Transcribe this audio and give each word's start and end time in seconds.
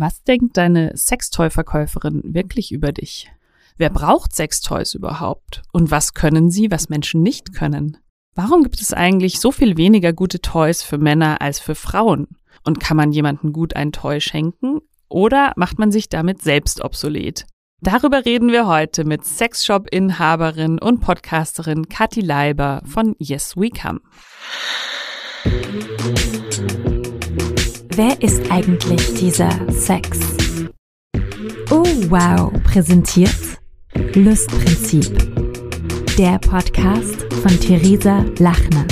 Was 0.00 0.22
denkt 0.22 0.56
deine 0.56 0.96
Sextoy-Verkäuferin 0.96 2.22
wirklich 2.22 2.70
über 2.70 2.92
dich? 2.92 3.32
Wer 3.78 3.90
braucht 3.90 4.32
Sextoys 4.32 4.94
überhaupt? 4.94 5.64
Und 5.72 5.90
was 5.90 6.14
können 6.14 6.52
sie, 6.52 6.70
was 6.70 6.88
Menschen 6.88 7.20
nicht 7.20 7.52
können? 7.52 7.96
Warum 8.36 8.62
gibt 8.62 8.80
es 8.80 8.92
eigentlich 8.92 9.40
so 9.40 9.50
viel 9.50 9.76
weniger 9.76 10.12
gute 10.12 10.40
Toys 10.40 10.84
für 10.84 10.98
Männer 10.98 11.40
als 11.40 11.58
für 11.58 11.74
Frauen? 11.74 12.28
Und 12.64 12.78
kann 12.78 12.96
man 12.96 13.10
jemandem 13.10 13.52
gut 13.52 13.74
ein 13.74 13.90
Toy 13.90 14.20
schenken? 14.20 14.78
Oder 15.08 15.52
macht 15.56 15.80
man 15.80 15.90
sich 15.90 16.08
damit 16.08 16.42
selbst 16.42 16.80
obsolet? 16.84 17.46
Darüber 17.80 18.24
reden 18.24 18.52
wir 18.52 18.68
heute 18.68 19.04
mit 19.04 19.24
Sexshop-Inhaberin 19.24 20.78
und 20.78 21.00
Podcasterin 21.00 21.88
Kathi 21.88 22.20
Leiber 22.20 22.82
von 22.84 23.16
Yes 23.18 23.56
We 23.56 23.70
Come. 23.70 23.98
Wer 27.98 28.22
ist 28.22 28.48
eigentlich 28.52 29.14
dieser 29.14 29.50
Sex? 29.72 30.20
Oh 31.68 31.82
wow, 32.08 32.52
präsentiert 32.62 33.34
Lustprinzip. 34.14 35.18
Der 36.16 36.38
Podcast 36.38 37.24
von 37.42 37.58
Theresa 37.58 38.24
Lachner. 38.38 38.86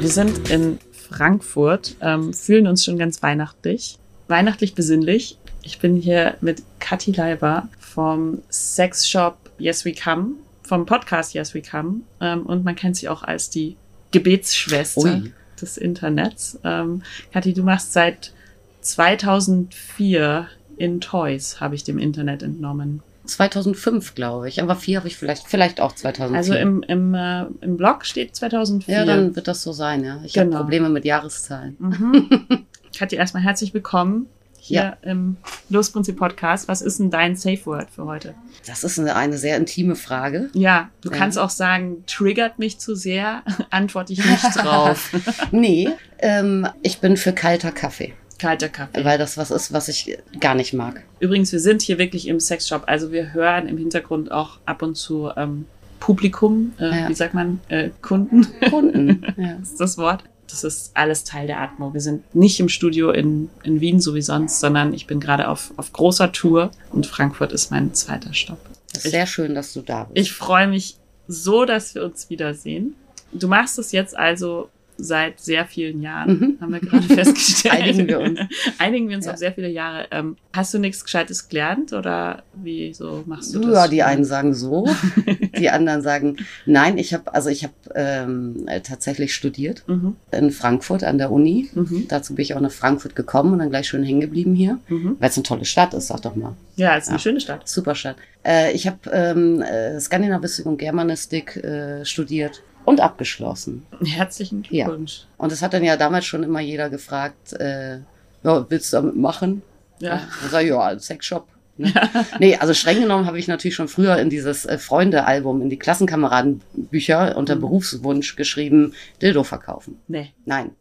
Wir 0.00 0.08
sind 0.08 0.48
in 0.48 0.78
Frankfurt, 0.92 1.94
ähm, 2.00 2.32
fühlen 2.32 2.66
uns 2.66 2.86
schon 2.86 2.96
ganz 2.96 3.22
weihnachtlich, 3.22 3.98
weihnachtlich 4.28 4.74
besinnlich. 4.74 5.36
Ich 5.62 5.78
bin 5.78 5.96
hier 5.96 6.38
mit 6.40 6.62
Kathi 6.78 7.12
Leiber 7.12 7.68
vom 7.80 8.40
Sexshop 8.50 9.36
Yes 9.58 9.84
We 9.84 9.92
Come, 9.92 10.36
vom 10.62 10.86
Podcast 10.86 11.34
Yes 11.34 11.52
We 11.52 11.60
Come 11.60 12.00
ähm, 12.22 12.46
und 12.46 12.64
man 12.64 12.76
kennt 12.76 12.96
sie 12.96 13.10
auch 13.10 13.24
als 13.24 13.50
die 13.50 13.76
Gebetsschwester. 14.10 15.02
Ui 15.02 15.32
des 15.62 15.76
Internets. 15.76 16.58
Ähm, 16.64 17.02
Kathi, 17.32 17.54
du 17.54 17.62
machst 17.62 17.92
seit 17.92 18.32
2004 18.80 20.48
in 20.76 21.00
Toys, 21.00 21.60
habe 21.60 21.74
ich 21.74 21.84
dem 21.84 21.98
Internet 21.98 22.42
entnommen. 22.42 23.02
2005, 23.24 24.14
glaube 24.14 24.48
ich. 24.48 24.60
Aber 24.60 24.74
vier 24.74 24.98
habe 24.98 25.08
ich 25.08 25.16
vielleicht, 25.16 25.46
vielleicht 25.46 25.80
auch 25.80 25.92
2004. 25.92 26.36
Also 26.36 26.54
im, 26.54 26.82
im, 26.82 27.14
äh, 27.14 27.44
im 27.60 27.76
Blog 27.76 28.04
steht 28.04 28.34
2004. 28.34 28.94
Ja, 28.94 29.04
dann 29.04 29.36
wird 29.36 29.46
das 29.46 29.62
so 29.62 29.72
sein, 29.72 30.04
ja. 30.04 30.20
Ich 30.24 30.32
genau. 30.32 30.54
habe 30.54 30.64
Probleme 30.64 30.88
mit 30.88 31.04
Jahreszahlen. 31.04 31.76
Mhm. 31.78 32.66
Kathi, 32.98 33.16
erstmal 33.16 33.44
herzlich 33.44 33.72
willkommen 33.72 34.26
hier 34.64 34.96
ja. 35.02 35.10
im 35.10 35.38
Losprinzip 35.70 36.16
Podcast. 36.16 36.68
Was 36.68 36.82
ist 36.82 37.00
denn 37.00 37.10
dein 37.10 37.34
Safe 37.34 37.66
Word 37.66 37.90
für 37.90 38.04
heute? 38.04 38.36
Das 38.64 38.84
ist 38.84 38.96
eine, 38.96 39.16
eine 39.16 39.36
sehr 39.36 39.56
intime 39.56 39.96
Frage. 39.96 40.50
Ja, 40.54 40.88
du 41.00 41.10
ja. 41.10 41.16
kannst 41.16 41.36
auch 41.36 41.50
sagen, 41.50 42.04
triggert 42.06 42.60
mich 42.60 42.78
zu 42.78 42.94
sehr, 42.94 43.42
antworte 43.70 44.12
ich 44.12 44.24
nicht 44.24 44.56
drauf. 44.56 45.10
nee, 45.50 45.88
ähm, 46.20 46.68
ich 46.82 47.00
bin 47.00 47.16
für 47.16 47.32
kalter 47.32 47.72
Kaffee. 47.72 48.14
Kalter 48.38 48.68
Kaffee. 48.68 49.04
Weil 49.04 49.18
das 49.18 49.36
was 49.36 49.50
ist, 49.50 49.72
was 49.72 49.88
ich 49.88 50.16
gar 50.38 50.54
nicht 50.54 50.72
mag. 50.72 51.02
Übrigens, 51.18 51.50
wir 51.50 51.60
sind 51.60 51.82
hier 51.82 51.98
wirklich 51.98 52.28
im 52.28 52.38
Sexshop. 52.38 52.84
Also 52.86 53.10
wir 53.10 53.32
hören 53.32 53.66
im 53.66 53.78
Hintergrund 53.78 54.30
auch 54.30 54.58
ab 54.64 54.82
und 54.82 54.94
zu 54.94 55.30
ähm, 55.36 55.66
Publikum, 55.98 56.72
äh, 56.78 57.00
ja. 57.00 57.08
wie 57.08 57.14
sagt 57.14 57.34
man, 57.34 57.60
äh, 57.68 57.90
Kunden. 58.00 58.46
Kunden, 58.70 59.26
ja. 59.36 59.54
ist 59.60 59.80
das 59.80 59.98
Wort. 59.98 60.22
Das 60.48 60.64
ist 60.64 60.90
alles 60.94 61.24
Teil 61.24 61.46
der 61.46 61.60
Atmo. 61.60 61.94
Wir 61.94 62.00
sind 62.00 62.34
nicht 62.34 62.60
im 62.60 62.68
Studio 62.68 63.10
in, 63.10 63.48
in 63.62 63.80
Wien, 63.80 64.00
so 64.00 64.14
wie 64.14 64.22
sonst, 64.22 64.60
sondern 64.60 64.92
ich 64.92 65.06
bin 65.06 65.18
gerade 65.18 65.48
auf, 65.48 65.72
auf 65.76 65.92
großer 65.92 66.32
Tour 66.32 66.70
und 66.90 67.06
Frankfurt 67.06 67.52
ist 67.52 67.70
mein 67.70 67.94
zweiter 67.94 68.34
Stopp. 68.34 68.58
Ist 68.92 69.02
sehr 69.02 69.26
schön, 69.26 69.54
dass 69.54 69.72
du 69.72 69.80
da 69.80 70.04
bist. 70.04 70.18
Ich 70.18 70.32
freue 70.32 70.66
mich 70.66 70.96
so, 71.26 71.64
dass 71.64 71.94
wir 71.94 72.04
uns 72.04 72.28
wiedersehen. 72.28 72.94
Du 73.32 73.48
machst 73.48 73.78
es 73.78 73.92
jetzt 73.92 74.16
also 74.16 74.68
seit 74.96 75.40
sehr 75.40 75.66
vielen 75.66 76.00
Jahren, 76.02 76.38
mhm. 76.38 76.58
haben 76.60 76.72
wir 76.72 76.80
gerade 76.80 77.02
festgestellt. 77.14 77.74
Einigen 77.74 78.08
wir 78.08 78.20
uns. 78.20 78.40
Einigen 78.78 79.08
wir 79.08 79.16
uns 79.16 79.26
ja. 79.26 79.32
auf 79.32 79.38
sehr 79.38 79.52
viele 79.52 79.68
Jahre. 79.68 80.06
Ähm, 80.10 80.36
hast 80.52 80.74
du 80.74 80.78
nichts 80.78 81.04
Gescheites 81.04 81.48
gelernt 81.48 81.92
oder 81.92 82.42
wie 82.54 82.92
so 82.94 83.24
machst 83.26 83.54
du 83.54 83.60
das? 83.60 83.72
Ja, 83.72 83.88
die 83.88 84.02
einen 84.02 84.24
sagen 84.24 84.54
so, 84.54 84.88
die 85.58 85.70
anderen 85.70 86.02
sagen 86.02 86.36
nein. 86.66 86.98
Ich 86.98 87.14
habe 87.14 87.34
also 87.34 87.48
ich 87.48 87.64
habe 87.64 87.74
ähm, 87.94 88.66
tatsächlich 88.84 89.34
studiert 89.34 89.84
mhm. 89.86 90.16
in 90.30 90.50
Frankfurt 90.50 91.04
an 91.04 91.18
der 91.18 91.30
Uni. 91.30 91.70
Mhm. 91.74 92.06
Dazu 92.08 92.34
bin 92.34 92.42
ich 92.42 92.54
auch 92.54 92.60
nach 92.60 92.70
Frankfurt 92.70 93.16
gekommen 93.16 93.52
und 93.52 93.58
dann 93.58 93.70
gleich 93.70 93.88
schön 93.88 94.04
hängen 94.04 94.20
geblieben 94.20 94.54
hier, 94.54 94.78
mhm. 94.88 95.16
weil 95.18 95.30
es 95.30 95.36
eine 95.36 95.44
tolle 95.44 95.64
Stadt 95.64 95.94
ist, 95.94 96.08
sag 96.08 96.22
doch 96.22 96.36
mal. 96.36 96.54
Ja, 96.76 96.96
es 96.96 97.04
ist 97.04 97.10
eine 97.10 97.18
schöne 97.18 97.40
Stadt. 97.40 97.68
Super 97.68 97.94
Stadt. 97.94 98.16
Äh, 98.44 98.72
ich 98.72 98.86
habe 98.86 98.98
ähm, 99.12 99.62
äh, 99.62 100.00
Skandinavistik 100.00 100.66
und 100.66 100.78
Germanistik 100.78 101.56
äh, 101.56 102.04
studiert 102.04 102.62
und 102.84 103.00
abgeschlossen. 103.00 103.86
Herzlichen 104.04 104.62
Glückwunsch. 104.62 105.20
Ja. 105.20 105.26
Und 105.38 105.52
das 105.52 105.62
hat 105.62 105.74
dann 105.74 105.84
ja 105.84 105.96
damals 105.96 106.26
schon 106.26 106.42
immer 106.42 106.60
jeder 106.60 106.90
gefragt, 106.90 107.52
äh, 107.54 107.98
ja, 108.42 108.66
willst 108.68 108.92
du 108.92 108.96
damit 108.96 109.16
machen? 109.16 109.62
Ja. 110.00 110.22
Dann 110.40 110.50
sag 110.50 110.62
ich, 110.62 110.68
ja, 110.68 110.98
Sexshop. 110.98 111.46
Ne? 111.76 111.92
Ja. 111.94 112.10
Nee, 112.38 112.56
also 112.56 112.74
streng 112.74 113.00
genommen 113.00 113.26
habe 113.26 113.38
ich 113.38 113.48
natürlich 113.48 113.74
schon 113.74 113.88
früher 113.88 114.16
in 114.18 114.30
dieses 114.30 114.66
äh, 114.66 114.78
Freunde-Album, 114.78 115.62
in 115.62 115.70
die 115.70 115.78
Klassenkameradenbücher 115.78 117.36
unter 117.36 117.56
mhm. 117.56 117.60
Berufswunsch 117.60 118.36
geschrieben, 118.36 118.94
Dildo 119.20 119.44
verkaufen. 119.44 119.98
Nee. 120.08 120.32
Nein. 120.44 120.72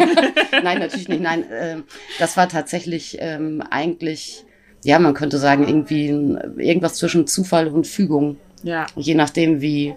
Nein, 0.62 0.78
natürlich 0.78 1.08
nicht. 1.08 1.22
Nein, 1.22 1.48
äh, 1.50 1.76
das 2.18 2.36
war 2.36 2.48
tatsächlich 2.48 3.18
ähm, 3.20 3.62
eigentlich, 3.70 4.44
ja, 4.84 4.98
man 4.98 5.14
könnte 5.14 5.38
sagen, 5.38 5.68
irgendwie 5.68 6.08
irgendwas 6.62 6.94
zwischen 6.94 7.26
Zufall 7.26 7.68
und 7.68 7.86
Fügung. 7.86 8.38
Ja. 8.62 8.86
Je 8.96 9.14
nachdem, 9.14 9.60
wie 9.60 9.94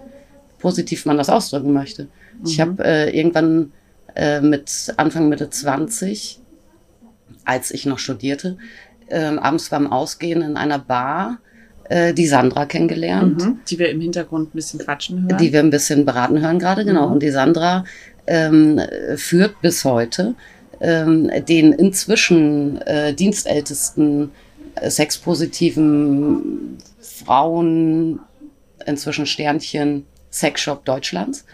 positiv 0.64 1.04
man 1.04 1.18
das 1.18 1.28
ausdrücken 1.28 1.74
möchte. 1.74 2.04
Mhm. 2.04 2.46
Ich 2.46 2.58
habe 2.58 2.82
äh, 2.82 3.14
irgendwann 3.14 3.72
äh, 4.14 4.40
mit 4.40 4.94
Anfang 4.96 5.28
Mitte 5.28 5.50
20, 5.50 6.40
als 7.44 7.70
ich 7.70 7.84
noch 7.84 7.98
studierte, 7.98 8.56
äh, 9.08 9.18
abends 9.18 9.68
beim 9.68 9.92
Ausgehen 9.92 10.40
in 10.40 10.56
einer 10.56 10.78
Bar 10.78 11.36
äh, 11.90 12.14
die 12.14 12.26
Sandra 12.26 12.64
kennengelernt. 12.64 13.44
Mhm. 13.44 13.58
Die 13.68 13.78
wir 13.78 13.90
im 13.90 14.00
Hintergrund 14.00 14.54
ein 14.54 14.56
bisschen 14.56 14.80
quatschen 14.80 15.24
hören. 15.24 15.36
Die 15.36 15.52
wir 15.52 15.60
ein 15.60 15.68
bisschen 15.68 16.06
beraten 16.06 16.40
hören 16.40 16.58
gerade, 16.58 16.86
genau. 16.86 17.08
Mhm. 17.08 17.12
Und 17.12 17.22
die 17.22 17.30
Sandra 17.30 17.84
ähm, 18.26 18.80
führt 19.16 19.60
bis 19.60 19.84
heute 19.84 20.34
ähm, 20.80 21.30
den 21.46 21.74
inzwischen 21.74 22.80
äh, 22.86 23.12
dienstältesten 23.12 24.30
äh, 24.76 24.88
sexpositiven 24.88 26.78
Frauen, 27.02 28.20
inzwischen 28.86 29.26
Sternchen, 29.26 30.06
Sexshop 30.34 30.84
Deutschlands. 30.84 31.44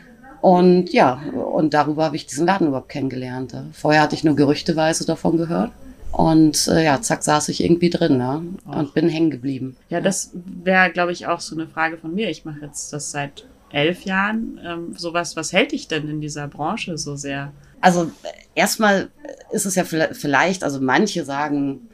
Und 0.40 0.90
ja, 0.92 1.20
und 1.52 1.74
darüber 1.74 2.04
habe 2.04 2.16
ich 2.16 2.26
diesen 2.26 2.46
Laden 2.46 2.68
überhaupt 2.68 2.88
kennengelernt. 2.88 3.54
Vorher 3.72 4.02
hatte 4.02 4.14
ich 4.14 4.24
nur 4.24 4.36
gerüchteweise 4.36 5.04
davon 5.04 5.36
gehört. 5.36 5.70
Und 6.12 6.66
äh, 6.66 6.84
ja, 6.84 7.00
zack, 7.00 7.22
saß 7.22 7.50
ich 7.50 7.62
irgendwie 7.62 7.90
drin 7.90 8.18
ja, 8.18 8.42
und 8.64 8.94
bin 8.94 9.08
hängen 9.08 9.30
geblieben. 9.30 9.76
Ja, 9.90 10.00
das 10.00 10.30
wäre, 10.34 10.90
glaube 10.90 11.12
ich, 11.12 11.26
auch 11.26 11.40
so 11.40 11.54
eine 11.54 11.68
Frage 11.68 11.98
von 11.98 12.14
mir. 12.14 12.30
Ich 12.30 12.44
mache 12.44 12.60
jetzt 12.62 12.92
das 12.92 13.12
seit 13.12 13.46
elf 13.70 14.02
Jahren. 14.02 14.58
Ähm, 14.64 14.94
sowas, 14.96 15.36
was 15.36 15.52
hält 15.52 15.72
dich 15.72 15.86
denn 15.86 16.08
in 16.08 16.20
dieser 16.20 16.48
Branche 16.48 16.98
so 16.98 17.14
sehr? 17.14 17.52
Also 17.80 18.10
erstmal 18.54 19.10
ist 19.52 19.66
es 19.66 19.76
ja 19.76 19.84
vielleicht, 19.84 20.64
also 20.64 20.80
manche 20.80 21.24
sagen, 21.24 21.88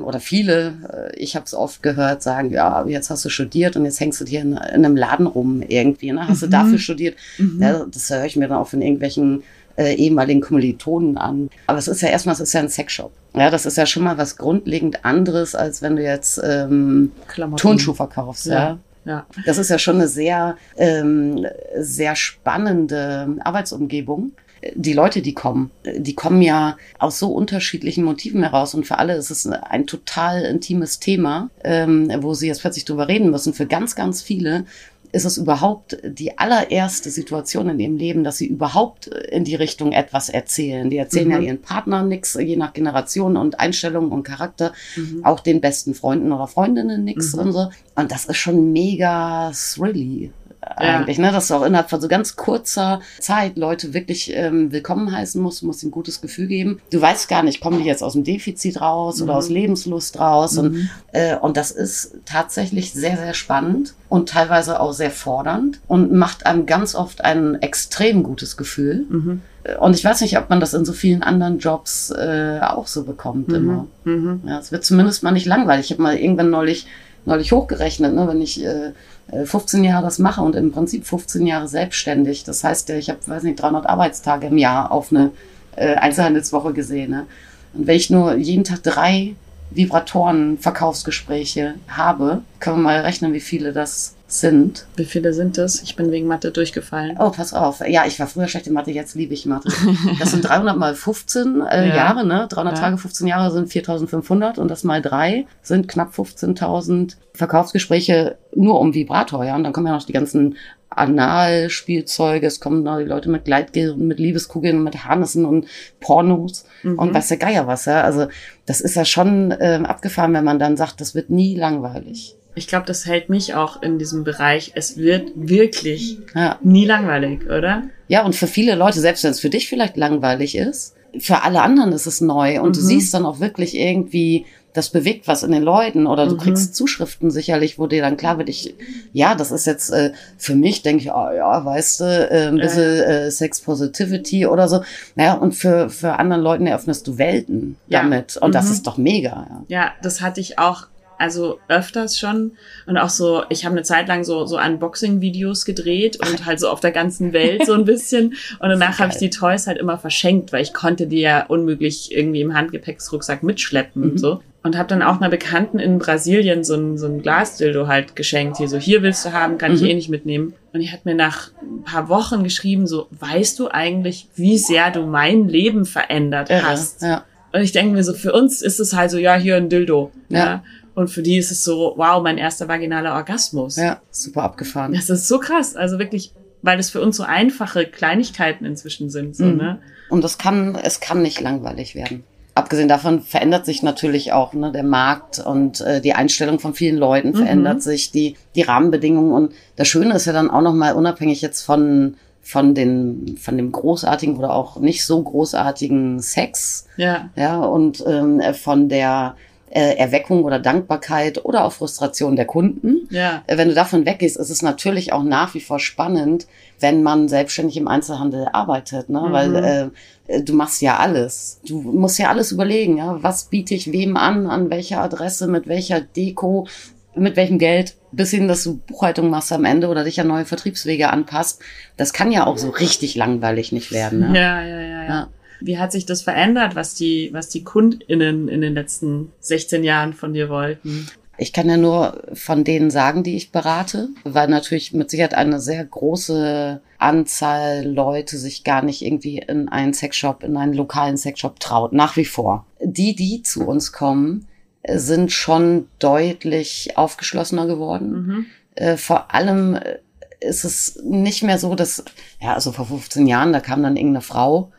oder 0.00 0.20
viele, 0.20 0.74
äh, 0.92 1.16
ich 1.16 1.36
habe 1.36 1.46
es 1.46 1.54
oft 1.54 1.82
gehört, 1.82 2.22
sagen, 2.22 2.50
ja, 2.50 2.86
jetzt 2.86 3.10
hast 3.10 3.24
du 3.24 3.28
studiert 3.28 3.76
und 3.76 3.84
jetzt 3.84 4.00
hängst 4.00 4.20
du 4.20 4.24
hier 4.24 4.42
in, 4.42 4.52
in 4.52 4.58
einem 4.58 4.96
Laden 4.96 5.26
rum 5.26 5.62
irgendwie. 5.66 6.12
Ne? 6.12 6.26
Hast 6.28 6.42
mhm. 6.42 6.46
du 6.46 6.50
dafür 6.50 6.78
studiert? 6.78 7.16
Mhm. 7.38 7.62
Ja, 7.62 7.86
das 7.90 8.10
höre 8.10 8.24
ich 8.24 8.36
mir 8.36 8.48
dann 8.48 8.58
auch 8.58 8.68
von 8.68 8.82
irgendwelchen 8.82 9.42
äh, 9.76 9.94
ehemaligen 9.94 10.40
Kommilitonen 10.40 11.18
an. 11.18 11.50
Aber 11.66 11.78
es 11.78 11.88
ist 11.88 12.02
ja 12.02 12.08
erstmal, 12.08 12.34
es 12.34 12.40
ist 12.40 12.52
ja 12.52 12.60
ein 12.60 12.68
Sexshop. 12.68 13.12
Ja, 13.34 13.50
das 13.50 13.66
ist 13.66 13.76
ja 13.76 13.86
schon 13.86 14.04
mal 14.04 14.18
was 14.18 14.36
grundlegend 14.36 15.04
anderes, 15.04 15.54
als 15.54 15.82
wenn 15.82 15.96
du 15.96 16.02
jetzt 16.02 16.40
ähm, 16.44 17.12
Turnschuh 17.56 17.94
verkaufst. 17.94 18.46
Ja. 18.46 18.54
ja. 18.54 18.78
Ja. 19.06 19.26
Das 19.44 19.58
ist 19.58 19.68
ja 19.68 19.78
schon 19.78 19.96
eine 19.96 20.08
sehr, 20.08 20.56
ähm, 20.78 21.46
sehr 21.76 22.16
spannende 22.16 23.36
Arbeitsumgebung 23.40 24.32
die 24.74 24.92
Leute, 24.92 25.22
die 25.22 25.34
kommen, 25.34 25.70
die 25.96 26.14
kommen 26.14 26.42
ja 26.42 26.76
aus 26.98 27.18
so 27.18 27.32
unterschiedlichen 27.32 28.04
Motiven 28.04 28.42
heraus 28.42 28.74
und 28.74 28.86
für 28.86 28.98
alle 28.98 29.14
ist 29.14 29.30
es 29.30 29.46
ein 29.46 29.86
total 29.86 30.42
intimes 30.42 31.00
Thema, 31.00 31.50
ähm, 31.62 32.10
wo 32.20 32.34
sie 32.34 32.46
jetzt 32.46 32.60
plötzlich 32.60 32.84
drüber 32.84 33.08
reden 33.08 33.30
müssen. 33.30 33.54
Für 33.54 33.66
ganz, 33.66 33.94
ganz 33.94 34.22
viele 34.22 34.64
ist 35.12 35.24
es 35.24 35.38
überhaupt 35.38 35.96
die 36.02 36.38
allererste 36.38 37.08
Situation 37.08 37.68
in 37.68 37.78
ihrem 37.78 37.96
Leben, 37.96 38.24
dass 38.24 38.38
sie 38.38 38.48
überhaupt 38.48 39.06
in 39.06 39.44
die 39.44 39.54
Richtung 39.54 39.92
etwas 39.92 40.28
erzählen. 40.28 40.90
Die 40.90 40.96
erzählen 40.96 41.28
mhm. 41.28 41.34
ja 41.34 41.38
ihren 41.38 41.62
Partnern 41.62 42.08
nichts, 42.08 42.34
je 42.34 42.56
nach 42.56 42.72
Generation 42.72 43.36
und 43.36 43.60
Einstellung 43.60 44.10
und 44.10 44.24
Charakter, 44.24 44.72
mhm. 44.96 45.24
auch 45.24 45.38
den 45.38 45.60
besten 45.60 45.94
Freunden 45.94 46.32
oder 46.32 46.48
Freundinnen 46.48 47.04
nichts 47.04 47.32
mhm. 47.32 47.38
und 47.40 47.52
so. 47.52 47.70
Und 47.94 48.10
das 48.10 48.24
ist 48.24 48.38
schon 48.38 48.72
mega 48.72 49.52
thrilly 49.52 50.32
eigentlich, 50.76 51.18
ja. 51.18 51.26
ne? 51.26 51.32
Dass 51.32 51.48
du 51.48 51.54
auch 51.54 51.64
innerhalb 51.64 51.90
von 51.90 52.00
so 52.00 52.08
ganz 52.08 52.36
kurzer 52.36 53.00
Zeit 53.20 53.56
Leute 53.56 53.94
wirklich 53.94 54.32
ähm, 54.34 54.72
willkommen 54.72 55.10
heißen 55.10 55.40
musst, 55.40 55.62
musst 55.62 55.82
ihnen 55.82 55.90
ein 55.90 55.92
gutes 55.92 56.20
Gefühl 56.20 56.46
geben. 56.46 56.80
Du 56.90 57.00
weißt 57.00 57.28
gar 57.28 57.42
nicht, 57.42 57.60
kommen 57.60 57.78
die 57.78 57.84
jetzt 57.84 58.02
aus 58.02 58.14
dem 58.14 58.24
Defizit 58.24 58.80
raus 58.80 59.18
mhm. 59.18 59.24
oder 59.24 59.36
aus 59.36 59.48
Lebenslust 59.48 60.18
raus. 60.18 60.54
Mhm. 60.54 60.60
Und, 60.60 60.90
äh, 61.12 61.36
und 61.36 61.56
das 61.56 61.70
ist 61.70 62.16
tatsächlich 62.24 62.92
sehr, 62.92 63.16
sehr 63.16 63.34
spannend 63.34 63.94
und 64.08 64.28
teilweise 64.28 64.80
auch 64.80 64.92
sehr 64.92 65.10
fordernd 65.10 65.80
und 65.88 66.12
macht 66.12 66.46
einem 66.46 66.66
ganz 66.66 66.94
oft 66.94 67.24
ein 67.24 67.60
extrem 67.62 68.22
gutes 68.22 68.56
Gefühl. 68.56 69.06
Mhm 69.08 69.42
Und 69.80 69.96
ich 69.96 70.04
weiß 70.04 70.20
nicht, 70.20 70.36
ob 70.36 70.50
man 70.50 70.60
das 70.60 70.74
in 70.74 70.84
so 70.84 70.92
vielen 70.92 71.22
anderen 71.22 71.58
Jobs 71.58 72.10
äh, 72.10 72.60
auch 72.62 72.86
so 72.86 73.04
bekommt 73.04 73.48
Mhm. 73.48 73.54
immer. 73.54 73.86
Mhm. 74.04 74.40
Ja, 74.46 74.58
es 74.58 74.72
wird 74.72 74.84
zumindest 74.84 75.22
mal 75.22 75.32
nicht 75.32 75.46
langweilig. 75.46 75.86
Ich 75.86 75.92
habe 75.92 76.02
mal 76.02 76.16
irgendwann 76.16 76.50
neulich, 76.50 76.86
neulich 77.24 77.52
hochgerechnet, 77.52 78.14
ne, 78.14 78.28
wenn 78.28 78.40
ich 78.40 78.64
äh, 78.64 78.92
äh, 79.28 79.44
15 79.44 79.84
Jahre 79.84 80.04
das 80.04 80.18
mache 80.18 80.42
und 80.42 80.56
im 80.56 80.72
Prinzip 80.72 81.06
15 81.06 81.46
Jahre 81.46 81.68
selbstständig. 81.68 82.44
Das 82.44 82.64
heißt, 82.64 82.90
ich 82.90 83.10
habe, 83.10 83.20
weiß 83.26 83.42
nicht, 83.42 83.60
300 83.60 83.86
Arbeitstage 83.86 84.48
im 84.48 84.58
Jahr 84.58 84.90
auf 84.92 85.10
eine 85.10 85.30
äh, 85.76 85.94
Einzelhandelswoche 85.94 86.72
gesehen. 86.72 87.10
Ne? 87.10 87.26
Und 87.72 87.86
wenn 87.86 87.96
ich 87.96 88.10
nur 88.10 88.36
jeden 88.36 88.64
Tag 88.64 88.82
drei 88.82 89.34
Vibratoren, 89.70 90.58
Verkaufsgespräche 90.58 91.74
habe, 91.88 92.42
können 92.60 92.76
wir 92.76 92.82
mal 92.82 93.00
rechnen, 93.00 93.32
wie 93.32 93.40
viele 93.40 93.72
das 93.72 94.13
sind. 94.40 94.86
Wie 94.96 95.04
viele 95.04 95.32
sind 95.32 95.56
das? 95.58 95.82
Ich 95.82 95.96
bin 95.96 96.10
wegen 96.10 96.26
Mathe 96.26 96.50
durchgefallen. 96.50 97.16
Oh, 97.18 97.30
pass 97.30 97.54
auf. 97.54 97.80
Ja, 97.86 98.04
ich 98.06 98.18
war 98.20 98.26
früher 98.26 98.48
schlecht 98.48 98.66
in 98.66 98.72
Mathe, 98.72 98.90
jetzt 98.90 99.14
liebe 99.14 99.34
ich 99.34 99.46
Mathe. 99.46 99.68
Das 100.18 100.30
sind 100.32 100.42
300 100.48 100.76
mal 100.76 100.94
15 100.94 101.60
äh, 101.62 101.88
Ja. 101.88 101.94
Jahre, 101.96 102.26
ne? 102.26 102.46
300 102.50 102.74
Ja. 102.76 102.80
Tage, 102.80 102.98
15 102.98 103.26
Jahre 103.26 103.50
sind 103.50 103.68
4500 103.72 104.58
und 104.58 104.68
das 104.70 104.84
mal 104.84 105.00
drei 105.02 105.46
sind 105.62 105.88
knapp 105.88 106.12
15.000 106.14 107.16
Verkaufsgespräche 107.34 108.36
nur 108.54 108.80
um 108.80 108.94
Vibrator, 108.94 109.44
ja. 109.44 109.56
Und 109.56 109.64
dann 109.64 109.72
kommen 109.72 109.86
ja 109.86 109.92
noch 109.94 110.02
die 110.04 110.12
ganzen 110.12 110.56
Analspielzeuge, 110.90 112.46
es 112.46 112.60
kommen 112.60 112.82
noch 112.82 112.98
die 112.98 113.04
Leute 113.04 113.28
mit 113.28 113.44
Gleitgel, 113.44 113.96
mit 113.96 114.18
Liebeskugeln, 114.18 114.82
mit 114.82 115.04
Harnissen 115.04 115.44
und 115.44 115.66
Pornos 116.00 116.64
Mhm. 116.82 116.98
und 116.98 117.14
weiß 117.14 117.28
der 117.28 117.36
Geier 117.38 117.66
was, 117.66 117.84
ja. 117.86 118.02
Also 118.02 118.26
das 118.66 118.80
ist 118.80 118.94
ja 118.94 119.04
schon 119.04 119.54
ähm, 119.60 119.86
abgefahren, 119.86 120.32
wenn 120.34 120.44
man 120.44 120.58
dann 120.58 120.76
sagt, 120.76 121.00
das 121.00 121.14
wird 121.14 121.30
nie 121.30 121.56
langweilig. 121.56 122.36
Ich 122.54 122.66
glaube, 122.68 122.86
das 122.86 123.06
hält 123.06 123.28
mich 123.30 123.54
auch 123.54 123.82
in 123.82 123.98
diesem 123.98 124.22
Bereich. 124.24 124.72
Es 124.74 124.96
wird 124.96 125.32
wirklich 125.34 126.18
Ja. 126.34 126.58
nie 126.62 126.84
langweilig, 126.86 127.46
oder? 127.46 127.84
Ja, 128.08 128.24
und 128.24 128.34
für 128.36 128.46
viele 128.46 128.74
Leute, 128.74 129.00
selbst 129.00 129.24
wenn 129.24 129.30
es 129.32 129.40
für 129.40 129.50
dich 129.50 129.68
vielleicht 129.68 129.96
langweilig 129.96 130.56
ist, 130.56 130.94
für 131.18 131.42
alle 131.42 131.62
anderen 131.62 131.92
ist 131.92 132.06
es 132.06 132.20
neu 132.20 132.60
und 132.60 132.76
du 132.76 132.80
Mhm. 132.80 132.84
siehst 132.86 133.14
dann 133.14 133.24
auch 133.26 133.38
wirklich 133.40 133.76
irgendwie, 133.76 134.46
das 134.72 134.90
bewegt 134.90 135.28
was 135.28 135.44
in 135.44 135.52
den 135.52 135.62
Leuten 135.62 136.08
oder 136.08 136.26
du 136.26 136.34
Mhm. 136.34 136.38
kriegst 136.38 136.74
Zuschriften 136.74 137.30
sicherlich, 137.30 137.78
wo 137.78 137.86
dir 137.86 138.02
dann 138.02 138.16
klar 138.16 138.36
wird, 138.38 138.48
ich, 138.48 138.74
ja, 139.12 139.36
das 139.36 139.52
ist 139.52 139.64
jetzt 139.66 139.90
äh, 139.90 140.12
für 140.36 140.56
mich, 140.56 140.82
denke 140.82 141.04
ich, 141.04 141.10
oh, 141.12 141.30
ja, 141.30 141.64
weißt 141.64 142.00
du, 142.00 142.04
äh, 142.04 142.48
ein 142.48 142.56
bisschen 142.56 142.82
äh, 143.02 143.30
Sex 143.30 143.60
Positivity 143.60 144.46
oder 144.46 144.68
so. 144.68 144.82
Naja, 145.14 145.34
und 145.34 145.54
für, 145.54 145.88
für 145.90 146.14
anderen 146.18 146.42
Leuten 146.42 146.66
eröffnest 146.66 147.06
du 147.06 147.16
Welten 147.18 147.76
Ja. 147.86 148.02
damit 148.02 148.36
und 148.36 148.52
das 148.54 148.66
Mhm. 148.66 148.72
ist 148.72 148.86
doch 148.88 148.96
mega, 148.96 149.46
ja. 149.48 149.64
Ja, 149.68 149.92
das 150.02 150.20
hatte 150.20 150.40
ich 150.40 150.58
auch, 150.58 150.88
also 151.18 151.58
öfters 151.68 152.18
schon. 152.18 152.52
Und 152.86 152.96
auch 152.98 153.08
so, 153.08 153.42
ich 153.48 153.64
habe 153.64 153.74
eine 153.74 153.82
Zeit 153.82 154.08
lang 154.08 154.24
so, 154.24 154.46
so 154.46 154.58
Unboxing-Videos 154.58 155.64
gedreht 155.64 156.18
und 156.20 156.46
halt 156.46 156.60
so 156.60 156.68
auf 156.68 156.80
der 156.80 156.92
ganzen 156.92 157.32
Welt 157.32 157.66
so 157.66 157.72
ein 157.74 157.84
bisschen. 157.86 158.34
Und 158.60 158.68
danach 158.68 158.98
habe 158.98 159.12
ich 159.12 159.18
die 159.18 159.30
Toys 159.30 159.66
halt 159.66 159.78
immer 159.78 159.98
verschenkt, 159.98 160.52
weil 160.52 160.62
ich 160.62 160.72
konnte 160.74 161.06
die 161.06 161.20
ja 161.20 161.46
unmöglich 161.46 162.14
irgendwie 162.14 162.40
im 162.40 162.54
Handgepäcksrucksack 162.54 163.42
mitschleppen 163.42 164.02
und 164.02 164.12
Mhm. 164.14 164.18
so. 164.18 164.42
Und 164.62 164.78
habe 164.78 164.88
dann 164.88 165.02
auch 165.02 165.20
einer 165.20 165.28
Bekannten 165.28 165.78
in 165.78 165.98
Brasilien 165.98 166.64
so 166.64 166.74
ein, 166.74 166.96
so 166.96 167.04
ein 167.06 167.20
Glasdildo 167.20 167.86
halt 167.86 168.16
geschenkt. 168.16 168.56
Hier 168.56 168.68
so, 168.68 168.78
hier 168.78 169.02
willst 169.02 169.22
du 169.26 169.32
haben, 169.32 169.58
kann 169.58 169.74
ich 169.74 169.82
Mhm. 169.82 169.88
eh 169.88 169.94
nicht 169.94 170.08
mitnehmen. 170.08 170.54
Und 170.72 170.80
die 170.80 170.90
hat 170.90 171.04
mir 171.04 171.14
nach 171.14 171.50
ein 171.60 171.84
paar 171.84 172.08
Wochen 172.08 172.42
geschrieben, 172.44 172.86
so, 172.86 173.06
weißt 173.10 173.58
du 173.58 173.68
eigentlich, 173.68 174.26
wie 174.36 174.56
sehr 174.56 174.90
du 174.90 175.02
mein 175.02 175.48
Leben 175.48 175.84
verändert 175.84 176.48
hast? 176.50 177.02
ja. 177.02 177.24
Und 177.52 177.60
ich 177.60 177.70
denke 177.72 177.92
mir 177.94 178.02
so, 178.02 178.14
für 178.14 178.32
uns 178.32 178.62
ist 178.62 178.80
es 178.80 178.94
halt 178.96 179.10
so, 179.12 179.18
ja, 179.18 179.36
hier 179.36 179.54
ein 179.56 179.68
Dildo. 179.68 180.10
Ja. 180.28 180.38
Ja. 180.38 180.64
Und 180.94 181.08
für 181.08 181.22
die 181.22 181.36
ist 181.38 181.50
es 181.50 181.64
so, 181.64 181.94
wow, 181.96 182.22
mein 182.22 182.38
erster 182.38 182.68
vaginaler 182.68 183.14
Orgasmus. 183.14 183.76
Ja, 183.76 184.00
super 184.10 184.42
abgefahren. 184.44 184.92
Das 184.92 185.10
ist 185.10 185.26
so 185.28 185.38
krass. 185.40 185.74
Also 185.76 185.98
wirklich, 185.98 186.32
weil 186.62 186.76
das 186.76 186.90
für 186.90 187.00
uns 187.00 187.16
so 187.16 187.24
einfache 187.24 187.86
Kleinigkeiten 187.86 188.64
inzwischen 188.64 189.10
sind. 189.10 189.34
So, 189.36 189.44
Mhm. 189.44 189.56
ne? 189.56 189.78
Und 190.08 190.22
das 190.22 190.38
kann, 190.38 190.76
es 190.76 191.00
kann 191.00 191.22
nicht 191.22 191.40
langweilig 191.40 191.94
werden. 191.94 192.22
Abgesehen 192.56 192.86
davon 192.86 193.20
verändert 193.22 193.66
sich 193.66 193.82
natürlich 193.82 194.32
auch 194.32 194.52
ne, 194.52 194.70
der 194.70 194.84
Markt 194.84 195.40
und 195.40 195.80
äh, 195.80 196.00
die 196.00 196.12
Einstellung 196.12 196.60
von 196.60 196.72
vielen 196.74 196.96
Leuten 196.96 197.30
Mhm. 197.30 197.34
verändert 197.34 197.82
sich, 197.82 198.12
die, 198.12 198.36
die 198.54 198.62
Rahmenbedingungen. 198.62 199.32
Und 199.32 199.52
das 199.74 199.88
Schöne 199.88 200.14
ist 200.14 200.26
ja 200.26 200.32
dann 200.32 200.50
auch 200.50 200.60
nochmal 200.60 200.94
unabhängig 200.94 201.42
jetzt 201.42 201.62
von, 201.62 202.14
von, 202.42 202.76
den, 202.76 203.36
von 203.42 203.56
dem 203.56 203.72
großartigen 203.72 204.36
oder 204.36 204.52
auch 204.54 204.78
nicht 204.78 205.04
so 205.04 205.20
großartigen 205.20 206.20
Sex, 206.20 206.86
Ja. 206.96 207.30
ja, 207.34 207.58
und 207.58 208.04
ähm, 208.06 208.40
von 208.54 208.88
der 208.88 209.34
äh, 209.74 209.96
Erweckung 209.96 210.44
oder 210.44 210.60
Dankbarkeit 210.60 211.44
oder 211.44 211.64
auch 211.64 211.72
Frustration 211.72 212.36
der 212.36 212.44
Kunden. 212.44 213.08
Ja. 213.10 213.42
Äh, 213.46 213.58
Wenn 213.58 213.68
du 213.68 213.74
davon 213.74 214.06
weggehst, 214.06 214.36
ist 214.36 214.50
es 214.50 214.62
natürlich 214.62 215.12
auch 215.12 215.24
nach 215.24 215.54
wie 215.54 215.60
vor 215.60 215.80
spannend, 215.80 216.46
wenn 216.78 217.02
man 217.02 217.28
selbstständig 217.28 217.76
im 217.76 217.88
Einzelhandel 217.88 218.48
arbeitet, 218.52 219.08
ne? 219.08 219.20
Mhm. 219.20 219.32
weil 219.32 219.90
äh, 220.26 220.42
du 220.42 220.54
machst 220.54 220.80
ja 220.80 220.98
alles. 220.98 221.60
Du 221.66 221.80
musst 221.80 222.18
ja 222.18 222.28
alles 222.28 222.52
überlegen, 222.52 222.98
ja, 222.98 223.22
was 223.22 223.44
biete 223.46 223.74
ich 223.74 223.92
wem 223.92 224.16
an, 224.16 224.46
an 224.46 224.70
welcher 224.70 225.00
Adresse, 225.00 225.48
mit 225.48 225.66
welcher 225.66 226.00
Deko, 226.00 226.68
mit 227.16 227.36
welchem 227.36 227.58
Geld, 227.58 227.96
bis 228.12 228.30
hin, 228.30 228.46
dass 228.46 228.62
du 228.62 228.76
Buchhaltung 228.76 229.28
machst 229.28 229.52
am 229.52 229.64
Ende 229.64 229.88
oder 229.88 230.04
dich 230.04 230.20
an 230.20 230.28
neue 230.28 230.44
Vertriebswege 230.44 231.10
anpasst. 231.10 231.60
Das 231.96 232.12
kann 232.12 232.30
ja 232.30 232.46
auch 232.46 232.58
so 232.58 232.70
richtig 232.70 233.16
langweilig 233.16 233.72
nicht 233.72 233.90
werden. 233.92 234.20
Ne? 234.20 234.38
Ja, 234.38 234.62
ja, 234.62 234.80
ja, 234.80 235.02
ja. 235.02 235.08
Ja. 235.08 235.28
Wie 235.64 235.78
hat 235.78 235.92
sich 235.92 236.04
das 236.04 236.22
verändert, 236.22 236.74
was 236.74 236.94
die, 236.94 237.30
was 237.32 237.48
die 237.48 237.64
KundInnen 237.64 238.48
in 238.48 238.60
den 238.60 238.74
letzten 238.74 239.32
16 239.40 239.82
Jahren 239.82 240.12
von 240.12 240.34
dir 240.34 240.50
wollten? 240.50 241.08
Ich 241.38 241.52
kann 241.52 241.68
ja 241.68 241.76
nur 241.76 242.22
von 242.34 242.64
denen 242.64 242.90
sagen, 242.90 243.22
die 243.22 243.36
ich 243.36 243.50
berate, 243.50 244.10
weil 244.24 244.48
natürlich 244.48 244.92
mit 244.92 245.10
Sicherheit 245.10 245.34
eine 245.34 245.58
sehr 245.60 245.84
große 245.84 246.80
Anzahl 246.98 247.84
Leute 247.86 248.36
sich 248.36 248.62
gar 248.62 248.82
nicht 248.82 249.02
irgendwie 249.02 249.38
in 249.38 249.68
einen 249.68 249.94
Sexshop, 249.94 250.44
in 250.44 250.56
einen 250.56 250.74
lokalen 250.74 251.16
Sexshop 251.16 251.58
traut, 251.60 251.92
nach 251.92 252.16
wie 252.16 252.24
vor. 252.24 252.66
Die, 252.80 253.16
die 253.16 253.42
zu 253.42 253.66
uns 253.66 253.90
kommen, 253.90 254.46
sind 254.86 255.32
schon 255.32 255.88
deutlich 255.98 256.96
aufgeschlossener 256.96 257.66
geworden. 257.66 258.12
Mhm. 258.12 258.46
Äh, 258.74 258.96
vor 258.96 259.34
allem 259.34 259.76
äh, 259.76 259.98
ist 260.40 260.64
es 260.64 261.00
nicht 261.02 261.42
mehr 261.42 261.58
so, 261.58 261.74
dass, 261.74 262.04
ja, 262.40 262.52
also 262.52 262.70
vor 262.70 262.86
15 262.86 263.26
Jahren, 263.26 263.52
da 263.52 263.60
kam 263.60 263.82
dann 263.82 263.96
irgendeine 263.96 264.20
Frau 264.20 264.70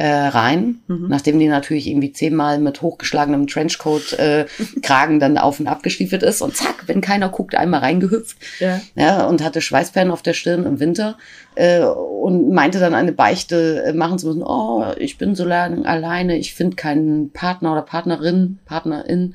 äh, 0.00 0.28
rein, 0.28 0.80
Mhm. 0.86 1.08
nachdem 1.08 1.38
die 1.38 1.46
natürlich 1.48 1.86
irgendwie 1.86 2.12
zehnmal 2.12 2.58
mit 2.58 2.80
hochgeschlagenem 2.80 3.46
Trenchcoat 3.46 4.14
äh, 4.14 4.46
Kragen 4.82 5.20
dann 5.20 5.36
auf 5.36 5.60
und 5.60 5.66
ab 5.66 5.82
gestiefelt 5.82 6.22
ist 6.22 6.40
und 6.40 6.56
zack, 6.56 6.84
wenn 6.86 7.02
keiner 7.02 7.28
guckt, 7.28 7.54
einmal 7.54 7.80
reingehüpft 7.80 8.38
Ja. 8.60 8.80
ja, 8.94 9.26
und 9.26 9.44
hatte 9.44 9.60
Schweißperlen 9.60 10.10
auf 10.10 10.22
der 10.22 10.32
Stirn 10.32 10.64
im 10.64 10.80
Winter 10.80 11.18
äh, 11.54 11.80
und 11.84 12.50
meinte 12.50 12.80
dann 12.80 12.94
eine 12.94 13.12
Beichte 13.12 13.82
äh, 13.84 13.92
machen 13.92 14.18
zu 14.18 14.28
müssen, 14.28 14.42
oh, 14.42 14.84
ich 14.96 15.18
bin 15.18 15.34
so 15.34 15.44
lange 15.44 15.84
alleine, 15.86 16.38
ich 16.38 16.54
finde 16.54 16.76
keinen 16.76 17.30
Partner 17.32 17.72
oder 17.72 17.82
Partnerin, 17.82 18.58
Partnerin. 18.64 19.34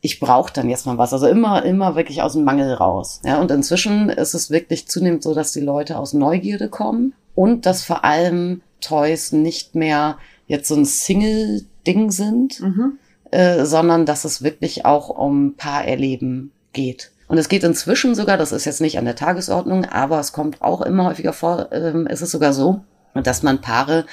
Ich 0.00 0.20
brauche 0.20 0.52
dann 0.52 0.68
jetzt 0.68 0.86
mal 0.86 0.98
was. 0.98 1.12
Also 1.12 1.26
immer, 1.26 1.64
immer 1.64 1.96
wirklich 1.96 2.22
aus 2.22 2.34
dem 2.34 2.44
Mangel 2.44 2.72
raus. 2.74 3.20
Ja, 3.24 3.40
und 3.40 3.50
inzwischen 3.50 4.10
ist 4.10 4.34
es 4.34 4.50
wirklich 4.50 4.86
zunehmend 4.86 5.22
so, 5.22 5.34
dass 5.34 5.52
die 5.52 5.60
Leute 5.60 5.98
aus 5.98 6.12
Neugierde 6.12 6.68
kommen 6.68 7.14
und 7.34 7.64
dass 7.66 7.82
vor 7.82 8.04
allem 8.04 8.60
Toys 8.84 9.32
nicht 9.32 9.74
mehr 9.74 10.18
jetzt 10.46 10.68
so 10.68 10.74
ein 10.76 10.84
Single-Ding 10.84 12.10
sind, 12.10 12.60
Mhm. 12.60 12.98
äh, 13.30 13.64
sondern 13.64 14.06
dass 14.06 14.24
es 14.24 14.42
wirklich 14.42 14.84
auch 14.84 15.08
um 15.08 15.54
Paarerleben 15.56 16.52
geht. 16.72 17.10
Und 17.26 17.38
es 17.38 17.48
geht 17.48 17.64
inzwischen 17.64 18.14
sogar, 18.14 18.36
das 18.36 18.52
ist 18.52 18.66
jetzt 18.66 18.80
nicht 18.80 18.98
an 18.98 19.06
der 19.06 19.16
Tagesordnung, 19.16 19.86
aber 19.86 20.20
es 20.20 20.32
kommt 20.32 20.60
auch 20.60 20.82
immer 20.82 21.06
häufiger 21.06 21.32
vor, 21.32 21.72
ist 21.72 22.20
es 22.20 22.30
sogar 22.30 22.52
so, 22.52 22.84
dass 23.14 23.42
man 23.42 23.60
Paare 23.60 24.04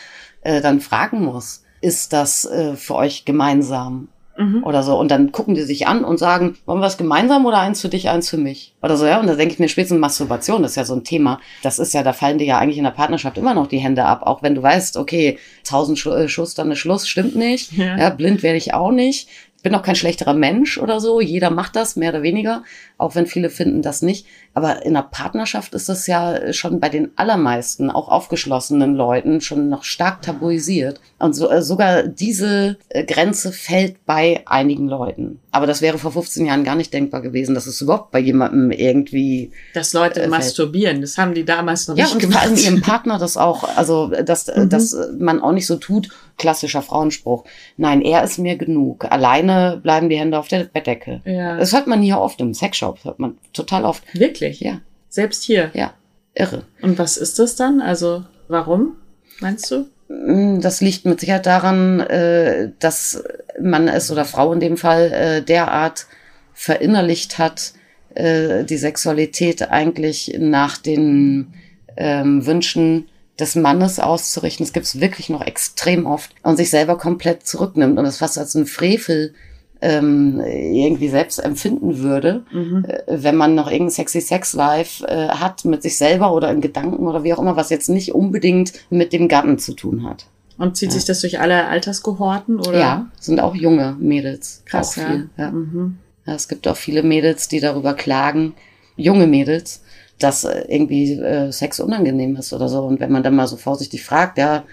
äh, 0.42 0.62
dann 0.62 0.80
fragen 0.80 1.24
muss, 1.25 1.63
ist 1.82 2.13
das 2.13 2.46
äh, 2.46 2.75
für 2.75 2.96
euch 2.96 3.25
gemeinsam 3.25 4.08
Mhm. 4.38 4.64
oder 4.64 4.84
so? 4.84 4.98
Und 4.98 5.12
dann 5.12 5.32
gucken 5.32 5.56
die 5.56 5.62
sich 5.62 5.88
an 5.88 6.04
und 6.04 6.18
sagen, 6.18 6.58
wollen 6.66 6.80
wir 6.80 6.86
was 6.86 6.98
gemeinsam 6.98 7.46
oder 7.46 7.60
eins 7.60 7.82
für 7.82 7.90
dich, 7.90 8.10
eins 8.10 8.30
für 8.30 8.38
mich? 8.38 8.74
Oder 8.82 8.98
so, 8.98 9.06
ja. 9.06 9.20
Und 9.20 9.28
da 9.28 9.36
denke 9.36 9.54
ich 9.54 9.60
mir, 9.60 9.68
spätestens 9.68 10.00
Masturbation 10.00 10.64
ist 10.64 10.76
ja 10.76 10.86
so 10.86 10.96
ein 10.96 11.04
Thema. 11.04 11.40
Das 11.64 11.80
ist 11.80 11.94
ja, 11.94 12.04
da 12.04 12.14
fallen 12.14 12.38
dir 12.38 12.46
ja 12.46 12.58
eigentlich 12.58 12.78
in 12.78 12.84
der 12.84 12.92
Partnerschaft 12.92 13.38
immer 13.38 13.54
noch 13.54 13.68
die 13.68 13.80
Hände 13.80 14.06
ab, 14.06 14.24
auch 14.24 14.42
wenn 14.44 14.56
du 14.56 14.64
weißt, 14.64 14.98
okay, 14.98 15.38
tausend 15.64 16.04
äh, 16.06 16.28
Schuss, 16.28 16.54
dann 16.54 16.72
ist 16.72 16.80
Schluss, 16.80 17.08
stimmt 17.08 17.36
nicht. 17.36 17.74
Ja. 17.74 17.98
Ja, 17.98 18.10
blind 18.10 18.44
werde 18.44 18.58
ich 18.58 18.74
auch 18.74 18.92
nicht. 18.92 19.28
Ich 19.62 19.64
bin 19.64 19.76
auch 19.76 19.84
kein 19.84 19.96
schlechterer 19.96 20.34
Mensch 20.34 20.80
oder 20.80 21.00
so. 21.00 21.22
Jeder 21.22 21.52
macht 21.52 21.76
das, 21.76 21.96
mehr 21.96 22.10
oder 22.10 22.24
weniger, 22.24 22.64
auch 22.98 23.14
wenn 23.14 23.28
viele 23.28 23.52
finden 23.52 23.84
das 23.84 24.02
nicht. 24.02 24.26
Aber 24.53 24.86
in 24.86 24.96
einer 24.98 25.03
Partnerschaft 25.08 25.74
ist 25.74 25.88
das 25.88 26.08
ja 26.08 26.51
schon 26.51 26.79
bei 26.81 26.89
den 26.89 27.12
allermeisten, 27.15 27.89
auch 27.89 28.10
aufgeschlossenen 28.10 28.96
Leuten, 28.96 29.39
schon 29.39 29.70
noch 29.70 29.84
stark 29.86 30.22
tabuisiert. 30.24 31.00
Und 31.20 31.34
so, 31.36 31.50
äh, 31.50 31.62
sogar 31.62 32.03
diese 32.03 32.77
äh, 32.89 33.05
Grenze 33.05 33.51
fällt 33.53 34.05
bei 34.05 34.41
einigen 34.46 34.88
Leuten. 34.89 35.39
Aber 35.51 35.67
das 35.67 35.81
wäre 35.81 35.98
vor 35.98 36.12
15 36.12 36.46
Jahren 36.46 36.63
gar 36.63 36.75
nicht 36.75 36.93
denkbar 36.93 37.22
gewesen, 37.22 37.55
dass 37.55 37.65
es 37.67 37.79
überhaupt 37.81 38.12
bei 38.12 38.20
jemandem 38.20 38.72
irgendwie 38.72 39.51
Dass 39.74 39.93
Leute 39.93 40.22
Äh, 40.24 40.27
masturbieren, 40.27 41.01
das 41.01 41.17
haben 41.17 41.34
die 41.34 41.46
damals 41.46 41.88
noch 41.88 41.96
ja, 41.98 42.05
nicht 42.05 42.15
und 42.15 42.20
gemacht. 42.22 42.39
vor 42.39 42.50
allem 42.50 42.58
ihrem 42.58 42.81
Partner 42.81 43.17
das 43.20 43.38
auch, 43.38 43.63
also 43.77 44.08
dass, 44.08 44.48
Mhm. 44.48 44.70
dass 44.70 44.96
man 45.17 45.41
auch 45.41 45.51
nicht 45.53 45.67
so 45.67 45.75
tut, 45.77 46.10
klassischer 46.38 46.81
Frauenspruch. 46.81 47.43
Nein, 47.77 48.01
er 48.01 48.24
ist 48.24 48.39
mir 48.39 48.58
genug. 48.58 49.05
Alleine 49.12 49.79
bleiben 49.84 50.10
die 50.10 50.17
Hände 50.17 50.39
auf 50.39 50.48
der 50.48 50.63
Bettdecke. 50.63 51.22
Ja. 51.25 51.58
Das 51.58 51.72
hört 51.74 51.86
man 51.88 52.01
hier 52.01 52.17
oft 52.20 52.41
im 52.41 52.53
Sexshop, 52.53 52.96
das 52.96 53.05
hört 53.05 53.20
man 53.20 53.38
total 53.53 53.86
oft. 53.86 54.03
Wirklich? 54.13 54.40
Ja, 54.50 54.81
Selbst 55.10 55.43
hier. 55.43 55.71
ja, 55.74 55.93
irre. 56.33 56.63
Und 56.81 56.98
was 56.98 57.17
ist 57.17 57.39
das 57.39 57.55
dann? 57.55 57.81
Also, 57.81 58.25
warum, 58.48 58.98
meinst 59.39 59.69
du? 59.71 59.88
Mm, 60.10 60.60
das 60.62 60.81
liegt 60.81 61.05
mit 61.05 61.19
Sicherheit 61.19 61.45
daran, 61.45 62.00
äh, 62.01 62.71
dass 62.79 63.24
man 63.62 63.88
es 63.88 64.12
oder 64.12 64.25
Frau 64.25 64.51
in 64.53 64.60
dem 64.60 64.77
Fall 64.77 65.12
äh, 65.12 65.41
derart 65.41 66.07
verinnerlicht 66.53 67.38
hat, 67.38 67.74
äh, 68.15 68.63
die 68.63 68.77
Sexualität 68.77 69.69
eigentlich 69.69 70.36
nach 70.39 70.77
den 70.77 71.53
ähm, 71.98 72.45
Wünschen 72.45 73.07
des 73.39 73.55
Mannes 73.55 74.00
auszurichten. 74.00 74.65
Das 74.65 74.74
gibt 74.74 74.86
es 74.86 75.00
wirklich 75.00 75.29
noch 75.29 75.41
extrem 75.45 76.05
oft 76.05 76.31
und 76.43 76.57
sich 76.57 76.69
selber 76.69 76.98
komplett 76.98 77.48
zurücknimmt 77.48 77.98
und 77.98 78.03
das 78.03 78.17
fast 78.17 78.38
als 78.38 78.55
ein 78.55 78.65
Frevel 78.65 79.33
ähm, 79.82 80.40
irgendwie 80.40 81.10
selbst 81.10 81.40
empfinden 81.40 82.00
würde, 82.00 82.44
mhm. 82.52 82.86
äh, 82.88 83.02
wenn 83.08 83.36
man 83.36 83.56
noch 83.56 83.70
irgendein 83.70 83.92
sexy 83.92 84.22
Sex 84.22 84.54
Life 84.54 85.06
äh, 85.08 85.30
hat 85.30 85.66
mit 85.66 85.82
sich 85.82 85.98
selber 85.98 86.34
oder 86.34 86.52
in 86.52 86.62
Gedanken 86.62 87.08
oder 87.08 87.24
wie 87.24 87.34
auch 87.34 87.40
immer, 87.40 87.56
was 87.56 87.72
jetzt 87.72 87.90
nicht 87.90 88.14
unbedingt 88.14 88.74
mit 88.92 89.12
dem 89.12 89.28
Gatten 89.28 89.58
zu 89.58 89.74
tun 89.74 90.08
hat. 90.08 90.28
Und 90.58 90.78
zieht 90.78 90.90
ja. 90.90 90.96
sich 90.96 91.06
das 91.06 91.22
durch 91.22 91.40
alle 91.40 91.66
Alterskohorten 91.68 92.60
oder? 92.60 92.80
Ja, 92.80 93.12
sind 93.20 93.40
auch 93.40 93.56
junge 93.56 93.96
Mädels. 94.00 94.62
Krass, 94.66 94.94
viel, 94.94 95.30
ja. 95.36 95.46
Ja. 95.46 95.52
Mhm. 95.52 95.98
ja. 96.28 96.36
Es 96.36 96.48
gibt 96.48 96.68
auch 96.68 96.78
viele 96.78 97.02
Mädels, 97.02 97.48
die 97.48 97.60
darüber 97.60 97.96
klagen, 97.96 98.54
junge 98.96 99.26
Mädels, 99.26 99.82
dass 100.20 100.44
äh, 100.44 100.66
irgendwie 100.68 101.14
äh, 101.14 101.52
Sex 101.52 101.80
unangenehm 101.80 102.36
ist 102.36 102.54
oder 102.54 102.70
so. 102.70 102.84
Und 102.84 103.00
wenn 103.00 103.12
man 103.12 103.24
dann 103.24 103.36
mal 103.36 103.48
so 103.48 103.58
vorsichtig 103.58 104.04
fragt, 104.04 104.38
ja, 104.38 104.64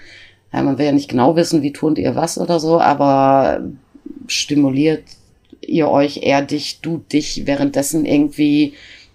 ja, 0.52 0.62
man 0.62 0.76
will 0.76 0.86
ja 0.86 0.92
nicht 0.92 1.08
genau 1.08 1.36
wissen, 1.36 1.62
wie 1.62 1.72
tun 1.72 1.96
ihr 1.96 2.14
was 2.14 2.38
oder 2.38 2.60
so, 2.60 2.80
aber 2.80 3.62
stimuliert 4.28 5.04
ihr 5.60 5.88
euch 5.88 6.18
eher 6.18 6.42
dich, 6.42 6.80
du 6.80 6.98
dich 6.98 7.46
währenddessen 7.46 8.04
irgendwie? 8.04 8.74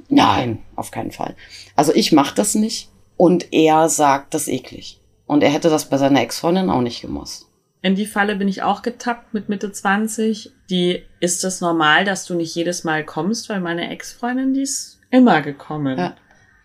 Nein, 0.10 0.60
auf 0.76 0.92
keinen 0.92 1.12
Fall. 1.12 1.36
Also 1.76 1.94
ich 1.94 2.12
mache 2.12 2.36
das 2.36 2.56
nicht 2.56 2.90
und 3.18 3.54
er 3.54 3.90
sagt 3.90 4.34
das 4.34 4.48
eklig. 4.48 5.00
Und 5.26 5.44
er 5.44 5.50
hätte 5.50 5.70
das 5.70 5.90
bei 5.90 5.98
seiner 5.98 6.22
Ex-Freundin 6.22 6.70
auch 6.70 6.82
nicht 6.82 7.02
gemusst. 7.02 7.48
In 7.82 7.96
die 7.96 8.06
Falle 8.06 8.36
bin 8.36 8.48
ich 8.48 8.64
auch 8.64 8.82
getappt 8.82 9.34
mit 9.34 9.50
Mitte 9.50 9.72
20. 9.72 10.52
Die 10.70 11.04
ist 11.20 11.44
es 11.44 11.60
normal, 11.62 12.06
dass 12.06 12.26
du 12.26 12.36
nicht 12.36 12.56
jedes 12.56 12.84
Mal 12.84 13.04
kommst, 13.04 13.50
weil 13.50 13.60
meine 13.60 13.90
Ex-Freundin, 13.90 14.54
die 14.54 14.62
ist 14.62 15.00
immer 15.10 15.42
gekommen. 15.42 15.98
Ja. 15.98 16.16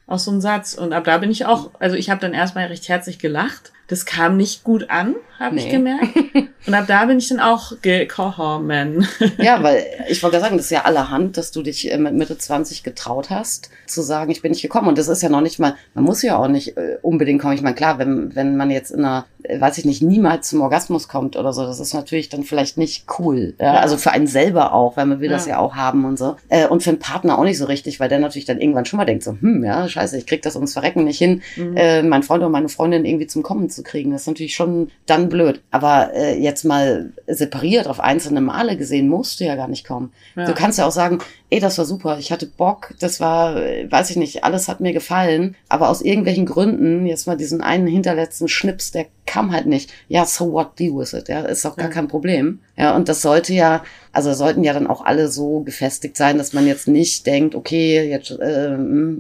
Aus 0.07 0.25
so 0.25 0.31
einem 0.31 0.40
Satz. 0.40 0.75
Und 0.75 0.93
ab 0.93 1.05
da 1.05 1.19
bin 1.19 1.31
ich 1.31 1.45
auch, 1.45 1.71
also 1.81 1.97
ich 1.97 2.11
habe 2.11 2.21
dann 2.21 2.35
erstmal 2.35 2.67
recht 2.67 2.88
herzlich 2.88 3.19
gelacht 3.19 3.73
das 3.88 4.04
kam 4.04 4.37
nicht 4.37 4.64
gut 4.64 4.90
an, 4.90 5.16
habe 5.38 5.54
nee. 5.54 5.64
ich 5.64 5.71
gemerkt. 5.71 6.14
Und 6.66 6.75
ab 6.75 6.85
da 6.87 7.07
bin 7.07 7.18
ich 7.18 7.28
dann 7.28 7.40
auch 7.40 7.73
gekommen. 7.80 9.09
ja, 9.38 9.62
weil 9.62 9.87
ich 10.09 10.23
wollte 10.23 10.40
sagen, 10.40 10.59
das 10.59 10.66
ist 10.66 10.73
ja 10.73 10.85
allerhand, 10.85 11.38
dass 11.38 11.52
du 11.52 11.62
dich 11.62 11.90
äh, 11.90 11.97
mit 11.97 12.12
Mitte 12.12 12.37
20 12.37 12.83
getraut 12.83 13.30
hast, 13.30 13.71
zu 13.87 14.02
sagen, 14.02 14.30
ich 14.30 14.42
bin 14.42 14.52
nicht 14.52 14.61
gekommen. 14.61 14.88
Und 14.88 14.99
das 14.99 15.09
ist 15.09 15.23
ja 15.23 15.30
noch 15.30 15.40
nicht 15.40 15.59
mal, 15.59 15.75
man 15.95 16.04
muss 16.04 16.23
ja 16.23 16.37
auch 16.37 16.49
nicht 16.49 16.76
äh, 16.76 16.99
unbedingt 17.00 17.40
kommen. 17.40 17.54
Ich 17.54 17.62
meine, 17.62 17.75
klar, 17.75 17.99
wenn, 17.99 18.35
wenn 18.37 18.59
man 18.59 18.71
jetzt 18.71 18.90
in 18.90 19.00
einer, 19.00 19.25
weiß 19.49 19.78
ich 19.78 19.85
nicht, 19.85 20.02
niemals 20.02 20.49
zum 20.49 20.61
Orgasmus 20.61 21.09
kommt 21.09 21.37
oder 21.37 21.52
so, 21.52 21.64
das 21.64 21.80
ist 21.80 21.95
natürlich 21.95 22.28
dann 22.28 22.42
vielleicht 22.42 22.76
nicht 22.76 23.07
cool. 23.18 23.54
Ja? 23.59 23.75
ja. 23.75 23.80
Also 23.80 23.97
für 23.97 24.11
einen 24.11 24.26
selber 24.26 24.73
auch, 24.73 24.97
weil 24.97 25.07
man 25.07 25.21
will 25.21 25.30
ja. 25.30 25.37
das 25.37 25.47
ja 25.47 25.59
auch 25.59 25.76
haben 25.76 26.04
und 26.04 26.18
so. 26.18 26.37
Und 26.71 26.83
für 26.83 26.90
einen 26.90 26.99
Partner 26.99 27.38
auch 27.38 27.45
nicht 27.45 27.59
so 27.59 27.66
richtig, 27.66 28.00
weil 28.00 28.09
der 28.09 28.18
natürlich 28.18 28.47
dann 28.47 28.61
irgendwann 28.61 28.85
schon 28.85 28.97
mal 28.97 29.04
denkt, 29.04 29.25
so, 29.25 29.37
hm, 29.40 29.64
ja, 29.64 29.88
scheiße, 29.88 30.18
ich 30.18 30.26
krieg 30.26 30.42
das 30.42 30.57
ums 30.57 30.73
Verrecken 30.73 31.04
nicht 31.04 31.18
hin, 31.18 31.42
mhm. 31.57 31.76
äh, 31.76 32.02
mein 32.02 32.23
Freund 32.23 32.42
oder 32.42 32.50
meine 32.50 32.68
Freundin 32.68 33.04
irgendwie 33.04 33.26
zum 33.26 33.42
Kommen 33.42 33.71
zu 33.71 33.83
kriegen. 33.83 34.11
Das 34.11 34.23
ist 34.23 34.26
natürlich 34.26 34.54
schon 34.54 34.90
dann 35.07 35.28
blöd. 35.28 35.62
Aber 35.71 36.12
äh, 36.14 36.38
jetzt 36.38 36.64
mal 36.64 37.12
separiert 37.26 37.87
auf 37.87 38.00
einzelne 38.00 38.40
Male 38.40 38.76
gesehen, 38.76 39.09
musst 39.09 39.40
du 39.40 39.45
ja 39.45 39.57
gar 39.57 39.68
nicht 39.68 39.87
kommen. 39.87 40.12
Du 40.35 40.54
kannst 40.54 40.78
ja 40.78 40.87
auch 40.87 40.92
sagen, 40.92 41.18
ey, 41.50 41.61
das 41.61 41.78
war 41.78 41.85
super, 41.85 42.18
ich 42.18 42.30
hatte 42.30 42.47
Bock, 42.47 42.95
das 43.00 43.21
war, 43.21 43.57
weiß 43.57 44.11
ich 44.11 44.16
nicht, 44.16 44.45
alles 44.45 44.68
hat 44.68 44.80
mir 44.80 44.92
gefallen, 44.92 45.57
aber 45.68 45.88
aus 45.88 46.02
irgendwelchen 46.02 46.47
Gründen, 46.47 47.07
jetzt 47.07 47.26
mal 47.26 47.37
diesen 47.37 47.61
einen 47.61 47.87
hinterletzten 47.87 48.49
Schnips, 48.49 48.90
der 48.90 49.07
kam 49.29 49.53
halt 49.53 49.67
nicht. 49.67 49.93
Ja, 50.09 50.25
so 50.25 50.53
what, 50.53 50.79
deal 50.79 50.97
with 50.97 51.13
it, 51.13 51.29
ja, 51.29 51.43
ist 51.43 51.67
auch 51.67 51.77
gar 51.77 51.89
ja. 51.89 51.93
kein 51.93 52.09
Problem. 52.09 52.61
Ja, 52.77 52.97
und 52.97 53.09
das 53.09 53.21
sollte 53.21 53.53
ja, 53.53 53.85
also 54.11 54.33
sollten 54.33 54.65
ja 54.65 54.73
dann 54.73 54.87
auch 54.87 55.05
alle 55.05 55.29
so 55.29 55.61
gefestigt 55.61 56.17
sein, 56.17 56.39
dass 56.39 56.55
man 56.55 56.67
jetzt 56.67 56.89
nicht 56.89 57.27
denkt, 57.27 57.55
okay, 57.55 58.09
jetzt 58.09 58.31
äh, 58.31 58.77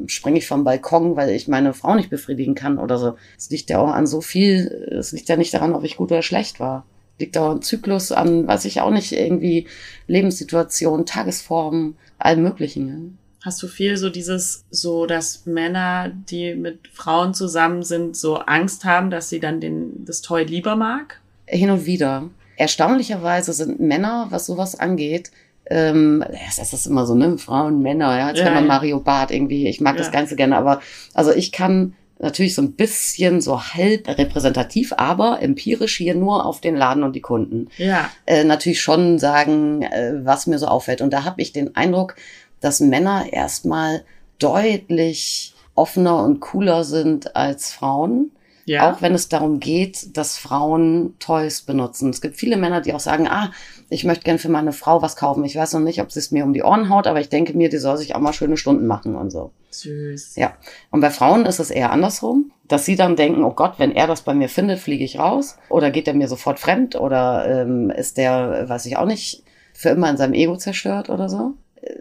springe 0.06 0.38
ich 0.38 0.48
vom 0.48 0.64
Balkon, 0.64 1.14
weil 1.16 1.30
ich 1.30 1.46
meine 1.46 1.74
Frau 1.74 1.94
nicht 1.94 2.10
befriedigen 2.10 2.54
kann 2.54 2.78
oder 2.78 2.96
so. 2.98 3.14
Es 3.36 3.50
liegt 3.50 3.68
ja 3.68 3.78
auch 3.78 3.92
an 3.92 4.06
so 4.06 4.20
viel, 4.22 4.88
es 4.98 5.12
liegt 5.12 5.28
ja 5.28 5.36
nicht 5.36 5.52
daran, 5.52 5.74
ob 5.74 5.84
ich 5.84 5.96
gut 5.96 6.10
oder 6.10 6.22
schlecht 6.22 6.58
war 6.58 6.86
liegt 7.20 7.36
auch 7.36 7.50
ein 7.50 7.62
Zyklus 7.62 8.12
an, 8.12 8.46
weiß 8.46 8.64
ich 8.66 8.80
auch 8.80 8.90
nicht, 8.90 9.10
irgendwie 9.10 9.66
Lebenssituation, 10.06 11.04
Tagesform, 11.04 11.96
allem 12.16 12.42
Möglichen. 12.42 12.88
Ja. 12.88 13.27
Hast 13.48 13.62
du 13.62 13.66
viel 13.66 13.96
so 13.96 14.10
dieses, 14.10 14.66
so 14.70 15.06
dass 15.06 15.46
Männer, 15.46 16.10
die 16.10 16.54
mit 16.54 16.86
Frauen 16.92 17.32
zusammen 17.32 17.82
sind, 17.82 18.14
so 18.14 18.40
Angst 18.40 18.84
haben, 18.84 19.08
dass 19.08 19.30
sie 19.30 19.40
dann 19.40 19.58
den, 19.58 20.04
das 20.04 20.20
Toy 20.20 20.44
lieber 20.44 20.76
mag? 20.76 21.22
Hin 21.46 21.70
und 21.70 21.86
wieder. 21.86 22.28
Erstaunlicherweise 22.58 23.54
sind 23.54 23.80
Männer, 23.80 24.26
was 24.28 24.44
sowas 24.44 24.78
angeht, 24.78 25.30
ähm, 25.70 26.22
das 26.58 26.74
ist 26.74 26.86
immer 26.86 27.06
so, 27.06 27.14
ne, 27.14 27.38
Frauen, 27.38 27.80
Männer, 27.80 28.18
ja, 28.18 28.28
jetzt 28.28 28.40
ja, 28.40 28.52
ja. 28.52 28.60
Mario 28.60 29.00
Barth 29.00 29.30
irgendwie, 29.30 29.66
ich 29.66 29.80
mag 29.80 29.94
ja. 29.94 30.02
das 30.02 30.12
Ganze 30.12 30.36
gerne, 30.36 30.58
aber 30.58 30.82
also 31.14 31.32
ich 31.32 31.50
kann 31.50 31.94
natürlich 32.18 32.54
so 32.54 32.62
ein 32.62 32.72
bisschen 32.72 33.40
so 33.40 33.62
halb 33.62 34.08
repräsentativ, 34.08 34.92
aber 34.96 35.40
empirisch 35.40 35.96
hier 35.96 36.14
nur 36.14 36.44
auf 36.44 36.60
den 36.60 36.76
Laden 36.76 37.02
und 37.02 37.14
die 37.14 37.20
Kunden. 37.20 37.68
Ja. 37.76 38.10
Äh, 38.26 38.44
natürlich 38.44 38.80
schon 38.80 39.18
sagen, 39.18 39.82
äh, 39.82 40.14
was 40.24 40.46
mir 40.46 40.58
so 40.58 40.66
auffällt. 40.66 41.00
Und 41.00 41.12
da 41.12 41.24
habe 41.24 41.40
ich 41.40 41.52
den 41.52 41.76
Eindruck, 41.76 42.16
dass 42.60 42.80
Männer 42.80 43.32
erstmal 43.32 44.04
deutlich 44.38 45.54
offener 45.74 46.22
und 46.24 46.40
cooler 46.40 46.84
sind 46.84 47.36
als 47.36 47.72
Frauen. 47.72 48.32
Ja. 48.64 48.92
Auch 48.92 49.00
wenn 49.00 49.14
es 49.14 49.30
darum 49.30 49.60
geht, 49.60 50.14
dass 50.18 50.36
Frauen 50.36 51.14
Toys 51.20 51.62
benutzen. 51.62 52.10
Es 52.10 52.20
gibt 52.20 52.36
viele 52.36 52.58
Männer, 52.58 52.82
die 52.82 52.92
auch 52.92 53.00
sagen, 53.00 53.26
ah, 53.26 53.50
ich 53.88 54.04
möchte 54.04 54.24
gern 54.24 54.38
für 54.38 54.50
meine 54.50 54.72
Frau 54.72 55.00
was 55.00 55.16
kaufen. 55.16 55.42
Ich 55.44 55.56
weiß 55.56 55.72
noch 55.72 55.80
nicht, 55.80 56.02
ob 56.02 56.12
sie 56.12 56.18
es 56.18 56.32
mir 56.32 56.44
um 56.44 56.52
die 56.52 56.62
Ohren 56.62 56.90
haut, 56.90 57.06
aber 57.06 57.18
ich 57.18 57.30
denke 57.30 57.56
mir, 57.56 57.70
die 57.70 57.78
soll 57.78 57.96
sich 57.96 58.14
auch 58.14 58.20
mal 58.20 58.34
schöne 58.34 58.58
Stunden 58.58 58.86
machen 58.86 59.14
und 59.14 59.30
so. 59.30 59.52
Süß. 59.70 60.36
Ja. 60.36 60.54
Und 60.90 61.00
bei 61.00 61.08
Frauen 61.08 61.46
ist 61.46 61.60
es 61.60 61.70
eher 61.70 61.92
andersrum, 61.92 62.52
dass 62.66 62.84
sie 62.84 62.96
dann 62.96 63.16
denken, 63.16 63.42
oh 63.42 63.54
Gott, 63.54 63.78
wenn 63.78 63.92
er 63.92 64.06
das 64.06 64.20
bei 64.20 64.34
mir 64.34 64.50
findet, 64.50 64.80
fliege 64.80 65.04
ich 65.04 65.18
raus. 65.18 65.56
Oder 65.70 65.90
geht 65.90 66.06
er 66.06 66.12
mir 66.12 66.28
sofort 66.28 66.60
fremd 66.60 66.94
oder 66.94 67.62
ähm, 67.62 67.88
ist 67.88 68.18
der, 68.18 68.68
weiß 68.68 68.84
ich 68.84 68.98
auch 68.98 69.06
nicht, 69.06 69.44
für 69.72 69.88
immer 69.88 70.10
in 70.10 70.18
seinem 70.18 70.34
Ego 70.34 70.56
zerstört 70.56 71.08
oder 71.08 71.30
so. 71.30 71.54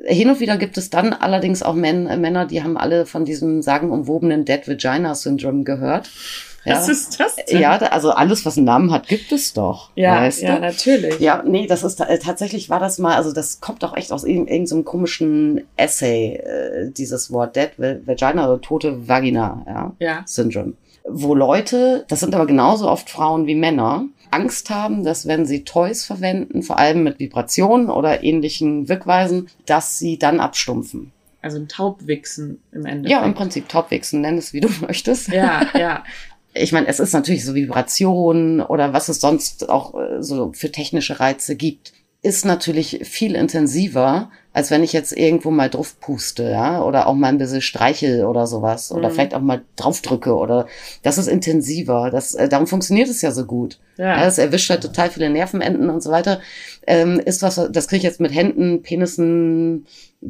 Äh, 0.05 0.13
hin 0.13 0.29
und 0.29 0.39
wieder 0.39 0.57
gibt 0.57 0.77
es 0.77 0.89
dann 0.89 1.13
allerdings 1.13 1.63
auch 1.63 1.73
Männer, 1.73 2.45
die 2.45 2.63
haben 2.63 2.77
alle 2.77 3.05
von 3.05 3.25
diesem 3.25 3.61
sagenumwobenen 3.61 4.45
Dead 4.45 4.67
Vagina 4.67 5.15
Syndrome 5.15 5.63
gehört. 5.63 6.09
Ja. 6.67 6.75
Was 6.75 6.89
ist 6.89 7.17
das 7.17 7.37
denn? 7.37 7.61
Ja, 7.61 7.77
also 7.77 8.11
alles, 8.11 8.45
was 8.45 8.57
einen 8.57 8.65
Namen 8.65 8.91
hat, 8.91 9.07
gibt 9.07 9.31
es 9.31 9.53
doch. 9.53 9.91
Ja, 9.95 10.21
weißt 10.21 10.41
ja, 10.41 10.55
du? 10.55 10.61
natürlich. 10.61 11.17
Ja, 11.19 11.41
nee, 11.45 11.65
das 11.65 11.83
ist 11.83 12.01
äh, 12.01 12.19
tatsächlich 12.19 12.69
war 12.69 12.81
das 12.81 12.99
mal, 12.99 13.15
also 13.15 13.31
das 13.31 13.61
kommt 13.61 13.83
doch 13.83 13.95
echt 13.95 14.11
aus 14.11 14.25
irgendeinem 14.25 14.65
so 14.65 14.83
komischen 14.83 15.61
Essay, 15.77 16.35
äh, 16.35 16.91
dieses 16.91 17.31
Wort 17.31 17.55
Dead 17.55 17.69
Vagina 17.77 18.51
oder 18.51 18.61
tote 18.61 19.07
Vagina, 19.07 19.63
ja, 19.65 19.93
ja. 19.99 20.23
Syndrome. 20.25 20.73
Wo 21.09 21.35
Leute, 21.35 22.03
das 22.09 22.19
sind 22.19 22.35
aber 22.35 22.45
genauso 22.45 22.89
oft 22.89 23.09
Frauen 23.09 23.47
wie 23.47 23.55
Männer, 23.55 24.03
Angst 24.31 24.69
haben, 24.69 25.03
dass 25.03 25.27
wenn 25.27 25.45
sie 25.45 25.63
Toys 25.63 26.05
verwenden, 26.05 26.63
vor 26.63 26.77
allem 26.77 27.03
mit 27.03 27.19
Vibrationen 27.19 27.89
oder 27.89 28.23
ähnlichen 28.23 28.89
Wirkweisen, 28.89 29.49
dass 29.65 29.99
sie 29.99 30.17
dann 30.17 30.39
abstumpfen. 30.39 31.11
Also 31.41 31.57
ein 31.57 31.67
Taubwichsen 31.67 32.61
im 32.71 32.85
Endeffekt. 32.85 33.09
Ja, 33.09 33.25
im 33.25 33.33
Prinzip 33.33 33.69
Taubwichsen, 33.69 34.21
nenn 34.21 34.37
es 34.37 34.53
wie 34.53 34.59
du 34.59 34.69
möchtest. 34.81 35.29
Ja, 35.29 35.67
ja. 35.77 36.03
ich 36.53 36.71
meine, 36.71 36.87
es 36.87 36.99
ist 36.99 37.13
natürlich 37.13 37.45
so 37.45 37.55
Vibration 37.55 38.61
oder 38.61 38.93
was 38.93 39.09
es 39.09 39.21
sonst 39.21 39.69
auch 39.69 39.93
äh, 39.95 40.21
so 40.21 40.51
für 40.53 40.71
technische 40.71 41.19
Reize 41.19 41.55
gibt, 41.55 41.93
ist 42.21 42.45
natürlich 42.45 43.01
viel 43.03 43.35
intensiver, 43.35 44.31
als 44.57 44.71
wenn 44.71 44.81
ich 44.81 44.91
jetzt 44.91 45.15
irgendwo 45.15 45.51
mal 45.51 45.69
drauf 45.69 45.99
puste, 45.99 46.49
ja, 46.49 46.81
oder 46.81 47.05
auch 47.05 47.13
mal 47.13 47.27
ein 47.27 47.37
bisschen 47.37 47.61
streichel 47.61 48.25
oder 48.25 48.47
sowas, 48.47 48.91
oder 48.91 49.09
mhm. 49.09 49.13
vielleicht 49.13 49.35
auch 49.35 49.41
mal 49.41 49.61
draufdrücke 49.75 50.35
oder 50.35 50.65
das 51.03 51.19
ist 51.19 51.27
intensiver. 51.27 52.09
Das, 52.09 52.33
äh, 52.33 52.49
darum 52.49 52.65
funktioniert 52.65 53.07
es 53.07 53.21
ja 53.21 53.29
so 53.29 53.45
gut. 53.45 53.77
Ja. 53.97 54.17
ja. 54.17 54.25
Es 54.25 54.39
erwischt 54.39 54.71
halt 54.71 54.81
total 54.81 55.11
viele 55.11 55.29
Nervenenden 55.29 55.91
und 55.91 56.01
so 56.01 56.09
weiter. 56.09 56.41
Ähm, 56.87 57.19
ist 57.19 57.43
was, 57.43 57.61
das 57.71 57.87
kriege 57.87 57.97
ich 57.97 58.03
jetzt 58.03 58.19
mit 58.19 58.33
Händen, 58.33 58.81
Penissen, 58.81 59.85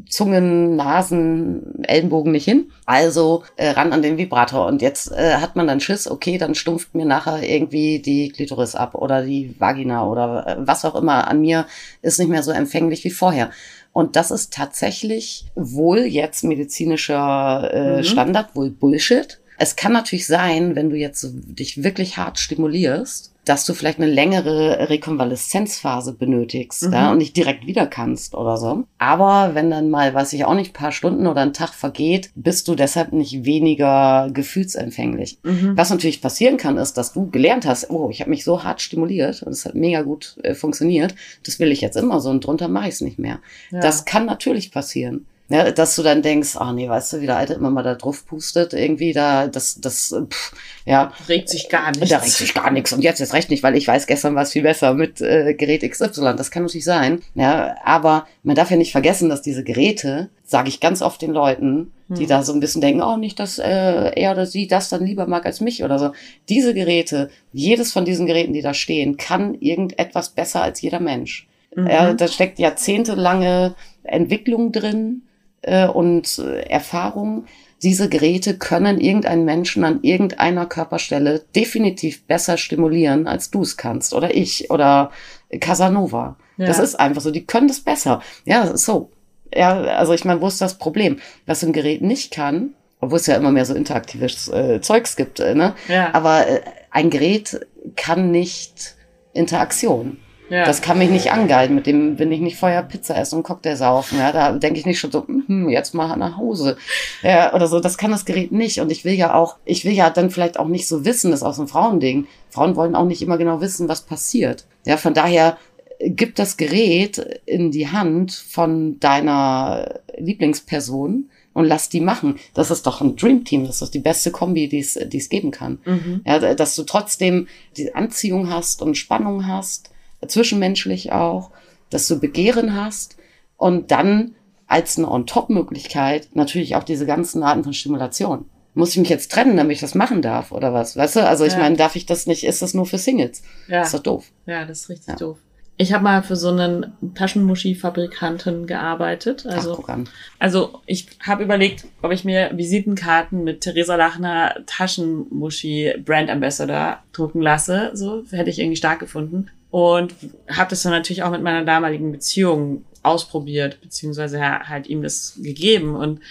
Zungen, 0.09 0.75
Nasen, 0.75 1.83
Ellenbogen 1.83 2.33
nicht 2.33 2.43
hin. 2.43 2.69
Also 2.85 3.43
äh, 3.55 3.69
ran 3.69 3.93
an 3.93 4.01
den 4.01 4.17
Vibrator. 4.17 4.65
Und 4.65 4.81
jetzt 4.81 5.09
äh, 5.13 5.35
hat 5.35 5.55
man 5.55 5.67
dann 5.67 5.79
Schiss, 5.79 6.11
okay, 6.11 6.37
dann 6.37 6.53
stumpft 6.53 6.95
mir 6.95 7.05
nachher 7.05 7.43
irgendwie 7.43 7.99
die 7.99 8.27
Klitoris 8.27 8.75
ab 8.75 8.93
oder 8.93 9.23
die 9.23 9.55
Vagina 9.57 10.05
oder 10.05 10.47
äh, 10.47 10.55
was 10.59 10.83
auch 10.83 10.95
immer 10.95 11.29
an 11.29 11.39
mir 11.39 11.65
ist 12.01 12.19
nicht 12.19 12.29
mehr 12.29 12.43
so 12.43 12.51
empfänglich 12.51 13.05
wie 13.05 13.09
vorher. 13.09 13.51
Und 13.97 14.15
das 14.15 14.29
ist 14.29 14.53
tatsächlich 14.53 15.45
wohl 15.55 16.01
jetzt 16.01 16.43
medizinischer 16.43 17.71
äh, 17.73 17.97
mhm. 17.97 18.03
Standard, 18.03 18.55
wohl 18.55 18.69
Bullshit. 18.69 19.39
Es 19.57 19.75
kann 19.75 19.91
natürlich 19.93 20.27
sein, 20.27 20.75
wenn 20.75 20.89
du 20.89 20.95
jetzt 20.95 21.27
dich 21.33 21.83
wirklich 21.83 22.17
hart 22.17 22.39
stimulierst, 22.39 23.33
dass 23.45 23.65
du 23.65 23.73
vielleicht 23.73 23.99
eine 23.99 24.11
längere 24.11 24.89
Rekonvaleszenzphase 24.89 26.13
benötigst 26.13 26.83
Mhm. 26.83 26.93
ja, 26.93 27.11
und 27.11 27.17
nicht 27.19 27.37
direkt 27.37 27.65
wieder 27.65 27.87
kannst 27.87 28.35
oder 28.35 28.57
so. 28.57 28.83
Aber 28.97 29.55
wenn 29.55 29.71
dann 29.71 29.89
mal, 29.89 30.13
weiß 30.13 30.33
ich 30.33 30.43
auch 30.43 30.53
nicht, 30.53 30.73
paar 30.73 30.91
Stunden 30.91 31.27
oder 31.27 31.41
ein 31.41 31.53
Tag 31.53 31.73
vergeht, 31.73 32.29
bist 32.35 32.67
du 32.67 32.75
deshalb 32.75 33.13
nicht 33.13 33.45
weniger 33.45 34.29
gefühlsempfänglich. 34.33 35.39
Mhm. 35.43 35.77
Was 35.77 35.89
natürlich 35.89 36.21
passieren 36.21 36.57
kann, 36.57 36.77
ist, 36.77 36.95
dass 36.97 37.13
du 37.13 37.29
gelernt 37.29 37.65
hast, 37.65 37.89
oh, 37.89 38.09
ich 38.09 38.19
habe 38.19 38.29
mich 38.31 38.43
so 38.43 38.63
hart 38.63 38.81
stimuliert 38.81 39.41
und 39.43 39.53
es 39.53 39.65
hat 39.65 39.75
mega 39.75 40.01
gut 40.01 40.35
äh, 40.43 40.53
funktioniert, 40.53 41.15
das 41.45 41.59
will 41.59 41.71
ich 41.71 41.81
jetzt 41.81 41.95
immer 41.95 42.19
so 42.19 42.29
und 42.29 42.45
drunter 42.45 42.67
mache 42.67 42.89
ich 42.89 42.95
es 42.95 43.01
nicht 43.01 43.17
mehr. 43.17 43.39
Ja. 43.71 43.79
Das 43.79 44.05
kann 44.05 44.25
natürlich 44.25 44.71
passieren. 44.71 45.25
Ja, 45.49 45.71
dass 45.71 45.95
du 45.95 46.03
dann 46.03 46.21
denkst, 46.21 46.57
ah 46.57 46.73
nee, 46.73 46.89
weißt 46.89 47.13
du, 47.13 47.21
wie 47.21 47.25
der 47.25 47.37
Alte 47.37 47.53
immer 47.53 47.69
mal 47.69 47.83
da 47.83 47.95
drauf 47.95 48.25
pustet, 48.25 48.73
irgendwie 48.73 49.13
da, 49.13 49.47
das, 49.47 49.79
das, 49.79 50.13
pff, 50.29 50.51
ja, 50.85 51.13
regt 51.29 51.47
sich 51.47 51.69
gar 51.69 51.91
nicht. 51.91 52.11
da 52.11 52.17
regt 52.17 52.31
sich 52.33 52.53
gar 52.53 52.69
nichts. 52.69 52.91
Und 52.91 53.01
jetzt 53.01 53.21
ist 53.21 53.33
recht 53.33 53.49
nicht, 53.49 53.63
weil 53.63 53.77
ich 53.77 53.87
weiß, 53.87 54.07
gestern 54.07 54.35
war 54.35 54.43
es 54.43 54.51
viel 54.51 54.63
besser 54.63 54.93
mit 54.93 55.21
äh, 55.21 55.53
Gerät 55.53 55.89
XY. 55.89 56.35
Das 56.35 56.51
kann 56.51 56.63
natürlich 56.63 56.83
sein. 56.83 57.21
Ja, 57.33 57.77
aber 57.85 58.27
man 58.43 58.57
darf 58.57 58.71
ja 58.71 58.77
nicht 58.77 58.91
vergessen, 58.91 59.29
dass 59.29 59.41
diese 59.41 59.63
Geräte, 59.63 60.29
sage 60.43 60.67
ich 60.67 60.81
ganz 60.81 61.01
oft 61.01 61.21
den 61.21 61.31
Leuten, 61.31 61.93
die 62.09 62.23
Hm. 62.23 62.27
da 62.27 62.43
so 62.43 62.51
ein 62.53 62.59
bisschen 62.59 62.81
denken, 62.81 63.01
oh, 63.01 63.15
nicht, 63.15 63.39
dass 63.39 63.57
äh, 63.57 64.11
er 64.15 64.31
oder 64.31 64.45
sie 64.45 64.67
das 64.67 64.89
dann 64.89 65.05
lieber 65.05 65.27
mag 65.27 65.45
als 65.45 65.61
mich 65.61 65.83
oder 65.83 65.97
so. 65.97 66.11
Diese 66.49 66.73
Geräte, 66.73 67.29
jedes 67.53 67.93
von 67.93 68.03
diesen 68.03 68.25
Geräten, 68.27 68.53
die 68.53 68.61
da 68.61 68.73
stehen, 68.73 69.15
kann 69.15 69.55
irgendetwas 69.55 70.29
besser 70.29 70.61
als 70.61 70.81
jeder 70.81 70.99
Mensch. 70.99 71.47
Mhm. 71.75 71.87
Ja, 71.87 72.13
da 72.13 72.27
steckt 72.27 72.59
jahrzehntelange 72.59 73.75
Entwicklung 74.03 74.71
drin 74.71 75.23
äh, 75.61 75.87
und 75.87 76.39
äh, 76.39 76.61
Erfahrung. 76.61 77.45
Diese 77.83 78.09
Geräte 78.09 78.57
können 78.57 78.99
irgendeinen 78.99 79.45
Menschen 79.45 79.83
an 79.83 79.99
irgendeiner 80.01 80.65
Körperstelle 80.65 81.43
definitiv 81.55 82.25
besser 82.25 82.57
stimulieren, 82.57 83.27
als 83.27 83.51
du 83.51 83.61
es 83.61 83.77
kannst. 83.77 84.13
Oder 84.13 84.35
ich 84.35 84.71
oder 84.71 85.11
Casanova. 85.59 86.37
Ja. 86.57 86.65
Das 86.65 86.79
ist 86.79 86.95
einfach 86.95 87.21
so. 87.21 87.29
Die 87.29 87.45
können 87.45 87.67
das 87.67 87.81
besser. 87.81 88.21
Ja, 88.45 88.63
das 88.63 88.73
ist 88.73 88.85
so. 88.85 89.11
Ja, 89.55 89.79
also 89.79 90.13
ich 90.13 90.25
meine, 90.25 90.41
wo 90.41 90.47
ist 90.47 90.59
das 90.59 90.77
Problem? 90.77 91.19
Was 91.45 91.63
ein 91.63 91.71
Gerät 91.71 92.01
nicht 92.01 92.33
kann, 92.33 92.73
obwohl 92.99 93.19
es 93.19 93.27
ja 93.27 93.35
immer 93.35 93.51
mehr 93.51 93.65
so 93.65 93.75
interaktives 93.75 94.47
äh, 94.49 94.81
Zeugs 94.81 95.15
gibt, 95.15 95.39
äh, 95.39 95.55
ne? 95.55 95.75
Ja. 95.87 96.13
Aber 96.13 96.47
äh, 96.47 96.61
ein 96.89 97.09
Gerät 97.09 97.65
kann 97.95 98.31
nicht 98.31 98.95
Interaktion. 99.33 100.17
Ja. 100.49 100.65
Das 100.65 100.81
kann 100.81 100.97
mich 100.97 101.09
nicht 101.09 101.31
angeilen, 101.31 101.75
mit 101.75 101.87
dem 101.87 102.17
will 102.19 102.31
ich 102.31 102.39
nicht 102.39 102.57
vorher 102.57 102.83
Pizza 102.83 103.17
essen 103.17 103.37
und 103.37 103.43
Cocktail 103.43 103.75
saufen. 103.75 104.17
Ja, 104.19 104.31
da 104.31 104.51
denke 104.53 104.79
ich 104.79 104.85
nicht 104.85 104.99
schon 104.99 105.11
so, 105.11 105.25
hm, 105.27 105.69
jetzt 105.69 105.93
mal 105.93 106.15
nach 106.15 106.37
Hause. 106.37 106.77
Ja, 107.21 107.53
oder 107.53 107.67
so, 107.67 107.79
das 107.79 107.97
kann 107.97 108.11
das 108.11 108.25
Gerät 108.25 108.51
nicht. 108.51 108.79
Und 108.79 108.91
ich 108.91 109.03
will 109.03 109.13
ja 109.13 109.33
auch, 109.33 109.57
ich 109.65 109.83
will 109.83 109.93
ja 109.93 110.09
dann 110.09 110.29
vielleicht 110.29 110.59
auch 110.59 110.67
nicht 110.67 110.87
so 110.87 111.03
wissen, 111.05 111.31
das 111.31 111.41
ist 111.41 111.55
so 111.55 111.61
ein 111.61 111.67
Frauending. 111.67 112.27
Frauen 112.49 112.75
wollen 112.75 112.95
auch 112.95 113.05
nicht 113.05 113.21
immer 113.21 113.37
genau 113.37 113.61
wissen, 113.61 113.89
was 113.89 114.01
passiert. 114.01 114.65
Ja, 114.85 114.97
von 114.97 115.13
daher 115.13 115.57
gib 115.99 116.35
das 116.35 116.57
Gerät 116.57 117.41
in 117.45 117.71
die 117.71 117.89
Hand 117.89 118.31
von 118.31 118.99
deiner 118.99 119.99
Lieblingsperson 120.17 121.29
und 121.53 121.65
lass 121.65 121.89
die 121.89 122.01
machen. 122.01 122.35
Das 122.53 122.69
ist 122.71 122.85
doch 122.85 123.01
ein 123.01 123.15
Dreamteam. 123.15 123.65
Das 123.65 123.81
ist 123.81 123.93
die 123.93 123.99
beste 123.99 124.31
Kombi, 124.31 124.69
die 124.69 124.79
es, 124.79 124.93
die 124.93 125.17
es 125.17 125.29
geben 125.29 125.51
kann. 125.51 125.79
Mhm. 125.85 126.21
Ja, 126.25 126.53
dass 126.53 126.75
du 126.75 126.83
trotzdem 126.83 127.47
die 127.75 127.95
Anziehung 127.95 128.49
hast 128.49 128.81
und 128.81 128.95
Spannung 128.95 129.47
hast, 129.47 129.89
zwischenmenschlich 130.25 131.11
auch, 131.11 131.51
dass 131.89 132.07
du 132.07 132.19
Begehren 132.19 132.75
hast 132.75 133.17
und 133.57 133.91
dann 133.91 134.35
als 134.67 134.97
eine 134.97 135.09
On-Top-Möglichkeit 135.09 136.29
natürlich 136.33 136.75
auch 136.75 136.83
diese 136.83 137.05
ganzen 137.05 137.43
Arten 137.43 137.63
von 137.63 137.73
Stimulation. 137.73 138.45
Muss 138.73 138.91
ich 138.91 138.97
mich 138.97 139.09
jetzt 139.09 139.31
trennen, 139.31 139.57
damit 139.57 139.75
ich 139.75 139.81
das 139.81 139.95
machen 139.95 140.21
darf 140.21 140.51
oder 140.51 140.73
was? 140.73 140.95
Weißt 140.97 141.15
du? 141.15 141.25
Also 141.27 141.45
ich 141.45 141.53
Ja. 141.53 141.59
meine, 141.59 141.77
darf 141.77 141.95
ich 141.95 142.05
das 142.05 142.27
nicht? 142.27 142.43
Ist 142.43 142.61
das 142.61 142.73
nur 142.73 142.85
für 142.85 142.97
Singles? 142.97 143.41
Ja. 143.67 143.81
Ist 143.83 143.93
doch 143.93 144.03
doof. 144.03 144.25
Ja, 144.45 144.65
das 144.65 144.81
ist 144.81 144.89
richtig 144.89 145.07
Ja. 145.07 145.15
doof. 145.15 145.37
Ich 145.79 145.93
habe 145.93 146.03
mal 146.03 146.23
für 146.23 146.35
so 146.35 146.49
einen 146.49 146.91
Taschenmuschi-Fabrikanten 147.15 148.65
gearbeitet. 148.67 149.45
Also, 149.45 149.83
Ach, 149.87 149.97
also 150.39 150.79
ich 150.85 151.07
habe 151.25 151.43
überlegt, 151.43 151.85
ob 152.01 152.11
ich 152.11 152.23
mir 152.25 152.51
Visitenkarten 152.55 153.43
mit 153.43 153.61
Theresa 153.61 153.95
Lachner 153.95 154.55
Taschenmuschi 154.65 155.93
Brand 156.03 156.29
Ambassador 156.29 156.99
drucken 157.13 157.41
lasse. 157.41 157.91
So 157.93 158.23
hätte 158.31 158.49
ich 158.49 158.59
irgendwie 158.59 158.77
stark 158.77 158.99
gefunden. 158.99 159.49
Und 159.69 160.15
habe 160.49 160.69
das 160.69 160.83
dann 160.83 160.93
natürlich 160.93 161.23
auch 161.23 161.31
mit 161.31 161.41
meiner 161.41 161.65
damaligen 161.65 162.11
Beziehung 162.11 162.85
ausprobiert, 163.03 163.79
beziehungsweise 163.81 164.39
halt 164.41 164.87
ihm 164.87 165.01
das 165.01 165.37
gegeben. 165.41 165.95
Und 165.95 166.21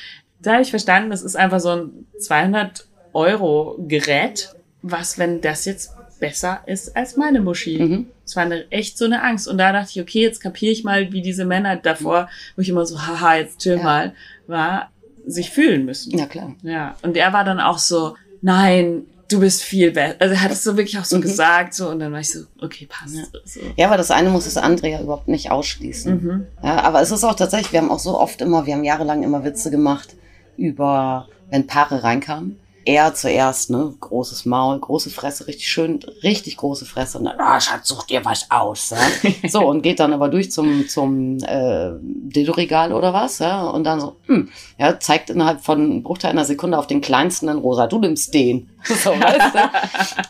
da 0.40 0.52
habe 0.54 0.62
ich 0.62 0.70
verstanden, 0.70 1.10
das 1.10 1.22
ist 1.22 1.36
einfach 1.36 1.60
so 1.60 1.70
ein 1.70 2.06
200 2.20 2.86
Euro 3.12 3.76
Gerät. 3.88 4.54
Was, 4.82 5.18
wenn 5.18 5.40
das 5.40 5.64
jetzt 5.64 5.92
besser 6.20 6.60
ist 6.66 6.96
als 6.96 7.16
meine 7.16 7.40
Muschi? 7.40 7.78
Mhm. 7.78 8.06
Es 8.24 8.36
war 8.36 8.44
eine, 8.44 8.70
echt 8.70 8.96
so 8.98 9.04
eine 9.04 9.22
Angst. 9.22 9.48
Und 9.48 9.58
da 9.58 9.72
dachte 9.72 9.90
ich, 9.94 10.00
okay, 10.00 10.22
jetzt 10.22 10.40
kapiere 10.40 10.72
ich 10.72 10.84
mal, 10.84 11.12
wie 11.12 11.22
diese 11.22 11.44
Männer 11.44 11.76
davor, 11.76 12.28
wo 12.56 12.62
ich 12.62 12.68
immer 12.68 12.86
so, 12.86 13.06
haha, 13.06 13.36
jetzt 13.36 13.60
chill 13.60 13.76
Ja. 13.78 13.82
mal, 13.82 14.14
war, 14.46 14.90
sich 15.26 15.50
fühlen 15.50 15.84
müssen. 15.84 16.16
Ja, 16.16 16.26
klar. 16.26 16.54
Ja. 16.62 16.96
Und 17.02 17.16
er 17.16 17.32
war 17.32 17.44
dann 17.44 17.60
auch 17.60 17.78
so, 17.78 18.16
nein, 18.42 19.06
du 19.28 19.40
bist 19.40 19.62
viel 19.62 19.90
besser. 19.92 20.16
Also 20.18 20.34
er 20.34 20.42
hat 20.42 20.52
es 20.52 20.62
so 20.62 20.76
wirklich 20.76 20.98
auch 20.98 21.04
so 21.04 21.16
Mhm. 21.16 21.22
gesagt, 21.22 21.74
so, 21.74 21.88
und 21.88 21.98
dann 21.98 22.12
war 22.12 22.20
ich 22.20 22.30
so, 22.32 22.40
okay, 22.60 22.86
passt. 22.88 23.14
Ja. 23.16 23.22
So. 23.44 23.60
Ja, 23.76 23.86
aber 23.88 23.96
das 23.96 24.10
eine 24.10 24.30
muss 24.30 24.44
das 24.44 24.56
andere 24.56 24.88
ja 24.88 25.00
überhaupt 25.00 25.28
nicht 25.28 25.50
ausschließen. 25.50 26.22
Mhm. 26.22 26.46
Ja, 26.62 26.82
aber 26.82 27.00
es 27.00 27.10
ist 27.10 27.24
auch 27.24 27.34
tatsächlich, 27.34 27.72
wir 27.72 27.80
haben 27.80 27.90
auch 27.90 27.98
so 27.98 28.18
oft 28.18 28.40
immer, 28.40 28.66
wir 28.66 28.74
haben 28.74 28.84
jahrelang 28.84 29.22
immer 29.22 29.44
Witze 29.44 29.70
gemacht 29.70 30.14
über, 30.56 31.28
wenn 31.50 31.66
Paare 31.66 32.02
reinkamen. 32.02 32.58
Er 32.88 33.14
zuerst, 33.14 33.68
ne, 33.70 33.92
großes 33.98 34.46
Maul, 34.46 34.78
große 34.78 35.10
Fresse, 35.10 35.48
richtig 35.48 35.68
schön, 35.68 35.98
richtig 36.22 36.56
große 36.56 36.86
Fresse 36.86 37.18
und 37.18 37.24
dann, 37.24 37.34
ah, 37.40 37.60
Schatz, 37.60 37.88
such 37.88 38.04
dir 38.04 38.24
was 38.24 38.48
aus, 38.48 38.90
ja. 38.90 39.30
So, 39.48 39.66
und 39.66 39.82
geht 39.82 39.98
dann 39.98 40.12
aber 40.12 40.28
durch 40.28 40.52
zum, 40.52 40.86
zum, 40.86 41.38
äh, 41.38 41.90
Dildo-Regal 42.00 42.92
oder 42.92 43.12
was, 43.12 43.40
ja, 43.40 43.66
und 43.66 43.82
dann 43.82 44.00
so, 44.00 44.14
hm, 44.26 44.50
ja, 44.78 45.00
zeigt 45.00 45.30
innerhalb 45.30 45.62
von 45.64 45.80
einem 45.80 46.02
Bruchteil 46.04 46.30
einer 46.30 46.44
Sekunde 46.44 46.78
auf 46.78 46.86
den 46.86 47.00
kleinsten 47.00 47.48
in 47.48 47.58
rosa, 47.58 47.88
du 47.88 47.98
nimmst 47.98 48.32
den. 48.32 48.70
So, 49.02 49.10
weißt 49.10 49.54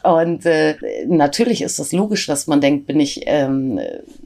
du? 0.03 0.11
Und 0.11 0.47
äh, 0.47 0.77
natürlich 1.07 1.63
ist 1.63 1.79
das 1.79 1.93
logisch, 1.93 2.27
dass 2.27 2.47
man 2.47 2.61
denkt, 2.61 2.87
bin 2.87 3.01
ich 3.01 3.23
ähm, 3.27 3.79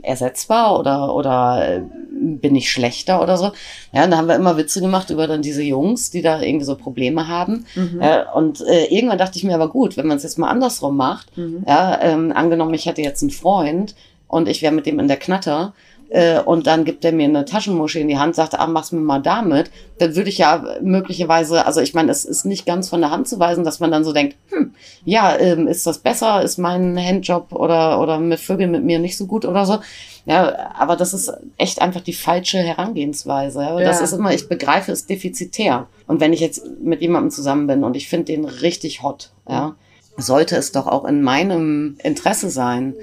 ersetzbar 0.03 0.79
oder 0.79 1.15
oder 1.15 1.77
äh, 1.77 1.83
bin 2.13 2.55
ich 2.55 2.71
schlechter 2.71 3.23
oder 3.23 3.37
so. 3.37 3.53
Ja, 3.93 4.05
und 4.05 4.11
da 4.11 4.19
haben 4.19 4.29
wir 4.29 4.35
immer 4.37 4.57
Witze 4.57 4.81
gemacht 4.81 5.11
über 5.11 5.27
dann 5.27 5.43
diese 5.43 5.63
Jungs, 5.63 6.11
die 6.11 6.23
da 6.23 6.41
irgendwie 6.41 6.65
so 6.67 6.77
Probleme 6.77 7.29
haben. 7.29 7.65
Mhm. 7.75 8.01
Ja, 8.03 8.31
und 8.33 8.61
äh, 8.61 8.85
irgendwann 8.87 9.19
dachte 9.19 9.37
ich 9.39 9.45
mir 9.45 9.55
aber 9.55 9.69
gut, 9.69 9.97
wenn 9.97 10.07
man 10.07 10.17
es 10.19 10.23
jetzt 10.23 10.39
mal 10.39 10.49
andersrum 10.49 10.97
macht, 10.97 11.37
Mhm. 11.37 11.65
ja, 11.67 11.99
ähm, 12.03 12.33
angenommen, 12.35 12.75
ich 12.75 12.87
hätte 12.87 13.03
jetzt 13.03 13.23
einen 13.23 13.31
Freund 13.31 13.95
und 14.29 14.49
ich 14.49 14.63
wäre 14.63 14.73
mit 14.73 14.87
dem 14.87 14.99
in 15.01 15.09
der 15.09 15.17
Knatter 15.17 15.73
äh, 16.11 16.41
und 16.41 16.67
dann 16.67 16.85
gibt 16.85 17.05
er 17.05 17.13
mir 17.13 17.27
eine 17.27 17.45
Taschenmuschi 17.45 18.01
in 18.01 18.09
die 18.09 18.19
Hand, 18.19 18.35
sagt, 18.35 18.59
ah, 18.59 18.67
mach's 18.67 18.93
mir 18.93 19.01
mal 19.01 19.23
damit, 19.23 19.71
dann 19.99 20.17
würde 20.17 20.29
ich 20.29 20.39
ja 20.39 20.65
möglicherweise, 20.83 21.65
also 21.67 21.81
ich 21.81 21.95
meine, 21.95 22.11
es 22.11 22.25
ist 22.25 22.45
nicht 22.45 22.67
ganz 22.67 22.89
von 22.89 23.01
der 23.01 23.11
Hand 23.11 23.29
zu 23.29 23.39
weisen, 23.39 23.65
dass 23.65 23.81
man 23.81 23.93
dann 23.93 24.05
so 24.05 24.13
denkt, 24.13 24.37
hm, 24.51 24.75
ja, 25.05 25.37
ähm, 25.39 25.69
ist 25.69 25.87
das 25.87 25.99
besser, 25.99 26.43
ist 26.43 26.59
mein 26.59 26.99
Handjob 26.99 27.53
oder, 27.53 28.01
oder 28.01 28.19
mit 28.19 28.41
Vögeln 28.41 28.73
mit 28.73 28.85
mir 28.85 28.99
nicht 28.99 29.17
so 29.17 29.27
gut 29.27 29.45
oder 29.45 29.65
so. 29.65 29.79
Ja, 30.27 30.75
aber 30.77 30.97
das 30.97 31.15
ist 31.15 31.33
echt 31.57 31.81
einfach 31.81 32.03
die 32.03 32.13
falsche 32.13 32.59
Herangehensweise. 32.59 33.61
Ja? 33.61 33.81
Das 33.81 34.01
ist 34.01 34.13
immer, 34.13 34.35
ich 34.35 34.49
begreife 34.49 34.93
es 34.93 35.07
defizitär. 35.07 35.87
Und 36.07 36.21
wenn 36.21 36.33
ich 36.33 36.41
jetzt 36.41 36.63
mit 36.83 37.01
jemandem 37.01 37.31
zusammen 37.31 37.67
bin 37.67 37.85
und 37.85 37.97
ich 37.97 38.09
finde 38.09 38.27
den 38.27 38.45
richtig 38.45 39.03
hot, 39.03 39.31
ja, 39.49 39.77
sollte 40.17 40.57
es 40.57 40.73
doch 40.73 40.87
auch 40.87 41.05
in 41.05 41.23
meinem 41.23 41.97
Interesse 42.03 42.51
sein, 42.51 42.95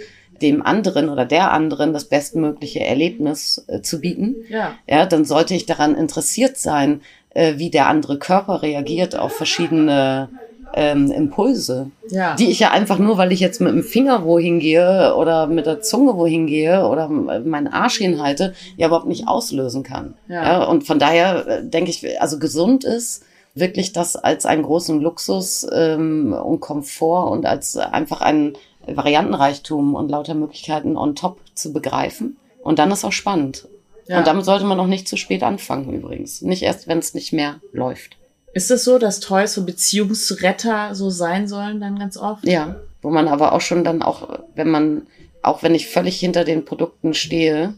dem 0.42 0.62
anderen 0.66 1.10
oder 1.10 1.26
der 1.26 1.52
anderen 1.52 1.94
das 1.94 2.06
bestmögliche 2.06 2.80
Erlebnis 2.82 3.64
äh, 3.68 3.82
zu 3.82 4.02
bieten. 4.02 4.36
Ja. 4.50 4.74
Ja, 4.88 5.06
dann 5.06 5.26
sollte 5.26 5.54
ich 5.54 5.66
daran 5.66 5.96
interessiert 5.96 6.58
sein, 6.58 7.02
äh, 7.32 7.54
wie 7.58 7.70
der 7.70 7.88
andere 7.88 8.18
Körper 8.20 8.62
reagiert 8.62 9.18
auf 9.18 9.34
verschiedene 9.34 10.30
ähm, 10.74 11.12
Impulse, 11.12 11.92
Ja. 12.10 12.36
die 12.36 12.50
ich 12.52 12.60
ja 12.60 12.72
einfach 12.72 13.00
nur, 13.00 13.18
weil 13.18 13.32
ich 13.32 13.40
jetzt 13.40 13.62
mit 13.62 13.72
dem 13.72 13.84
Finger 13.84 14.26
wohin 14.26 14.60
gehe 14.60 15.16
oder 15.16 15.48
mit 15.48 15.66
der 15.66 15.82
Zunge 15.82 16.16
wohin 16.16 16.46
gehe 16.46 16.86
oder 16.88 17.08
meinen 17.10 17.68
Arsch 17.68 17.98
hinhalte, 17.98 18.54
ja 18.76 18.88
überhaupt 18.88 19.08
nicht 19.08 19.28
auslösen 19.28 19.84
kann. 19.84 20.16
Ja. 20.28 20.44
Ja, 20.44 20.64
und 20.66 20.86
von 20.86 21.00
daher 21.00 21.48
äh, 21.48 21.64
denke 21.64 21.90
ich, 21.90 22.22
also 22.22 22.38
gesund 22.38 22.84
ist, 22.84 23.24
wirklich 23.56 23.92
das 23.92 24.16
als 24.16 24.46
einen 24.46 24.62
großen 24.64 25.00
Luxus 25.00 25.66
ähm, 25.74 26.32
und 26.34 26.60
Komfort 26.60 27.32
und 27.32 27.46
als 27.46 27.76
einfach 27.78 28.22
einen 28.22 28.54
Variantenreichtum 28.88 29.96
und 29.96 30.10
lauter 30.10 30.34
Möglichkeiten 30.34 30.98
on 30.98 31.16
top 31.16 31.40
zu 31.54 31.74
begreifen. 31.74 32.38
Und 32.62 32.80
dann 32.80 32.92
ist 32.92 33.06
auch 33.06 33.12
spannend. 33.12 33.68
Ja. 34.08 34.20
Und 34.20 34.28
damit 34.28 34.46
sollte 34.46 34.66
man 34.66 34.78
noch 34.78 34.88
nicht 34.88 35.08
zu 35.08 35.18
spät 35.18 35.44
anfangen 35.44 35.94
übrigens. 35.94 36.42
Nicht 36.42 36.64
erst, 36.64 36.88
wenn 36.88 37.00
es 37.00 37.14
nicht 37.14 37.34
mehr 37.34 37.60
läuft. 37.74 38.18
Ist 38.54 38.72
es 38.72 38.84
so, 38.84 38.98
dass 38.98 39.20
Toys 39.20 39.54
so 39.54 39.66
Beziehungsretter 39.66 40.96
so 40.96 41.10
sein 41.10 41.48
sollen 41.48 41.80
dann 41.80 42.00
ganz 42.00 42.18
oft? 42.18 42.46
Ja, 42.46 42.78
wo 43.02 43.10
man 43.10 43.28
aber 43.28 43.54
auch 43.54 43.62
schon 43.62 43.84
dann 43.84 44.02
auch, 44.02 44.40
wenn 44.56 44.70
man, 44.70 45.08
auch 45.42 45.64
wenn 45.64 45.76
ich 45.76 45.88
völlig 45.88 46.20
hinter 46.20 46.44
den 46.44 46.66
Produkten 46.66 47.14
stehe, 47.14 47.74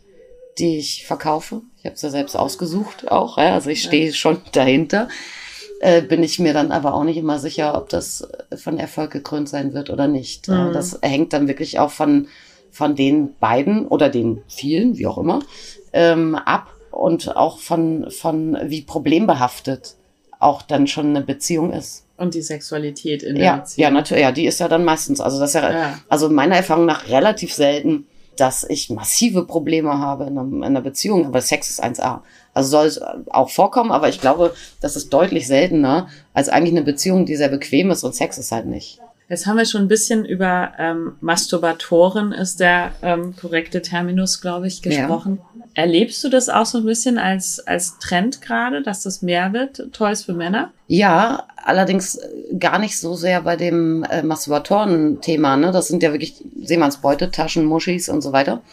die 0.58 0.78
ich 0.78 1.06
verkaufe, 1.06 1.62
ich 1.80 1.86
habe 1.86 1.95
es 1.95 2.02
ja 2.02 2.10
selbst 2.10 2.36
ausgesucht 2.36 3.12
auch, 3.12 3.38
ja, 3.38 3.54
also 3.54 3.69
ich 3.69 3.84
stehe 3.84 4.13
schon 4.13 4.41
dahinter, 4.52 5.08
äh, 5.80 6.02
bin 6.02 6.24
ich 6.24 6.39
mir 6.39 6.54
dann 6.54 6.72
aber 6.72 6.94
auch 6.94 7.04
nicht 7.04 7.18
immer 7.18 7.39
sicher, 7.39 7.76
ob 7.76 7.89
das 7.89 8.28
von 8.56 8.78
Erfolg 8.78 9.12
gekrönt 9.12 9.50
sein 9.50 9.74
wird 9.74 9.89
oder 9.89 10.08
nicht. 10.08 10.48
Mhm. 10.48 10.72
Das 10.74 11.00
hängt 11.02 11.34
dann 11.34 11.48
wirklich 11.48 11.80
auch 11.80 11.92
von, 11.92 12.28
von 12.72 12.96
den 12.96 13.36
beiden 13.39 13.88
oder 13.88 14.10
den 14.10 14.42
vielen, 14.48 14.98
wie 14.98 15.08
auch 15.08 15.18
immer, 15.18 15.39
ähm, 15.94 16.36
ab 16.36 16.74
und 16.92 17.36
auch 17.36 17.60
von, 17.60 18.12
von 18.12 18.58
wie 18.65 18.82
problembehaftet 18.82 19.96
auch 20.39 20.62
dann 20.62 20.88
schon 20.88 21.08
eine 21.08 21.22
Beziehung 21.22 21.74
ist. 21.74 22.06
Und 22.18 22.34
die 22.34 22.42
Sexualität 22.42 23.24
in 23.24 23.36
der 23.36 23.44
ja, 23.44 23.56
Beziehung. 23.58 23.84
Ja, 23.84 23.92
natürlich, 23.92 24.24
ja, 24.24 24.32
die 24.32 24.46
ist 24.46 24.60
ja 24.60 24.68
dann 24.68 24.84
meistens, 24.84 25.22
also 25.22 25.39
das 25.39 25.52
ist 25.52 25.62
ja, 25.62 25.72
ja. 25.72 26.00
also 26.10 26.30
meiner 26.30 26.58
Erfahrung 26.58 26.86
nach 26.86 27.08
relativ 27.10 27.54
selten, 27.54 28.08
dass 28.39 28.63
ich 28.63 28.89
massive 28.89 29.45
Probleme 29.45 29.97
habe 29.97 30.25
in, 30.25 30.63
einer 30.63 30.82
Beziehung, 30.82 31.25
aber 31.25 31.41
Sex 31.41 31.69
ist 31.69 31.84
1A. 31.84 32.21
Also 32.54 32.69
soll 32.69 32.86
es 32.88 33.02
auch 33.30 33.49
vorkommen, 33.49 33.91
aber 33.91 34.10
ich 34.10 34.21
glaube, 34.21 34.54
das 34.82 34.95
ist 34.95 35.10
deutlich 35.13 35.47
seltener 35.47 36.08
als 36.34 36.49
eigentlich 36.49 36.73
eine 36.73 36.84
Beziehung, 36.84 37.25
die 37.25 37.36
sehr 37.36 37.49
bequem 37.49 37.91
ist 37.91 38.04
und 38.04 38.15
Sex 38.15 38.38
ist 38.38 38.52
halt 38.52 38.65
nicht. 38.65 38.99
Jetzt 39.30 39.46
haben 39.46 39.58
wir 39.58 39.65
schon 39.65 39.84
ein 39.84 39.88
bisschen 39.88 40.26
über 40.26 40.72
ähm, 40.80 41.13
Masturbatoren, 41.22 42.32
ist 42.32 42.60
der 42.60 42.94
ähm, 43.04 43.36
korrekte 43.39 43.84
Terminus, 43.84 44.42
glaube 44.42 44.65
ich, 44.65 44.82
gesprochen. 44.82 45.39
Ja. 45.39 45.65
Erlebst 45.76 46.24
du 46.24 46.30
das 46.30 46.50
auch 46.50 46.65
so 46.65 46.80
ein 46.80 46.86
bisschen 46.86 47.20
als, 47.20 47.60
als 47.60 48.00
Trend 48.00 48.42
gerade, 48.42 48.82
dass 48.82 49.04
das 49.04 49.22
mehr 49.22 49.54
wird, 49.54 49.94
Toys 49.94 50.24
für 50.24 50.34
Männer? 50.34 50.72
Ja, 50.88 51.46
allerdings 51.63 52.20
gar 52.58 52.80
nicht 52.80 53.00
so 53.00 53.13
sehr 53.13 53.42
bei 53.42 53.56
dem 53.56 54.04
äh, 54.04 54.24
Masturbatoren-Thema. 54.24 55.58
Ne? 55.58 55.72
Das 55.72 55.89
sind 55.89 56.02
ja 56.02 56.12
wirklich 56.12 56.44
Seemannsbeute, 56.63 57.30
Taschen, 57.30 57.65
Muschis 57.65 58.10
und 58.10 58.22
so 58.22 58.34
weiter. 58.34 58.63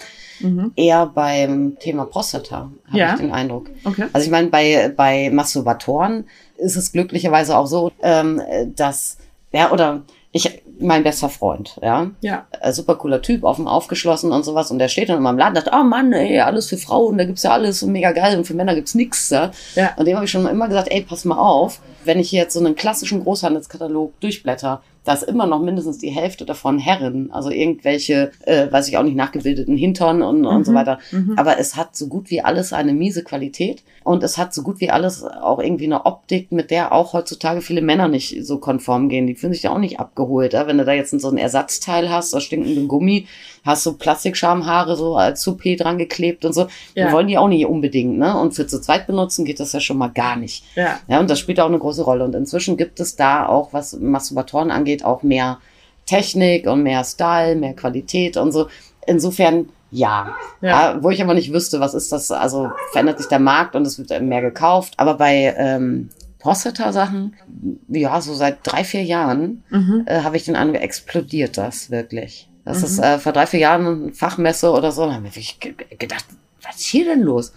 Mhm. 0.40 0.72
Eher 0.74 1.04
beim 1.04 1.76
Thema 1.78 2.06
Prostata, 2.06 2.70
habe 2.86 2.98
ja. 2.98 3.12
ich 3.12 3.20
den 3.20 3.32
Eindruck. 3.32 3.68
Okay. 3.84 4.06
Also 4.14 4.24
ich 4.24 4.30
meine, 4.30 4.48
bei, 4.48 4.90
bei 4.96 5.28
Masturbatoren 5.30 6.24
ist 6.56 6.76
es 6.76 6.92
glücklicherweise 6.92 7.58
auch 7.58 7.66
so, 7.66 7.92
ähm, 8.02 8.40
dass, 8.74 9.18
ja, 9.52 9.70
oder 9.70 10.02
ich, 10.36 10.62
mein 10.78 11.02
bester 11.02 11.28
Freund, 11.28 11.78
ja. 11.82 12.10
Ja. 12.20 12.46
Äh, 12.60 12.72
super 12.72 12.96
cooler 12.96 13.22
Typ, 13.22 13.44
offen 13.44 13.66
aufgeschlossen 13.66 14.32
und 14.32 14.44
sowas. 14.44 14.70
Und 14.70 14.78
der 14.78 14.88
steht 14.88 15.08
dann 15.08 15.16
in 15.16 15.22
meinem 15.22 15.38
Laden 15.38 15.56
und 15.56 15.64
sagt, 15.64 15.76
oh 15.76 15.84
Mann, 15.84 16.12
ey, 16.12 16.40
alles 16.40 16.68
für 16.68 16.76
Frauen, 16.76 17.18
da 17.18 17.24
gibt's 17.24 17.42
ja 17.42 17.50
alles 17.50 17.82
und 17.82 17.92
mega 17.92 18.12
geil 18.12 18.36
und 18.36 18.46
für 18.46 18.54
Männer 18.54 18.74
gibt's 18.74 18.94
nix. 18.94 19.30
Ja. 19.30 19.50
ja. 19.74 19.94
Und 19.96 20.06
dem 20.06 20.16
habe 20.16 20.24
ich 20.24 20.30
schon 20.30 20.46
immer 20.46 20.68
gesagt, 20.68 20.88
ey, 20.90 21.02
pass 21.02 21.24
mal 21.24 21.38
auf, 21.38 21.80
wenn 22.04 22.18
ich 22.18 22.32
jetzt 22.32 22.54
so 22.54 22.60
einen 22.60 22.76
klassischen 22.76 23.22
Großhandelskatalog 23.22 24.18
durchblätter, 24.20 24.82
da 25.06 25.12
ist 25.12 25.22
immer 25.22 25.46
noch 25.46 25.62
mindestens 25.62 25.98
die 25.98 26.10
Hälfte 26.10 26.44
davon 26.44 26.78
Herren, 26.78 27.30
also 27.30 27.50
irgendwelche, 27.50 28.32
äh, 28.44 28.70
weiß 28.70 28.88
ich 28.88 28.98
auch 28.98 29.04
nicht, 29.04 29.16
nachgebildeten 29.16 29.76
Hintern 29.76 30.20
und, 30.20 30.40
mhm. 30.40 30.46
und 30.46 30.64
so 30.64 30.72
mhm. 30.72 30.76
weiter. 30.76 30.98
Mhm. 31.12 31.34
Aber 31.36 31.58
es 31.58 31.76
hat 31.76 31.96
so 31.96 32.08
gut 32.08 32.28
wie 32.30 32.42
alles 32.42 32.72
eine 32.72 32.92
miese 32.92 33.22
Qualität 33.22 33.82
und 34.06 34.22
es 34.22 34.38
hat 34.38 34.54
so 34.54 34.62
gut 34.62 34.80
wie 34.80 34.90
alles 34.90 35.24
auch 35.24 35.58
irgendwie 35.58 35.86
eine 35.86 36.06
Optik, 36.06 36.52
mit 36.52 36.70
der 36.70 36.92
auch 36.92 37.12
heutzutage 37.12 37.60
viele 37.60 37.82
Männer 37.82 38.06
nicht 38.06 38.46
so 38.46 38.58
konform 38.58 39.08
gehen. 39.08 39.26
Die 39.26 39.34
fühlen 39.34 39.52
sich 39.52 39.62
da 39.62 39.70
auch 39.70 39.78
nicht 39.78 39.98
abgeholt. 39.98 40.52
Ja? 40.52 40.68
Wenn 40.68 40.78
du 40.78 40.84
da 40.84 40.92
jetzt 40.92 41.10
so 41.18 41.28
ein 41.28 41.38
Ersatzteil 41.38 42.08
hast 42.08 42.32
aus 42.32 42.44
stinkendem 42.44 42.86
Gummi, 42.86 43.26
hast 43.64 43.82
so 43.82 43.94
Plastikschamhaare 43.94 44.96
so 44.96 45.16
als 45.16 45.44
Soupé 45.44 45.76
dran 45.76 45.98
geklebt 45.98 46.44
und 46.44 46.52
so, 46.52 46.68
ja. 46.94 47.10
wollen 47.10 47.26
die 47.26 47.36
auch 47.36 47.48
nicht 47.48 47.66
unbedingt. 47.66 48.16
Ne? 48.16 48.38
Und 48.38 48.54
für 48.54 48.68
zu 48.68 48.80
zweit 48.80 49.08
benutzen 49.08 49.44
geht 49.44 49.58
das 49.58 49.72
ja 49.72 49.80
schon 49.80 49.98
mal 49.98 50.08
gar 50.08 50.36
nicht. 50.36 50.64
Ja. 50.76 51.00
ja 51.08 51.18
und 51.18 51.28
das 51.28 51.40
spielt 51.40 51.58
auch 51.58 51.66
eine 51.66 51.80
große 51.80 52.04
Rolle. 52.04 52.24
Und 52.24 52.34
inzwischen 52.36 52.76
gibt 52.76 53.00
es 53.00 53.16
da 53.16 53.46
auch, 53.46 53.72
was 53.72 53.98
Masturbatoren 53.98 54.70
angeht, 54.70 54.95
angeht, 54.96 55.04
auch 55.04 55.22
mehr 55.22 55.58
Technik 56.06 56.66
und 56.66 56.82
mehr 56.82 57.04
Style, 57.04 57.56
mehr 57.56 57.74
Qualität 57.74 58.36
und 58.36 58.52
so. 58.52 58.68
Insofern 59.06 59.68
ja. 59.90 60.34
ja. 60.60 60.68
ja. 60.68 61.02
Wo 61.02 61.10
ich 61.10 61.22
aber 61.22 61.34
nicht 61.34 61.52
wüsste, 61.52 61.80
was 61.80 61.94
ist 61.94 62.12
das, 62.12 62.30
also 62.30 62.70
verändert 62.92 63.18
sich 63.18 63.28
der 63.28 63.38
Markt 63.38 63.76
und 63.76 63.86
es 63.86 63.98
wird 63.98 64.20
mehr 64.22 64.42
gekauft. 64.42 64.94
Aber 64.96 65.14
bei 65.14 65.54
ähm, 65.56 66.10
Prostata-Sachen, 66.40 67.34
ja, 67.88 68.20
so 68.20 68.34
seit 68.34 68.58
drei, 68.62 68.84
vier 68.84 69.02
Jahren 69.02 69.64
mhm. 69.70 70.04
äh, 70.06 70.22
habe 70.22 70.36
ich 70.36 70.44
den 70.44 70.56
Eindruck, 70.56 70.80
explodiert 70.80 71.56
das 71.56 71.90
wirklich. 71.90 72.48
Das 72.64 72.78
mhm. 72.78 72.84
ist 72.84 72.98
äh, 72.98 73.18
vor 73.18 73.32
drei, 73.32 73.46
vier 73.46 73.60
Jahren 73.60 74.12
Fachmesse 74.12 74.70
oder 74.70 74.92
so, 74.92 75.06
da 75.06 75.14
haben 75.14 75.24
wir 75.24 75.34
wirklich 75.34 75.58
gedacht, 75.98 76.24
was 76.62 76.76
ist 76.76 76.86
hier 76.86 77.04
denn 77.04 77.22
los? 77.22 77.52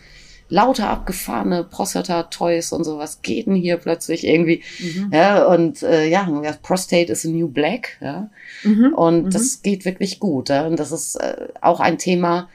Lauter 0.50 0.90
abgefahrene 0.90 1.64
Prostata-Toys 1.64 2.72
und 2.74 2.84
so, 2.84 2.98
was 2.98 3.22
geht 3.22 3.48
denn 3.48 3.56
hier 3.56 3.78
plötzlich 3.78 4.26
irgendwie? 4.26 4.64
Mhm. 4.80 5.12
Ja, 5.14 5.46
und 5.46 5.84
äh, 5.84 6.08
ja, 6.08 6.28
Prostate 6.62 7.12
is 7.12 7.26
a 7.26 7.30
new 7.30 7.48
black, 7.48 7.98
ja. 8.02 8.30
Mhm. 8.64 8.94
Und 8.94 9.26
mhm. 9.26 9.30
das 9.30 9.62
geht 9.62 9.86
wirklich 9.86 10.20
gut. 10.20 10.50
Ja? 10.50 10.66
Und 10.66 10.80
das 10.80 10.92
ist 10.92 11.16
äh, 11.16 11.48
auch 11.62 11.80
ein 11.80 11.98
Thema, 11.98 12.50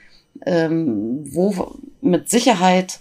ähm, 0.45 1.21
wo 1.25 1.77
mit 2.01 2.29
Sicherheit 2.29 2.99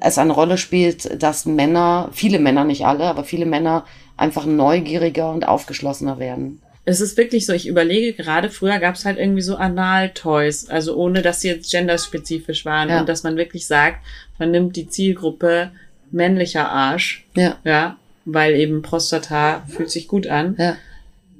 es 0.00 0.18
eine 0.18 0.32
Rolle 0.32 0.58
spielt, 0.58 1.22
dass 1.22 1.46
Männer, 1.46 2.08
viele 2.12 2.38
Männer, 2.38 2.64
nicht 2.64 2.86
alle, 2.86 3.04
aber 3.04 3.24
viele 3.24 3.46
Männer 3.46 3.84
einfach 4.16 4.46
neugieriger 4.46 5.30
und 5.30 5.46
aufgeschlossener 5.46 6.18
werden 6.18 6.60
es 6.86 7.00
ist 7.00 7.16
wirklich 7.16 7.46
so, 7.46 7.52
ich 7.52 7.66
überlege 7.66 8.12
gerade, 8.12 8.48
früher 8.48 8.78
gab 8.78 8.94
es 8.94 9.04
halt 9.04 9.18
irgendwie 9.18 9.42
so 9.42 9.56
Anal-Toys, 9.56 10.70
also 10.70 10.96
ohne 10.96 11.20
dass 11.20 11.40
sie 11.40 11.48
jetzt 11.48 11.70
genderspezifisch 11.70 12.64
waren 12.64 12.88
ja. 12.88 13.00
und 13.00 13.08
dass 13.08 13.24
man 13.24 13.36
wirklich 13.36 13.66
sagt, 13.66 13.98
man 14.38 14.52
nimmt 14.52 14.76
die 14.76 14.88
Zielgruppe 14.88 15.72
männlicher 16.12 16.70
Arsch, 16.70 17.26
ja, 17.34 17.56
ja 17.64 17.96
weil 18.24 18.54
eben 18.54 18.82
Prostata 18.82 19.62
fühlt 19.68 19.90
sich 19.90 20.08
gut 20.08 20.26
an. 20.26 20.56
Ja. 20.58 20.76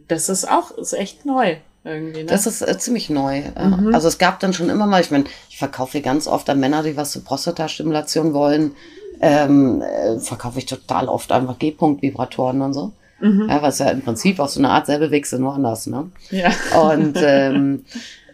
Das 0.09 0.29
ist 0.29 0.49
auch, 0.49 0.73
ist 0.73 0.93
echt 0.93 1.27
neu. 1.27 1.57
Irgendwie, 1.85 2.21
ne? 2.21 2.27
Das 2.27 2.47
ist 2.47 2.63
äh, 2.63 2.79
ziemlich 2.79 3.11
neu. 3.11 3.43
Mhm. 3.43 3.95
Also 3.95 4.09
es 4.09 4.19
gab 4.19 4.41
dann 4.41 4.53
schon 4.53 4.71
immer 4.71 4.87
mal, 4.87 5.01
ich 5.01 5.13
meine, 5.13 5.25
ich 5.49 5.59
verkaufe 5.59 5.93
hier 5.93 6.03
ganz 6.03 6.27
oft 6.27 6.51
an 6.51 6.59
Männer, 6.59 6.83
die 6.83 6.97
was 6.97 7.13
zur 7.13 7.25
Prostatastimulation 7.25 8.35
wollen, 8.35 8.73
ähm, 9.21 9.83
äh, 9.83 10.19
verkaufe 10.19 10.59
ich 10.59 10.67
total 10.67 11.09
oft 11.09 11.31
einfach 11.31 11.59
G-Punkt-Vibratoren 11.59 12.61
und 12.63 12.73
so. 12.73 12.93
Mhm. 13.21 13.47
Ja, 13.49 13.63
was 13.63 13.79
ja 13.79 13.91
im 13.91 14.03
Prinzip 14.03 14.39
auch 14.41 14.49
so 14.49 14.61
eine 14.61 14.71
Art 14.71 14.87
selbe 14.87 15.11
Wechsel, 15.11 15.39
nur 15.39 15.55
anders, 15.55 15.87
ne? 15.87 16.11
Ja. 16.31 16.51
Und 16.79 17.17
ähm, 17.23 17.85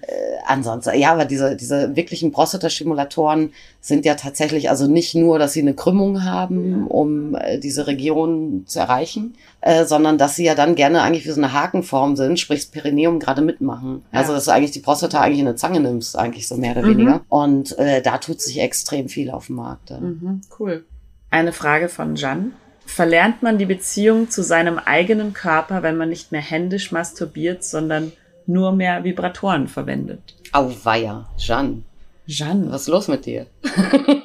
äh, 0.02 0.14
ansonsten, 0.46 0.98
ja, 0.98 1.12
aber 1.12 1.24
diese, 1.24 1.54
diese 1.54 1.94
wirklichen 1.94 2.32
Prostatastimulatoren 2.32 3.52
sind 3.80 4.04
ja 4.04 4.16
tatsächlich 4.16 4.68
also 4.68 4.88
nicht 4.88 5.14
nur, 5.14 5.38
dass 5.38 5.52
sie 5.52 5.60
eine 5.60 5.74
Krümmung 5.74 6.24
haben, 6.24 6.88
um 6.88 7.36
äh, 7.36 7.58
diese 7.58 7.86
Region 7.86 8.64
zu 8.66 8.80
erreichen, 8.80 9.34
äh, 9.60 9.84
sondern 9.84 10.18
dass 10.18 10.34
sie 10.34 10.44
ja 10.44 10.56
dann 10.56 10.74
gerne 10.74 11.02
eigentlich 11.02 11.24
wie 11.24 11.30
so 11.30 11.40
eine 11.40 11.52
Hakenform 11.52 12.16
sind, 12.16 12.40
sprich 12.40 12.62
das 12.62 12.70
Perineum 12.70 13.20
gerade 13.20 13.42
mitmachen. 13.42 14.02
Ja. 14.12 14.20
Also 14.20 14.32
dass 14.32 14.46
du 14.46 14.50
eigentlich 14.50 14.72
die 14.72 14.80
Prostata 14.80 15.20
eigentlich 15.20 15.40
in 15.40 15.46
eine 15.46 15.56
Zange 15.56 15.78
nimmst, 15.78 16.18
eigentlich 16.18 16.48
so 16.48 16.56
mehr 16.56 16.72
oder 16.72 16.82
mhm. 16.82 16.90
weniger. 16.90 17.20
Und 17.28 17.78
äh, 17.78 18.02
da 18.02 18.18
tut 18.18 18.40
sich 18.40 18.60
extrem 18.60 19.08
viel 19.08 19.30
auf 19.30 19.46
dem 19.46 19.56
Markt. 19.56 19.90
Ja. 19.90 20.00
Mhm, 20.00 20.40
cool. 20.58 20.84
Eine 21.30 21.52
Frage 21.52 21.88
von 21.88 22.16
Jan 22.16 22.52
verlernt 22.86 23.42
man 23.42 23.58
die 23.58 23.66
Beziehung 23.66 24.30
zu 24.30 24.42
seinem 24.42 24.78
eigenen 24.78 25.32
Körper, 25.32 25.82
wenn 25.82 25.96
man 25.96 26.08
nicht 26.08 26.32
mehr 26.32 26.40
händisch 26.40 26.92
masturbiert, 26.92 27.64
sondern 27.64 28.12
nur 28.46 28.72
mehr 28.72 29.04
Vibratoren 29.04 29.68
verwendet. 29.68 30.34
Auweia, 30.52 31.28
Jeanne. 31.38 31.82
Jeanne. 32.26 32.70
Was 32.70 32.82
ist 32.82 32.88
los 32.88 33.08
mit 33.08 33.26
dir? 33.26 33.46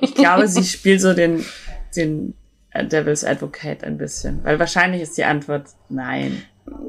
ich 0.02 0.16
glaube, 0.16 0.48
sie 0.48 0.64
spielt 0.64 1.02
so 1.02 1.14
den, 1.14 1.46
den 1.96 2.34
Devil's 2.76 3.24
Advocate 3.24 3.84
ein 3.84 3.98
bisschen. 3.98 4.44
Weil 4.44 4.60
wahrscheinlich 4.60 5.02
ist 5.02 5.18
die 5.18 5.24
Antwort 5.24 5.68
nein. 5.90 6.44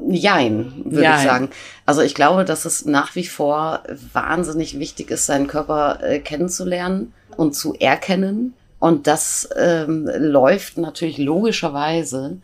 Jein, 0.09 0.73
würde 0.85 1.13
ich 1.17 1.23
sagen. 1.23 1.49
Also 1.85 2.01
ich 2.01 2.13
glaube, 2.13 2.43
dass 2.43 2.65
es 2.65 2.85
nach 2.85 3.15
wie 3.15 3.25
vor 3.25 3.83
wahnsinnig 4.11 4.77
wichtig 4.77 5.09
ist, 5.09 5.25
seinen 5.25 5.47
Körper 5.47 5.99
äh, 6.03 6.19
kennenzulernen 6.19 7.13
und 7.37 7.55
zu 7.55 7.73
erkennen 7.75 8.53
und 8.79 9.07
das 9.07 9.49
ähm, 9.57 10.09
läuft 10.17 10.77
natürlich 10.77 11.17
logischerweise 11.17 12.37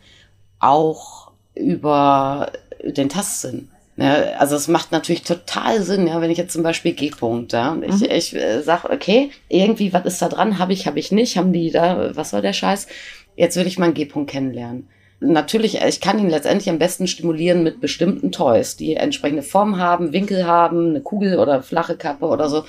auch 0.58 1.30
über 1.54 2.52
den 2.84 3.08
Tastsinn. 3.08 3.68
Ja, 3.96 4.14
also 4.38 4.56
es 4.56 4.68
macht 4.68 4.92
natürlich 4.92 5.22
total 5.22 5.82
Sinn, 5.82 6.06
ja, 6.06 6.20
wenn 6.20 6.30
ich 6.30 6.36
jetzt 6.36 6.52
zum 6.52 6.62
Beispiel 6.62 6.92
G-Punkt, 6.92 7.54
ja, 7.54 7.74
ich, 7.80 8.00
mhm. 8.00 8.08
ich 8.10 8.36
äh, 8.36 8.60
sag, 8.60 8.84
okay, 8.84 9.30
irgendwie, 9.48 9.94
was 9.94 10.04
ist 10.04 10.20
da 10.20 10.28
dran? 10.28 10.58
Habe 10.58 10.74
ich, 10.74 10.86
habe 10.86 10.98
ich 10.98 11.12
nicht, 11.12 11.38
haben 11.38 11.54
die 11.54 11.70
da, 11.70 12.14
was 12.14 12.30
soll 12.30 12.42
der 12.42 12.52
Scheiß? 12.52 12.88
Jetzt 13.36 13.56
will 13.56 13.66
ich 13.66 13.78
mal 13.78 13.86
einen 13.86 13.94
G-Punkt 13.94 14.30
kennenlernen. 14.30 14.88
Natürlich, 15.20 15.80
ich 15.80 16.02
kann 16.02 16.18
ihn 16.18 16.28
letztendlich 16.28 16.68
am 16.68 16.78
besten 16.78 17.06
stimulieren 17.06 17.62
mit 17.62 17.80
bestimmten 17.80 18.32
Toys, 18.32 18.76
die 18.76 18.96
entsprechende 18.96 19.42
Form 19.42 19.78
haben, 19.78 20.12
Winkel 20.12 20.46
haben, 20.46 20.90
eine 20.90 21.00
Kugel 21.00 21.38
oder 21.38 21.62
flache 21.62 21.96
Kappe 21.96 22.26
oder 22.26 22.50
so 22.50 22.64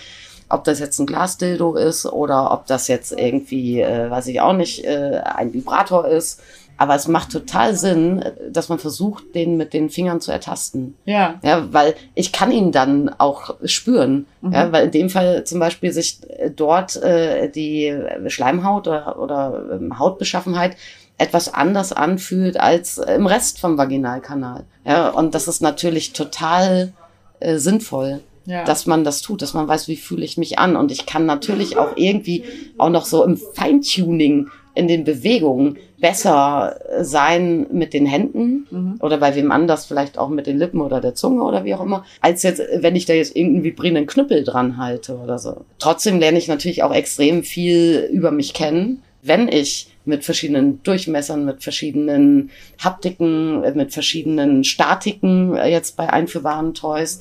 ob 0.50 0.64
das 0.64 0.80
jetzt 0.80 1.00
ein 1.00 1.06
Glasdildo 1.06 1.76
ist 1.76 2.06
oder 2.06 2.52
ob 2.52 2.66
das 2.68 2.88
jetzt 2.88 3.12
irgendwie, 3.12 3.82
äh, 3.82 4.10
weiß 4.10 4.28
ich 4.28 4.42
auch 4.42 4.54
nicht, 4.54 4.86
äh, 4.86 5.22
ein 5.24 5.54
Vibrator 5.54 6.08
ist. 6.08 6.42
Aber 6.80 6.94
es 6.94 7.08
macht 7.08 7.32
total 7.32 7.76
Sinn, 7.76 8.24
dass 8.52 8.70
man 8.70 8.78
versucht, 8.78 9.34
den 9.34 9.58
mit 9.58 9.74
den 9.74 9.90
Fingern 9.90 10.22
zu 10.22 10.32
ertasten. 10.32 10.96
Ja. 11.06 11.40
Ja, 11.42 11.74
weil 11.74 11.96
ich 12.14 12.32
kann 12.32 12.52
ihn 12.52 12.72
dann 12.72 13.10
auch 13.18 13.56
spüren. 13.64 14.28
Mhm. 14.42 14.54
Ja, 14.54 14.72
weil 14.72 14.86
in 14.86 14.92
dem 14.92 15.10
Fall 15.10 15.44
zum 15.44 15.60
Beispiel 15.60 15.92
sich 15.92 16.20
dort 16.56 16.96
äh, 16.98 17.50
die 17.50 17.98
Schleimhaut 18.28 18.88
oder, 18.88 19.20
oder 19.20 19.64
ähm, 19.74 19.98
Hautbeschaffenheit 19.98 20.78
etwas 21.18 21.52
anders 21.52 21.94
anfühlt 21.94 22.60
als 22.60 23.00
im 23.00 23.26
Rest 23.26 23.60
vom 23.60 23.78
Vaginalkanal. 23.80 24.66
Ja, 24.86 25.10
und 25.10 25.34
das 25.34 25.48
ist 25.48 25.62
natürlich 25.62 26.14
total 26.14 26.94
äh, 27.40 27.58
sinnvoll 27.58 28.22
ja. 28.48 28.64
dass 28.64 28.88
man 28.88 29.04
das 29.04 29.22
tut, 29.22 29.44
dass 29.44 29.54
man 29.54 29.68
weiß, 29.68 29.88
wie 29.88 29.98
fühle 29.98 30.26
ich 30.26 30.38
mich 30.38 30.58
an. 30.58 30.76
Und 30.76 30.92
ich 30.92 31.06
kann 31.06 31.28
natürlich 31.28 31.78
auch 31.78 31.96
irgendwie 31.96 32.44
auch 32.80 32.90
noch 32.90 33.06
so 33.06 33.24
im 33.24 33.38
Feintuning 33.38 34.48
in 34.74 34.88
den 34.88 35.04
Bewegungen 35.04 35.78
besser 36.00 36.80
sein 37.02 37.68
mit 37.72 37.94
den 37.94 38.06
Händen 38.06 38.68
Mhm. 38.70 39.00
oder 39.02 39.18
bei 39.18 39.36
wem 39.36 39.52
anders 39.52 39.86
vielleicht 39.86 40.18
auch 40.18 40.30
mit 40.30 40.48
den 40.48 40.58
Lippen 40.58 40.82
oder 40.82 41.02
der 41.02 41.16
Zunge 41.16 41.44
oder 41.44 41.66
wie 41.66 41.74
auch 41.74 41.82
immer, 41.82 42.06
als 42.22 42.44
jetzt, 42.44 42.62
wenn 42.76 42.96
ich 42.96 43.06
da 43.06 43.14
jetzt 43.14 43.36
irgendeinen 43.36 43.64
vibrierenden 43.64 44.08
Knüppel 44.08 44.44
dran 44.44 44.78
halte 44.78 45.18
oder 45.18 45.40
so. 45.40 45.66
Trotzdem 45.80 46.20
lerne 46.20 46.38
ich 46.38 46.48
natürlich 46.48 46.84
auch 46.84 46.94
extrem 46.94 47.44
viel 47.44 48.08
über 48.12 48.32
mich 48.32 48.54
kennen, 48.54 49.02
wenn 49.24 49.48
ich 49.48 49.90
mit 50.06 50.24
verschiedenen 50.24 50.82
Durchmessern, 50.84 51.44
mit 51.44 51.64
verschiedenen 51.64 52.52
Haptiken, 52.82 53.62
mit 53.76 53.92
verschiedenen 53.94 54.64
Statiken 54.64 55.56
äh, 55.56 55.70
jetzt 55.70 55.98
bei 55.98 56.12
einführbaren 56.12 56.74
Toys 56.74 57.20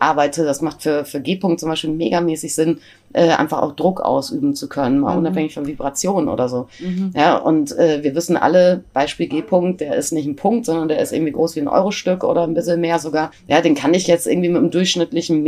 arbeite. 0.00 0.44
Das 0.44 0.60
macht 0.62 0.82
für, 0.82 1.04
für 1.04 1.20
G-Punkt 1.20 1.60
zum 1.60 1.68
Beispiel 1.68 1.90
megamäßig 1.90 2.54
Sinn, 2.54 2.78
äh, 3.12 3.30
einfach 3.30 3.62
auch 3.62 3.72
Druck 3.72 4.00
ausüben 4.00 4.54
zu 4.54 4.68
können, 4.68 4.98
mal 5.00 5.12
Mhm. 5.12 5.18
unabhängig 5.18 5.54
von 5.54 5.66
Vibration 5.66 6.28
oder 6.28 6.48
so. 6.48 6.68
Mhm. 6.80 7.12
Ja, 7.16 7.36
und 7.36 7.76
äh, 7.78 8.02
wir 8.02 8.14
wissen 8.14 8.36
alle, 8.36 8.84
Beispiel 8.92 9.28
G-Punkt, 9.28 9.80
der 9.80 9.96
ist 9.96 10.12
nicht 10.12 10.26
ein 10.26 10.36
Punkt, 10.36 10.66
sondern 10.66 10.88
der 10.88 11.00
ist 11.00 11.12
irgendwie 11.12 11.32
groß 11.32 11.56
wie 11.56 11.60
ein 11.60 11.68
Eurostück 11.68 12.24
oder 12.24 12.42
ein 12.44 12.54
bisschen 12.54 12.80
mehr 12.80 12.98
sogar. 12.98 13.30
Ja, 13.46 13.60
den 13.60 13.74
kann 13.74 13.94
ich 13.94 14.06
jetzt 14.06 14.26
irgendwie 14.26 14.48
mit 14.48 14.58
einem 14.58 14.70
durchschnittlichen 14.70 15.42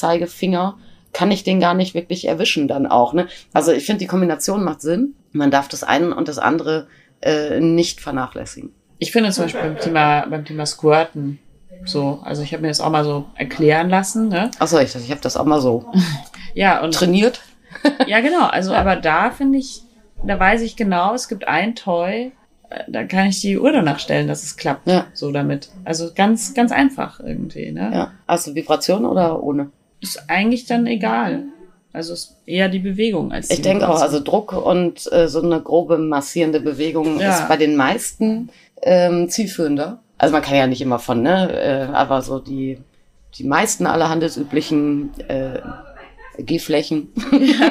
Mädchenzeigefinger, 0.00 0.76
kann 1.12 1.30
ich 1.30 1.44
den 1.44 1.60
gar 1.60 1.74
nicht 1.74 1.94
wirklich 1.94 2.28
erwischen 2.28 2.68
dann 2.68 2.86
auch. 2.86 3.12
Ne? 3.14 3.26
Also 3.54 3.72
ich 3.72 3.86
finde, 3.86 4.00
die 4.00 4.06
Kombination 4.06 4.62
macht 4.64 4.82
Sinn. 4.82 5.14
Man 5.32 5.50
darf 5.50 5.68
das 5.68 5.82
eine 5.82 6.14
und 6.14 6.28
das 6.28 6.38
andere 6.38 6.86
äh, 7.22 7.60
nicht 7.60 8.00
vernachlässigen. 8.00 8.72
Ich 8.98 9.12
finde 9.12 9.30
zum 9.30 9.44
Beispiel 9.44 9.60
beim 9.62 9.78
Thema, 9.78 10.26
beim 10.26 10.44
Thema 10.44 10.66
Squirten 10.66 11.38
so, 11.84 12.20
also 12.24 12.42
ich 12.42 12.52
habe 12.52 12.62
mir 12.62 12.68
das 12.68 12.80
auch 12.80 12.90
mal 12.90 13.04
so 13.04 13.26
erklären 13.34 13.88
lassen, 13.88 14.28
ne? 14.28 14.50
Achso, 14.58 14.78
ich, 14.78 14.94
ich 14.94 15.10
habe 15.10 15.20
das 15.20 15.36
auch 15.36 15.44
mal 15.44 15.60
so 15.60 15.84
Ja, 16.54 16.82
und 16.82 16.94
trainiert. 16.94 17.40
ja, 18.06 18.20
genau. 18.20 18.46
Also, 18.46 18.72
aber 18.72 18.96
da 18.96 19.30
finde 19.30 19.58
ich, 19.58 19.82
da 20.24 20.40
weiß 20.40 20.62
ich 20.62 20.76
genau, 20.76 21.14
es 21.14 21.28
gibt 21.28 21.46
ein 21.46 21.74
Toy, 21.74 22.32
äh, 22.70 22.84
da 22.88 23.04
kann 23.04 23.26
ich 23.26 23.40
die 23.42 23.58
Uhr 23.58 23.72
danach 23.72 23.98
stellen, 23.98 24.26
dass 24.26 24.42
es 24.42 24.56
klappt. 24.56 24.86
Ja. 24.88 25.06
So 25.12 25.30
damit. 25.30 25.68
Also 25.84 26.10
ganz, 26.14 26.54
ganz 26.54 26.72
einfach 26.72 27.20
irgendwie, 27.20 27.70
ne? 27.72 27.90
Ja. 27.92 28.12
Hast 28.26 28.46
du 28.46 28.54
Vibration 28.54 29.04
oder 29.04 29.42
ohne? 29.42 29.70
Ist 30.00 30.24
eigentlich 30.28 30.66
dann 30.66 30.86
egal. 30.86 31.44
Also 31.92 32.12
ist 32.12 32.36
eher 32.44 32.68
die 32.68 32.78
Bewegung 32.78 33.32
als 33.32 33.48
die 33.48 33.54
Ich 33.54 33.62
denke 33.62 33.88
auch, 33.88 34.00
also 34.02 34.20
Druck 34.20 34.52
und 34.52 35.10
äh, 35.12 35.28
so 35.28 35.42
eine 35.42 35.60
grobe 35.62 35.96
massierende 35.96 36.60
Bewegung 36.60 37.18
Ja. 37.20 37.30
ist 37.34 37.48
bei 37.48 37.56
den 37.56 37.76
meisten 37.76 38.50
ähm, 38.82 39.28
zielführender. 39.30 40.00
Also 40.18 40.32
man 40.32 40.42
kann 40.42 40.56
ja 40.56 40.66
nicht 40.66 40.80
immer 40.80 40.98
von, 40.98 41.22
ne, 41.22 41.50
äh, 41.52 41.92
aber 41.92 42.22
so 42.22 42.38
die, 42.38 42.78
die 43.36 43.44
meisten 43.44 43.86
aller 43.86 44.08
handelsüblichen 44.08 45.10
äh, 45.28 45.60
Gehflächen 46.38 47.12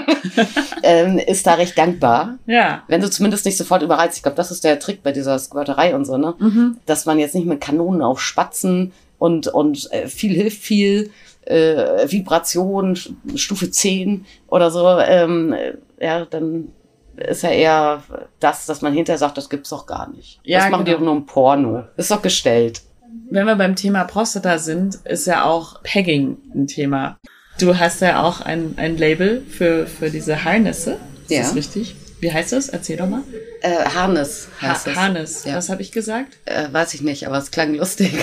ähm, 0.84 1.20
ist 1.20 1.46
da 1.46 1.56
recht 1.56 1.78
dankbar. 1.78 2.38
Ja. 2.46 2.84
Wenn 2.88 3.02
du 3.02 3.10
zumindest 3.10 3.46
nicht 3.46 3.58
sofort 3.58 3.84
überreizt. 3.84 4.18
Ich 4.18 4.24
glaube, 4.24 4.38
das 4.38 4.52
ist 4.52 4.64
der 4.64 4.80
Trick 4.80 5.04
bei 5.04 5.12
dieser 5.12 5.38
Squirterei 5.38 5.96
und 5.96 6.06
so, 6.06 6.18
ne? 6.18 6.34
Mhm. 6.40 6.78
Dass 6.86 7.06
man 7.06 7.20
jetzt 7.20 7.36
nicht 7.36 7.46
mit 7.46 7.62
Kanonen 7.62 8.02
auf 8.02 8.22
Spatzen 8.22 8.92
und, 9.20 9.48
und 9.48 9.92
äh, 9.92 10.08
viel 10.08 10.34
hilft 10.34 10.62
viel, 10.62 11.12
äh, 11.46 12.10
Vibration, 12.10 12.98
Stufe 13.36 13.70
10 13.70 14.26
oder 14.48 14.72
so, 14.72 14.98
ähm, 15.00 15.54
äh, 15.54 15.74
ja, 16.00 16.26
dann 16.26 16.70
ist 17.18 17.44
ja 17.44 17.50
eher 17.50 18.04
das, 18.40 18.66
dass 18.66 18.82
man 18.82 18.94
hinterher 18.94 19.18
sagt, 19.18 19.38
das 19.38 19.50
gibt's 19.50 19.70
doch 19.70 19.86
gar 19.86 20.10
nicht. 20.10 20.40
Ja, 20.44 20.60
das 20.60 20.70
machen 20.72 20.86
die 20.86 20.92
genau. 20.92 21.00
doch 21.00 21.06
nur 21.06 21.16
im 21.18 21.26
Porno. 21.26 21.84
Ist 21.98 22.12
doch 22.12 22.22
gestellt. 22.22 22.82
Wenn 23.30 23.46
wir 23.48 23.56
beim 23.56 23.76
Thema 23.76 24.04
Prostata 24.04 24.58
sind, 24.58 24.96
ist 25.06 25.26
ja 25.26 25.46
auch 25.46 25.82
Pegging 25.84 26.38
ein 26.54 26.68
Thema. 26.68 27.18
Du 27.60 27.78
hast 27.78 28.02
ja 28.02 28.22
auch 28.24 28.42
ein, 28.42 28.74
ein 28.78 28.98
Label 28.98 29.42
für, 29.42 29.88
für 29.88 30.10
diese 30.10 30.44
Harnesse. 30.44 30.98
Ist 31.24 31.32
Ja. 31.32 31.42
das 31.42 31.56
richtig? 31.56 31.96
Wie 32.26 32.34
heißt 32.34 32.54
das? 32.54 32.70
Erzähl 32.70 32.98
doch 32.98 33.08
mal. 33.08 33.22
Äh, 33.62 33.86
Harness 33.94 34.48
heißt 34.60 34.88
Ha 34.88 34.90
es. 34.92 34.98
Harness. 34.98 35.46
Ja. 35.46 35.56
Was 35.58 35.70
habe 35.70 35.84
ich 35.84 35.92
gesagt? 35.92 36.40
Äh, 36.46 36.64
weiß 36.72 36.96
ich 36.96 37.04
nicht, 37.04 37.28
aber 37.28 37.38
es 37.38 37.52
klang 37.52 37.76
lustig. 37.76 38.14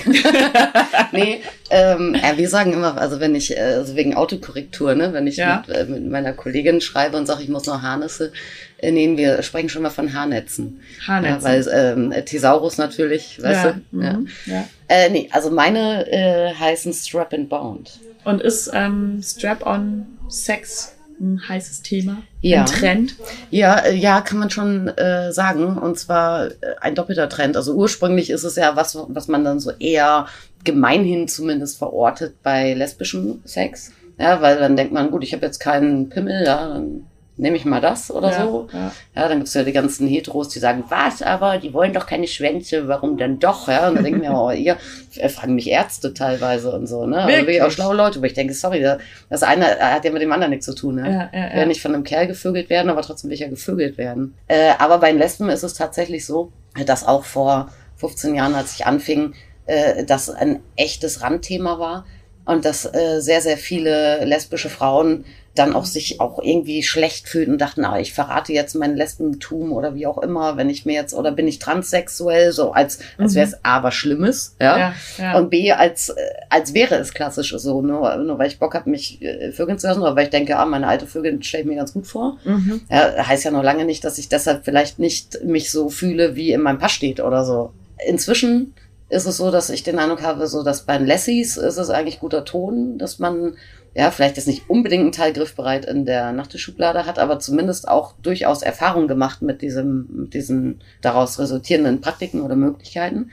nee, 1.13 1.41
ähm, 1.71 2.17
ja, 2.21 2.37
wir 2.37 2.49
sagen 2.49 2.73
immer, 2.73 3.01
also 3.01 3.21
wenn 3.21 3.37
ich, 3.37 3.57
äh, 3.57 3.61
also 3.61 3.95
wegen 3.95 4.17
Autokorrektur, 4.17 4.97
ne, 4.97 5.13
wenn 5.13 5.29
ich 5.29 5.37
Ja. 5.37 5.63
mit, 5.65 5.77
äh, 5.77 5.85
mit 5.85 6.11
meiner 6.11 6.33
Kollegin 6.33 6.81
schreibe 6.81 7.17
und 7.17 7.27
sage, 7.27 7.45
ich 7.45 7.49
muss 7.49 7.67
noch 7.67 7.81
Harnisse 7.81 8.33
äh, 8.79 8.91
nähen, 8.91 9.17
wir 9.17 9.41
sprechen 9.45 9.69
schon 9.69 9.83
mal 9.83 9.91
von 9.91 10.13
Haarnetzen. 10.13 10.81
Haarnetzen. 11.07 11.45
Weil 11.45 11.69
ähm, 11.73 12.13
Thesaurus 12.27 12.79
natürlich, 12.79 13.41
weißt 13.41 13.67
du? 13.67 14.01
Ja. 14.03 14.13
Mhm. 14.15 14.29
ja. 14.47 14.69
Äh, 14.89 15.11
nee, 15.11 15.29
also 15.31 15.53
meine 15.53 16.11
äh, 16.11 16.53
heißen 16.53 16.93
Strap 16.93 17.33
and 17.35 17.49
Bound. 17.49 18.01
Und 18.25 18.43
ist 18.43 18.69
ähm, 18.75 19.21
Strap-on 19.23 20.07
Sex 20.29 20.97
ein 21.23 21.49
heißes 21.49 21.83
Thema? 21.83 22.19
Ja. 22.41 22.61
Ein 22.61 22.67
Trend? 22.67 23.17
Ja, 23.51 23.79
äh, 23.79 23.95
ja, 23.95 24.21
kann 24.21 24.39
man 24.39 24.51
schon 24.51 24.89
äh, 24.89 25.33
sagen. 25.33 25.79
Und 25.79 25.99
zwar 25.99 26.47
äh, 26.47 26.51
ein 26.81 26.95
doppelter 26.95 27.29
Trend. 27.29 27.57
Also 27.57 27.75
ursprünglich 27.75 28.31
ist 28.31 28.45
es 28.45 28.57
ja 28.57 28.77
was, 28.77 28.99
was 29.09 29.29
man 29.29 29.45
dann 29.45 29.61
so 29.61 29.71
eher 29.71 30.27
gemeinhin 30.65 31.29
zumindest 31.29 31.79
verortet 31.79 32.43
bei 32.43 32.75
lesbischem 32.75 33.41
Sex. 33.45 33.93
Ja, 34.19 34.43
weil 34.43 34.59
dann 34.59 34.77
denkt 34.77 34.93
man, 34.93 35.11
gut, 35.11 35.25
ich 35.25 35.33
habe 35.33 35.47
jetzt 35.47 35.59
keinen 35.59 36.09
Pimmel, 36.09 36.45
ja, 36.45 36.69
dann 36.69 37.07
nehme 37.43 37.57
ich 37.57 37.65
mal 37.67 37.81
das 37.81 38.11
oder 38.11 38.31
ja, 38.31 38.43
so. 38.47 38.69
Ja. 38.73 38.93
Ja, 39.15 39.29
dann 39.29 39.39
gibt's 39.39 39.53
ja 39.53 39.63
die 39.65 39.73
ganzen 39.73 40.09
Heteros, 40.09 40.49
die 40.49 40.59
sagen, 40.61 40.85
was, 40.89 41.21
aber 41.21 41.59
die 41.59 41.75
wollen 41.75 41.93
doch 41.93 42.07
keine 42.07 42.27
Schwänze, 42.27 42.89
warum 42.89 43.19
denn 43.19 43.39
doch? 43.39 43.69
Ja, 43.69 43.89
und 43.89 43.97
dann 43.97 44.05
denken 44.05 44.23
wir, 44.23 44.33
oh, 44.35 44.51
ihr 44.51 44.77
äh, 45.17 45.29
fragen 45.29 45.55
mich 45.55 45.69
Ärzte 45.69 46.15
teilweise 46.15 46.73
und 46.73 46.87
so, 46.87 47.05
ne? 47.05 47.17
Also 47.17 47.29
Wirklich? 47.29 47.47
wirklich 47.47 47.63
auch 47.63 47.71
schlaue 47.71 47.95
Leute, 47.97 48.21
wo 48.23 48.25
ich 48.25 48.33
denke, 48.35 48.55
sorry, 48.55 48.81
da- 48.81 48.99
das 49.29 49.43
eine 49.43 49.67
hat 49.67 50.05
ja 50.05 50.11
mit 50.13 50.23
dem 50.23 50.33
anderen 50.33 50.51
nichts 50.51 50.65
zu 50.67 50.75
tun, 50.75 50.95
ne? 50.95 51.03
Ja, 51.33 51.39
ja, 51.39 51.47
Ich 51.49 51.53
will 51.55 51.61
ja. 51.61 51.67
nicht 51.67 51.83
von 51.83 51.95
einem 51.95 52.05
Kerl 52.05 52.27
gevögelt 52.29 52.71
werden, 52.71 52.89
aber 52.89 53.03
trotzdem 53.03 53.29
will 53.29 53.35
ich 53.35 53.41
ja 53.41 53.49
gevögelt 53.49 53.99
werden. 53.99 54.35
Äh, 54.49 54.71
aber 54.79 54.99
bei 54.99 55.11
den 55.11 55.19
Lesben 55.19 55.51
ist 55.51 55.63
es 55.65 55.75
tatsächlich 55.75 56.25
so, 56.25 56.53
dass 56.87 57.07
auch 57.07 57.25
vor 57.25 57.69
15 57.97 58.35
Jahren, 58.35 58.55
als 58.55 58.75
ich 58.77 58.87
anfing, 58.87 59.35
äh, 59.67 60.05
das 60.05 60.31
ein 60.31 60.61
echtes 60.77 61.23
Randthema 61.23 61.79
war 61.79 62.05
und 62.45 62.65
dass 62.65 62.85
äh, 62.85 63.21
sehr, 63.21 63.41
sehr 63.41 63.57
viele 63.57 64.25
lesbische 64.25 64.69
Frauen 64.69 65.25
dann 65.55 65.75
auch 65.75 65.85
sich 65.85 66.19
auch 66.21 66.39
irgendwie 66.43 66.83
schlecht 66.83 67.29
fühlten 67.29 67.53
und 67.53 67.61
dachten, 67.61 67.85
ah, 67.85 67.99
ich 67.99 68.15
verrate 68.15 68.55
jetzt 68.55 68.75
mein 68.75 68.97
Lesbentum 68.97 69.73
oder 69.73 69.95
wie 69.95 70.07
auch 70.07 70.19
immer, 70.19 70.57
wenn 70.57 70.71
ich 70.71 70.87
mir 70.87 70.95
jetzt, 70.95 71.13
oder 71.13 71.31
bin 71.31 71.47
ich 71.47 71.59
transsexuell, 71.59 72.53
so 72.53 72.73
als, 72.73 73.01
als 73.19 73.33
Mhm. 73.33 73.37
wäre 73.37 73.47
es 73.49 73.65
A, 73.65 73.83
was 73.83 73.95
Schlimmes, 73.95 74.57
ja. 74.61 74.79
ja, 74.79 74.95
ja. 75.19 75.37
Und 75.39 75.51
B, 75.51 75.71
als, 75.73 76.09
äh, 76.09 76.15
als 76.49 76.73
wäre 76.73 76.95
es 76.95 77.13
klassisch 77.13 77.55
so, 77.57 77.83
nur, 77.83 78.17
nur 78.17 78.39
weil 78.39 78.47
ich 78.49 78.59
Bock 78.59 78.75
habe, 78.75 78.89
mich 78.89 79.21
äh, 79.21 79.53
vögeln 79.53 79.79
zu 79.79 79.87
lassen, 79.89 80.01
oder 80.01 80.17
weil 80.17 80.25
ich 80.25 80.31
denke, 80.31 80.57
ah, 80.57 80.65
meine 80.65 80.89
alte 80.89 81.07
Vögel 81.07 81.43
stelle 81.43 81.65
ich 81.65 81.69
mir 81.69 81.77
ganz 81.77 81.93
gut 81.93 82.07
vor. 82.07 82.39
mhm. 82.45 82.81
Ja, 82.91 83.27
heißt 83.27 83.45
ja 83.45 83.51
noch 83.51 83.63
lange 83.63 83.85
nicht, 83.85 84.05
dass 84.05 84.17
ich 84.19 84.29
deshalb 84.31 84.65
vielleicht 84.65 84.99
nicht 84.99 85.45
mich 85.45 85.71
so 85.71 85.91
fühle, 85.91 86.35
wie 86.35 86.53
in 86.53 86.63
meinem 86.63 86.79
Pass 86.79 86.93
steht 86.93 87.21
oder 87.21 87.45
so. 87.45 87.73
Inzwischen 88.07 88.75
ist 89.11 89.27
es 89.27 89.37
so, 89.37 89.51
dass 89.51 89.69
ich 89.69 89.83
den 89.83 89.99
Eindruck 89.99 90.23
habe, 90.23 90.47
so 90.47 90.63
dass 90.63 90.83
bei 90.83 90.97
den 90.97 91.07
Lessies 91.07 91.59
ist 91.59 91.77
es 91.77 91.91
eigentlich 91.91 92.21
guter 92.21 92.47
Ton, 92.47 92.97
dass 92.97 93.19
man 93.19 93.55
ja 93.95 94.11
vielleicht 94.11 94.37
jetzt 94.37 94.47
nicht 94.47 94.69
unbedingt 94.71 95.03
einen 95.03 95.13
Teil 95.13 95.33
griffbereit 95.33 95.85
in 95.85 96.07
der 96.07 96.33
Nachttischschublade 96.33 97.07
hat, 97.07 97.19
aber 97.19 97.39
zumindest 97.39 97.89
auch 97.89 98.15
durchaus 98.23 98.63
Erfahrung 98.63 99.09
gemacht 99.09 99.43
mit 99.43 99.63
diesem, 99.63 100.07
mit 100.11 100.35
diesen 100.35 100.81
daraus 101.01 101.39
resultierenden 101.39 102.01
Praktiken 102.01 102.41
oder 102.41 102.57
Möglichkeiten. 102.57 103.31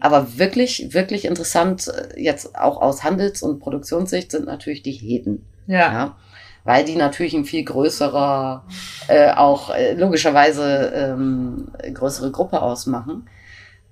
Aber 0.00 0.38
wirklich, 0.38 0.92
wirklich 0.92 1.24
interessant, 1.24 1.88
äh, 1.88 2.20
jetzt 2.20 2.56
auch 2.56 2.80
aus 2.80 3.02
Handels- 3.02 3.42
und 3.42 3.60
Produktionssicht 3.60 4.30
sind 4.30 4.46
natürlich 4.46 4.82
die 4.82 4.92
Heden. 4.92 5.44
ja. 5.66 5.92
Ja. 5.92 6.16
Weil 6.64 6.84
die 6.84 6.96
natürlich 6.96 7.32
ein 7.32 7.46
viel 7.46 7.64
größerer, 7.64 8.66
äh, 9.06 9.32
auch 9.32 9.70
äh, 9.70 9.94
logischerweise 9.94 10.92
ähm, 10.94 11.68
größere 11.94 12.30
Gruppe 12.30 12.60
ausmachen. 12.60 13.26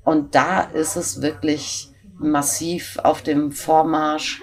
Und 0.05 0.35
da 0.35 0.61
ist 0.61 0.97
es 0.97 1.23
wirklich 1.23 1.89
massiv 2.19 2.99
auf 3.03 3.23
dem 3.23 3.51
Vormarsch. 3.51 4.43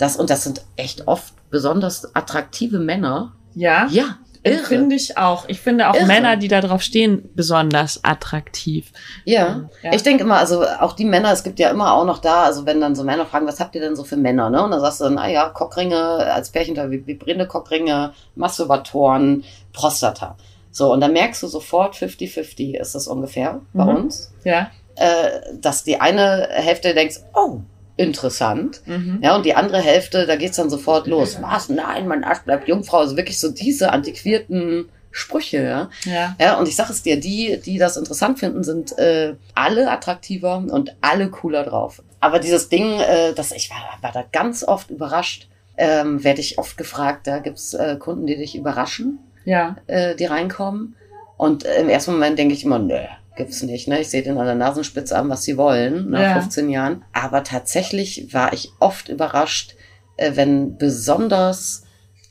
Das, 0.00 0.16
und 0.16 0.30
das 0.30 0.42
sind 0.44 0.62
echt 0.76 1.06
oft 1.06 1.34
besonders 1.50 2.14
attraktive 2.16 2.78
Männer. 2.78 3.32
ja. 3.54 3.86
Ja, 3.90 4.16
irre. 4.42 4.64
Finde 4.64 4.96
ich 4.96 5.18
auch. 5.18 5.44
Ich 5.48 5.60
finde 5.60 5.90
auch 5.90 5.94
Irre. 5.94 6.06
Männer, 6.06 6.36
die 6.36 6.48
da 6.48 6.60
drauf 6.62 6.80
stehen, 6.80 7.28
besonders 7.34 8.00
attraktiv. 8.02 8.90
Ja. 9.26 9.68
Ja. 9.82 9.92
ich 9.92 10.02
denke 10.02 10.22
immer, 10.24 10.38
also 10.38 10.64
auch 10.64 10.94
die 10.94 11.04
Männer, 11.04 11.30
es 11.32 11.42
gibt 11.42 11.58
ja 11.58 11.68
immer 11.68 11.92
auch 11.92 12.06
noch 12.06 12.18
da, 12.18 12.44
also 12.44 12.64
wenn 12.64 12.80
dann 12.80 12.94
so 12.94 13.04
Männer 13.04 13.26
fragen, 13.26 13.46
was 13.46 13.60
habt 13.60 13.74
ihr 13.74 13.82
denn 13.82 13.96
so 13.96 14.04
für 14.04 14.16
Männer, 14.16 14.48
ne? 14.48 14.62
Und 14.64 14.70
dann 14.70 14.80
sagst 14.80 15.00
du 15.00 15.04
dann, 15.04 15.18
ah 15.18 15.28
ja, 15.28 15.48
Cockringe 15.50 15.96
als 15.98 16.48
Pärchen, 16.50 16.74
da 16.74 16.88
vibrierende 16.90 17.46
Cockringe, 17.46 18.12
Masturbatoren, 18.34 19.44
Prostata. 19.72 20.36
So, 20.70 20.92
und 20.92 21.00
dann 21.00 21.12
merkst 21.12 21.42
du 21.42 21.46
sofort, 21.48 21.94
50-50 21.96 22.78
ist 22.78 22.94
das 22.94 23.08
ungefähr 23.08 23.60
bei 23.74 23.84
Mhm. 23.84 23.96
uns, 23.96 24.32
Ja. 24.44 24.70
äh, 24.94 25.40
dass 25.60 25.82
die 25.84 26.00
eine 26.00 26.48
Hälfte 26.50 26.94
denkst, 26.94 27.16
oh, 27.34 27.58
interessant. 28.00 28.80
Mhm. 28.86 29.20
Ja, 29.22 29.36
und 29.36 29.44
die 29.44 29.54
andere 29.54 29.78
Hälfte, 29.80 30.26
da 30.26 30.36
geht's 30.36 30.56
dann 30.56 30.70
sofort 30.70 31.06
los. 31.06 31.38
Was? 31.40 31.68
Nein, 31.68 32.08
mein 32.08 32.24
Arsch 32.24 32.40
bleibt 32.40 32.66
Jungfrau. 32.68 32.98
Also 32.98 33.16
wirklich 33.16 33.38
so 33.38 33.50
diese 33.50 33.92
antiquierten 33.92 34.88
Sprüche, 35.12 35.62
ja. 35.62 35.90
Ja. 36.04 36.36
Ja, 36.40 36.58
und 36.58 36.68
ich 36.68 36.76
sage 36.76 36.92
es 36.92 37.02
dir, 37.02 37.18
die, 37.18 37.60
die 37.64 37.78
das 37.78 37.96
interessant 37.96 38.38
finden, 38.38 38.62
sind 38.62 38.96
äh, 38.98 39.34
alle 39.54 39.90
attraktiver 39.90 40.56
und 40.58 40.96
alle 41.00 41.30
cooler 41.30 41.64
drauf. 41.64 42.02
Aber 42.20 42.38
dieses 42.38 42.68
Ding, 42.68 43.00
äh, 43.00 43.32
das 43.34 43.50
ich 43.52 43.70
war, 43.70 43.98
war 44.02 44.12
da 44.12 44.24
ganz 44.30 44.62
oft 44.62 44.90
überrascht, 44.90 45.48
ähm, 45.76 46.22
werde 46.22 46.40
ich 46.40 46.58
oft 46.58 46.76
gefragt, 46.76 47.26
da 47.26 47.38
gibt's 47.38 47.74
äh, 47.74 47.96
Kunden, 47.98 48.26
die 48.26 48.36
dich 48.36 48.54
überraschen, 48.54 49.18
Ja. 49.44 49.76
äh, 49.86 50.14
die 50.14 50.26
reinkommen. 50.26 50.94
Und 51.36 51.64
im 51.64 51.88
ersten 51.88 52.12
Moment 52.12 52.38
denke 52.38 52.54
ich 52.54 52.64
immer, 52.64 52.78
nö, 52.78 52.98
gibt's 53.40 53.62
nicht. 53.62 53.88
Ne? 53.88 54.00
Ich 54.00 54.10
sehe 54.10 54.22
den 54.22 54.36
an 54.38 54.44
der 54.46 54.54
Nasenspitze 54.54 55.16
an, 55.16 55.30
was 55.30 55.42
sie 55.42 55.56
wollen, 55.56 56.10
nach 56.10 56.20
Ja. 56.20 56.40
15 56.40 56.68
Jahren. 56.68 57.04
Aber 57.12 57.42
tatsächlich 57.42 58.32
war 58.34 58.52
ich 58.52 58.70
oft 58.78 59.08
überrascht, 59.08 59.74
äh, 60.16 60.32
wenn 60.34 60.76
besonders 60.76 61.84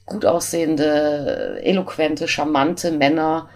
gut 0.05 0.25
aussehende, 0.25 1.59
eloquente, 1.63 2.27
charmante 2.27 2.91
Männer 2.91 3.49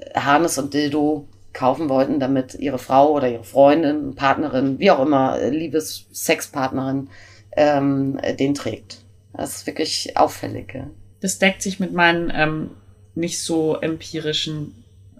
äh, 0.00 0.18
Harnes 0.18 0.58
und 0.58 0.74
Dildo 0.74 1.28
kaufen 1.52 1.88
wollten, 1.88 2.20
damit 2.20 2.54
ihre 2.54 2.78
Frau 2.78 3.12
oder 3.12 3.28
ihre 3.28 3.44
Freundin, 3.44 4.14
Partnerin, 4.14 4.78
wie 4.78 4.90
auch 4.90 5.00
immer, 5.00 5.38
äh, 5.38 5.50
Liebes 5.50 6.06
Sexpartnerin, 6.12 7.08
ähm, 7.56 8.18
äh, 8.22 8.34
den 8.34 8.54
trägt. 8.54 8.98
Das 9.32 9.56
ist 9.56 9.66
wirklich 9.66 10.16
auffällig. 10.16 10.74
Ja. 10.74 10.88
Das 11.20 11.38
deckt 11.38 11.62
sich 11.62 11.78
mit 11.78 11.92
meinen 11.92 12.32
ähm, 12.34 12.70
nicht 13.14 13.40
so 13.40 13.76
empirischen 13.76 14.74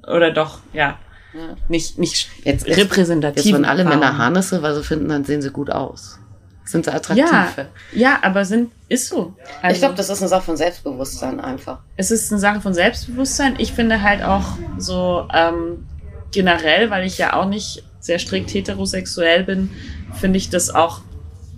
oder 0.07 0.33
doch, 0.33 0.61
ja, 0.73 0.99
Ja. 1.33 1.57
nicht, 1.69 1.99
nicht 1.99 2.29
Jetzt 2.45 2.67
repräsentativ. 2.67 3.45
Jetzt 3.45 3.53
wollen 3.53 3.65
alle 3.65 3.85
Männer 3.85 4.19
Harnisse, 4.19 4.63
weil 4.63 4.75
sie 4.75 4.83
finden, 4.83 5.09
dann 5.09 5.25
sehen 5.25 5.43
sie 5.43 5.51
gut 5.51 5.71
aus. 5.71 6.19
Sind 6.65 6.85
sie 6.85 6.93
attraktiv. 6.93 7.25
Ja, 7.25 7.67
ja, 7.93 8.19
aber 8.23 8.45
sind, 8.45 8.71
ist 8.89 9.09
so. 9.09 9.35
Also, 9.61 9.75
ich 9.75 9.81
glaube, 9.81 9.95
das 9.95 10.09
ist 10.09 10.21
eine 10.21 10.29
Sache 10.29 10.43
von 10.43 10.57
Selbstbewusstsein 10.57 11.41
einfach. 11.41 11.81
es 11.97 12.11
ist 12.11 12.31
eine 12.31 12.41
Sache 12.41 12.61
von 12.61 12.75
Selbstbewusstsein. 12.75 13.57
Ich 13.59 13.73
finde 13.73 14.03
halt 14.03 14.23
auch 14.23 14.45
so 14.79 15.27
ähm, 15.35 15.87
generell, 16.31 16.91
weil 16.91 17.07
ich 17.07 17.19
ja 17.19 17.35
auch 17.35 17.47
nicht 17.47 17.83
sehr 17.99 18.19
strikt 18.19 18.53
heterosexuell 18.53 19.45
bin, 19.45 19.71
finde 20.15 20.39
ich 20.39 20.49
das 20.51 20.75
auch 20.75 21.03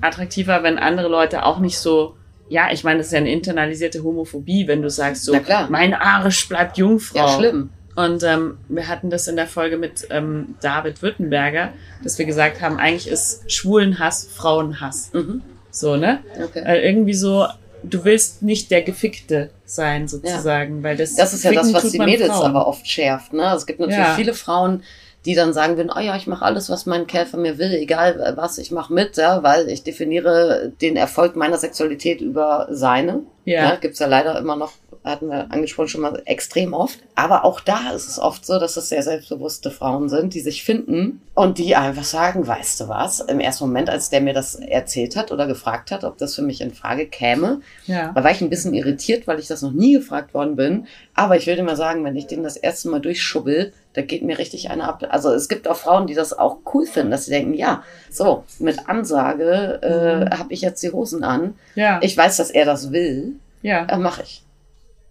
attraktiver, 0.01 0.63
wenn 0.63 0.79
andere 0.79 1.09
Leute 1.09 1.45
auch 1.45 1.59
nicht 1.59 1.79
so, 1.79 2.17
ja, 2.49 2.71
ich 2.73 2.85
meine, 2.85 2.99
das 2.99 3.07
ist 3.07 3.13
ja 3.13 3.19
eine 3.19 3.31
internalisierte 3.31 4.03
Homophobie, 4.03 4.67
wenn 4.67 4.83
du 4.83 4.91
sagst 4.91 5.25
so, 5.25 5.39
mein 5.69 5.95
Arsch 5.95 6.49
bleibt 6.49 6.77
Jungfrau. 6.77 7.19
Ja, 7.19 7.29
schlimm. 7.29 7.71
Und 7.95 8.23
ähm, 8.23 8.59
wir 8.69 8.89
hatten 8.89 9.11
das 9.11 9.29
in 9.29 9.37
der 9.37 9.47
Folge 9.47 9.77
mit 9.77 10.07
ähm, 10.11 10.55
David 10.61 11.03
Württemberger, 11.03 11.73
dass 12.03 12.19
wir 12.19 12.25
gesagt 12.25 12.61
haben, 12.63 12.79
eigentlich 12.79 13.09
ist 13.09 13.51
Schwulenhass 13.53 14.29
Frauenhass. 14.33 15.11
Mhm. 15.13 15.43
So, 15.71 15.97
ne? 15.97 16.21
Okay. 16.43 16.63
Weil 16.65 16.81
irgendwie 16.81 17.15
so, 17.15 17.47
du 17.83 18.05
willst 18.05 18.43
nicht 18.43 18.71
der 18.71 18.83
Gefickte 18.83 19.51
sein, 19.65 20.09
sozusagen, 20.09 20.83
weil 20.83 20.97
das. 20.97 21.17
Das 21.17 21.33
ist 21.35 21.45
ja 21.45 21.53
das, 21.53 21.73
was 21.73 21.91
die 21.91 21.99
Mädels 21.99 22.31
Frauen. 22.31 22.47
aber 22.47 22.67
oft 22.67 22.87
schärft. 22.87 23.33
Ne? 23.33 23.53
Es 23.55 23.67
gibt 23.67 23.81
natürlich 23.81 23.99
Ja. 23.99 24.15
viele 24.15 24.35
Frauen, 24.35 24.83
die 25.25 25.35
dann 25.35 25.53
sagen 25.53 25.77
würden, 25.77 25.91
oh 25.95 26.01
ja, 26.01 26.17
ich 26.17 26.27
mache 26.27 26.45
alles, 26.45 26.69
was 26.69 26.85
mein 26.87 27.07
Kerl 27.07 27.27
von 27.27 27.43
mir 27.43 27.57
will, 27.59 27.73
egal 27.75 28.33
was, 28.37 28.59
ich 28.59 28.71
mache 28.73 28.93
mit, 28.93 29.17
ja, 29.17 29.43
weil 29.43 29.69
ich 29.69 29.83
definiere 29.85 30.73
den 30.81 30.97
Erfolg 30.97 31.37
meiner 31.37 31.59
Sexualität 31.59 32.21
über 32.21 32.67
seine. 32.71 33.21
Ja. 33.45 33.71
Ne? 33.71 33.79
Gibt's 33.81 34.01
ja 34.01 34.07
leider 34.07 34.37
immer 34.39 34.57
noch, 34.57 34.73
hatten 35.05 35.29
wir 35.29 35.51
angesprochen 35.51 35.89
schon 35.89 36.01
mal 36.03 36.23
extrem 36.27 36.73
oft. 36.75 36.99
Aber 37.15 37.45
auch 37.45 37.61
da 37.61 37.91
ist 37.91 38.09
es 38.09 38.19
oft 38.19 38.47
so, 38.47 38.59
dass 38.59 38.77
es 38.77 38.89
sehr 38.89 39.03
selbstbewusste 39.03 39.71
Frauen 39.71 40.09
sind, 40.09 40.35
die 40.35 40.41
sich 40.41 40.63
finden 40.65 41.21
und 41.35 41.59
die 41.59 41.75
einfach 41.75 42.05
sagen, 42.05 42.47
weißt 42.47 42.81
du 42.81 42.89
was, 42.89 43.21
im 43.21 43.41
ersten 43.41 43.65
Moment, 43.65 43.91
als 43.91 44.11
der 44.11 44.21
mir 44.21 44.35
das 44.35 44.55
erzählt 44.55 45.17
hat 45.17 45.33
oder 45.33 45.47
gefragt 45.47 45.91
hat, 45.91 46.05
ob 46.05 46.19
das 46.19 46.35
für 46.37 46.43
mich 46.43 46.61
in 46.61 46.73
Frage 46.73 47.07
käme, 47.07 47.61
Ja. 47.87 48.13
da 48.15 48.23
war 48.23 48.31
ich 48.31 48.41
ein 48.41 48.51
bisschen 48.51 48.75
irritiert, 48.75 49.27
weil 49.27 49.39
ich 49.41 49.49
das 49.49 49.63
noch 49.63 49.73
nie 49.73 49.95
gefragt 49.95 50.35
worden 50.35 50.57
bin. 50.57 50.87
Aber 51.15 51.37
ich 51.37 51.47
will 51.47 51.57
dir 51.57 51.63
mal 51.65 51.77
sagen, 51.77 52.05
wenn 52.05 52.17
ich 52.17 52.27
den 52.27 52.43
das 52.43 52.57
erste 52.57 52.89
Mal 52.89 53.01
durchschubbel, 53.01 53.73
da 53.95 54.03
geht 54.03 54.23
mir 54.23 54.39
richtig 54.39 54.71
einer 54.71 54.89
ab. 54.89 55.05
Also 55.11 55.31
es 55.33 55.49
gibt 55.49 55.69
auch 55.69 55.77
Frauen, 55.77 56.07
die 56.07 56.15
das 56.15 56.33
auch 56.33 56.59
cool 56.73 56.87
finden, 56.87 57.11
dass 57.11 57.27
sie 57.27 57.33
denken, 57.33 57.55
ja, 57.55 57.83
so, 58.11 58.45
mit 58.59 58.89
Ansage 58.89 59.81
äh, 59.83 60.37
habe 60.37 60.53
ich 60.53 60.61
jetzt 60.63 60.83
die 60.83 60.91
Hosen 60.93 61.25
an. 61.25 61.55
Ja. 61.75 61.99
Ich 62.03 62.17
weiß, 62.17 62.37
dass 62.39 62.51
er 62.51 62.65
das 62.65 62.93
will, 62.93 63.33
ja. 63.63 63.85
äh, 63.87 63.99
mache 63.99 64.23
ich. 64.23 64.43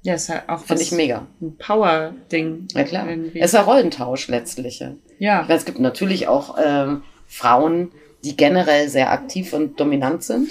Ja, 0.04 0.16
ist 0.16 0.30
halt 0.30 0.44
auch 0.48 0.62
Finde 0.62 0.82
ich 0.82 0.92
mega. 0.92 1.28
ein 1.42 1.58
Power-Ding. 1.58 2.68
Ja 2.74 2.84
klar. 2.84 3.08
irgendwie. 3.08 3.40
Es 3.40 3.54
ist 3.54 3.60
ein 3.60 3.66
Rollentausch 3.66 4.28
letztlich. 4.28 4.80
ja. 4.80 4.94
ja. 5.20 5.42
Meine, 5.44 5.56
es 5.56 5.66
gibt 5.66 5.80
natürlich 5.80 6.28
auch 6.28 6.58
ähm, 6.64 7.04
Frauen, 7.28 7.92
die 8.24 8.36
generell 8.36 8.90
sehr 8.90 9.12
aktiv 9.12 9.54
und 9.54 9.80
dominant 9.80 10.24
sind. 10.24 10.50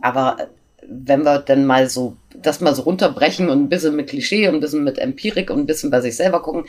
Aber 0.00 0.36
äh, 0.38 0.46
wenn 0.86 1.24
wir 1.24 1.38
dann 1.38 1.66
mal 1.66 1.88
so 1.88 2.16
das 2.34 2.60
mal 2.60 2.74
so 2.74 2.82
runterbrechen 2.82 3.48
und 3.50 3.62
ein 3.62 3.68
bisschen 3.68 3.94
mit 3.94 4.08
Klischee 4.08 4.48
und 4.48 4.54
ein 4.54 4.60
bisschen 4.60 4.84
mit 4.84 4.98
Empirik 4.98 5.50
und 5.50 5.60
ein 5.60 5.66
bisschen 5.66 5.90
bei 5.90 6.00
sich 6.00 6.16
selber 6.16 6.42
gucken, 6.42 6.64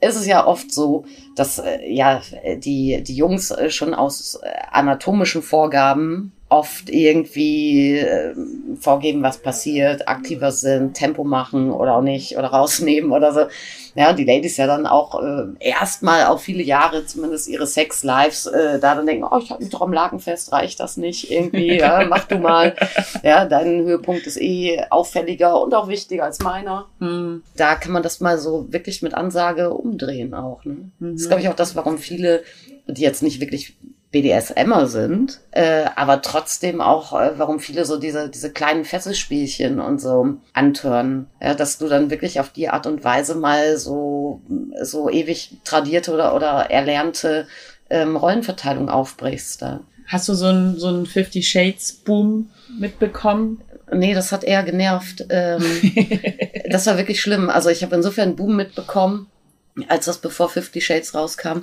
ist 0.00 0.16
es 0.16 0.26
ja 0.26 0.46
oft 0.46 0.72
so, 0.72 1.04
dass 1.36 1.58
äh, 1.58 1.90
ja 1.90 2.20
die, 2.56 3.02
die 3.02 3.16
Jungs 3.16 3.50
äh, 3.50 3.70
schon 3.70 3.94
aus 3.94 4.38
äh, 4.42 4.48
anatomischen 4.70 5.42
Vorgaben 5.42 6.32
oft 6.48 6.88
irgendwie 6.90 7.98
äh, 7.98 8.34
vorgeben, 8.78 9.22
was 9.22 9.38
passiert, 9.38 10.06
aktiver 10.08 10.52
sind, 10.52 10.94
Tempo 10.94 11.24
machen 11.24 11.72
oder 11.72 11.96
auch 11.96 12.02
nicht 12.02 12.36
oder 12.36 12.48
rausnehmen 12.52 13.12
oder 13.12 13.32
so. 13.32 13.40
Ja, 13.96 14.12
die 14.12 14.24
Ladies 14.24 14.56
ja 14.56 14.66
dann 14.66 14.86
auch 14.86 15.22
äh, 15.22 15.44
erstmal 15.60 16.24
auf 16.26 16.42
viele 16.42 16.62
Jahre 16.64 17.06
zumindest 17.06 17.48
ihre 17.48 17.66
Sex-Lives 17.66 18.46
äh, 18.46 18.78
da 18.80 18.94
dann 18.96 19.06
denken, 19.06 19.24
oh, 19.30 19.38
ich 19.38 19.50
habe 19.50 19.62
mich 19.62 19.70
doch 19.72 19.82
am 19.82 19.92
Lakenfest, 19.92 20.52
reicht 20.52 20.80
das 20.80 20.96
nicht 20.96 21.30
irgendwie, 21.30 21.78
ja, 21.78 22.04
mach 22.08 22.24
du 22.24 22.38
mal. 22.38 22.74
Ja, 23.22 23.46
dein 23.46 23.82
Höhepunkt 23.84 24.26
ist 24.26 24.40
eh 24.40 24.82
auffälliger 24.90 25.60
und 25.62 25.74
auch 25.74 25.88
wichtiger 25.88 26.24
als 26.24 26.40
meiner. 26.40 26.86
Hm. 27.00 27.42
Da 27.56 27.74
kann 27.76 27.92
man 27.92 28.02
das 28.02 28.20
mal 28.20 28.38
so 28.38 28.66
wirklich 28.70 29.00
mit 29.02 29.14
Ansage 29.14 29.70
umdrehen 29.72 30.34
auch. 30.34 30.64
Ne? 30.64 30.90
Das 30.98 31.08
Mhm. 31.10 31.14
ist, 31.16 31.26
glaube 31.28 31.42
ich, 31.42 31.48
auch 31.48 31.54
das, 31.56 31.74
warum 31.76 31.98
viele, 31.98 32.42
die 32.86 33.02
jetzt 33.02 33.22
nicht 33.22 33.40
wirklich 33.40 33.76
BDSMer 34.14 34.86
sind, 34.86 35.40
äh, 35.50 35.86
aber 35.96 36.22
trotzdem 36.22 36.80
auch, 36.80 37.20
äh, 37.20 37.32
warum 37.36 37.58
viele 37.58 37.84
so 37.84 37.98
diese, 37.98 38.28
diese 38.28 38.52
kleinen 38.52 38.84
Fesselspielchen 38.84 39.80
und 39.80 40.00
so 40.00 40.36
antören, 40.52 41.26
ja, 41.42 41.54
dass 41.54 41.78
du 41.78 41.88
dann 41.88 42.10
wirklich 42.10 42.38
auf 42.38 42.50
die 42.50 42.68
Art 42.68 42.86
und 42.86 43.02
Weise 43.02 43.34
mal 43.34 43.76
so, 43.76 44.40
so 44.80 45.10
ewig 45.10 45.56
tradierte 45.64 46.12
oder, 46.14 46.36
oder 46.36 46.70
erlernte 46.70 47.48
ähm, 47.90 48.14
Rollenverteilung 48.14 48.88
aufbrichst. 48.88 49.60
Da. 49.62 49.80
Hast 50.06 50.28
du 50.28 50.34
so 50.34 50.46
einen 50.46 50.78
so 50.78 50.86
einen 50.86 51.06
Fifty 51.06 51.42
Shades 51.42 51.92
Boom 51.92 52.50
mitbekommen? 52.78 53.62
Nee, 53.92 54.14
das 54.14 54.30
hat 54.30 54.44
eher 54.44 54.62
genervt. 54.62 55.26
Ähm, 55.28 55.60
das 56.70 56.86
war 56.86 56.98
wirklich 56.98 57.20
schlimm. 57.20 57.50
Also 57.50 57.68
ich 57.68 57.82
habe 57.82 57.96
insofern 57.96 58.28
einen 58.28 58.36
Boom 58.36 58.54
mitbekommen, 58.54 59.26
als 59.88 60.04
das 60.06 60.18
bevor 60.18 60.48
Fifty 60.48 60.80
Shades 60.80 61.14
rauskam. 61.14 61.62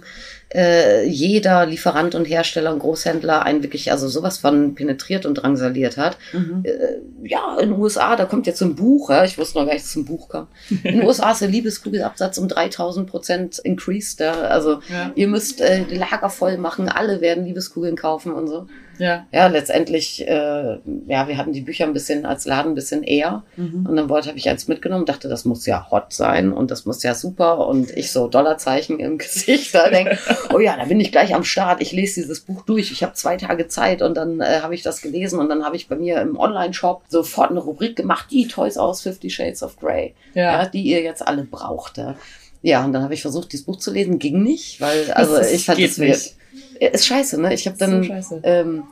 Äh, 0.54 1.06
jeder 1.08 1.66
Lieferant 1.66 2.14
und 2.14 2.26
Hersteller 2.26 2.74
und 2.74 2.80
Großhändler 2.80 3.44
einen 3.44 3.64
wirklich, 3.64 3.92
also 3.92 4.10
sowas 4.10 4.38
von 4.38 4.76
penetriert 4.76 5.26
und 5.26 5.36
drangsaliert 5.36 5.96
hat. 5.96 6.18
Mhm. 6.34 6.64
Äh, 6.66 6.98
ja, 7.24 7.58
in 7.60 7.70
den 7.70 7.80
USA, 7.80 8.18
da 8.18 8.26
kommt 8.26 8.48
jetzt 8.48 8.62
ein 8.62 8.76
Buch, 8.76 9.10
ja, 9.10 9.24
ich 9.24 9.38
wusste 9.38 9.60
noch 9.60 9.66
gar 9.66 9.74
nicht, 9.74 9.86
dass 9.86 9.92
es 9.92 9.96
ein 9.96 10.06
Buch 10.06 10.28
kam. 10.28 10.48
In 10.84 11.00
den 11.00 11.04
USA 11.06 11.32
ist 11.32 11.40
der 11.42 11.48
Liebeskugelabsatz 11.48 12.38
um 12.38 12.50
3000 12.50 13.10
Prozent 13.10 13.60
increased. 13.60 14.20
Ja. 14.20 14.34
Also 14.34 14.82
Ja. 14.90 15.12
ihr 15.16 15.28
müsst 15.30 15.62
äh, 15.62 15.86
die 15.90 15.96
Lager 15.98 16.30
voll 16.30 16.58
machen, 16.58 16.90
alle 16.90 17.22
werden 17.22 17.46
Liebeskugeln 17.46 17.96
kaufen 17.96 18.34
und 18.34 18.48
so 18.48 18.68
Ja. 19.02 19.26
ja, 19.32 19.48
letztendlich, 19.48 20.28
äh, 20.28 20.78
ja, 21.08 21.28
wir 21.28 21.36
hatten 21.36 21.54
die 21.54 21.62
Bücher 21.62 21.86
ein 21.86 21.94
bisschen 21.94 22.24
als 22.24 22.46
Laden 22.46 22.74
ein 22.74 22.76
bisschen 22.76 23.02
eher. 23.02 23.42
Mhm. 23.56 23.88
Und 23.90 23.96
dann 23.96 24.10
wollte, 24.10 24.30
habe 24.30 24.38
ich 24.38 24.48
eins 24.48 24.68
mitgenommen, 24.68 25.08
dachte, 25.08 25.28
das 25.28 25.44
muss 25.44 25.66
ja 25.66 25.90
hot 25.90 26.14
sein 26.14 26.54
und 26.54 26.70
das 26.70 26.86
muss 26.86 27.02
ja 27.02 27.16
super. 27.16 27.68
Und 27.68 27.90
ich 27.98 28.12
so 28.12 28.28
Dollarzeichen 28.28 29.00
im 29.00 29.18
Gesicht, 29.18 29.74
da 29.74 29.90
denke, 29.90 30.20
oh 30.54 30.60
ja, 30.60 30.78
da 30.78 30.86
bin 30.86 31.00
ich 31.00 31.12
gleich 31.12 31.34
am 31.34 31.44
Start. 31.44 31.82
Ich 31.82 31.94
lese 31.94 32.22
dieses 32.22 32.42
Buch 32.42 32.62
durch. 32.62 32.92
Ich 32.92 33.02
habe 33.02 33.14
zwei 33.14 33.38
Tage 33.38 33.68
Zeit 33.68 34.04
und 34.04 34.16
dann 34.16 34.40
äh, 34.40 34.60
habe 34.62 34.76
ich 34.76 34.84
das 34.84 35.02
gelesen 35.02 35.40
und 35.40 35.50
dann 35.50 35.66
habe 35.66 35.76
ich 35.76 35.88
bei 35.88 35.96
mir 35.96 36.22
im 36.22 36.38
Online-Shop 36.38 37.02
sofort 37.10 37.50
eine 37.50 37.60
Rubrik 37.60 37.96
gemacht, 37.96 38.28
die 38.30 38.48
Toys 38.48 38.78
aus 38.78 39.02
Fifty 39.02 39.32
Shades 39.32 39.64
of 39.64 39.78
Grey, 39.78 40.14
ja. 40.36 40.62
Ja. 40.62 40.66
die 40.68 40.84
ihr 40.84 41.02
jetzt 41.02 41.28
alle 41.28 41.44
braucht. 41.44 42.00
Ja, 42.62 42.86
und 42.86 42.94
dann 42.94 43.02
habe 43.02 43.16
ich 43.16 43.24
versucht, 43.24 43.52
dieses 43.52 43.66
Buch 43.66 43.78
zu 43.78 43.92
lesen, 43.92 44.20
ging 44.20 44.44
nicht, 44.44 44.80
weil, 44.80 45.12
also 45.14 45.36
Das 45.38 45.52
ich 45.52 45.66
fand 45.66 45.80
es 45.80 45.98
nicht. 45.98 46.36
Ist 46.90 47.06
scheiße, 47.06 47.40
ne? 47.40 47.54
Ich 47.54 47.68
habe 47.68 47.78
dann, 47.78 48.04
So 48.22 48.40
ähm, 48.44 48.84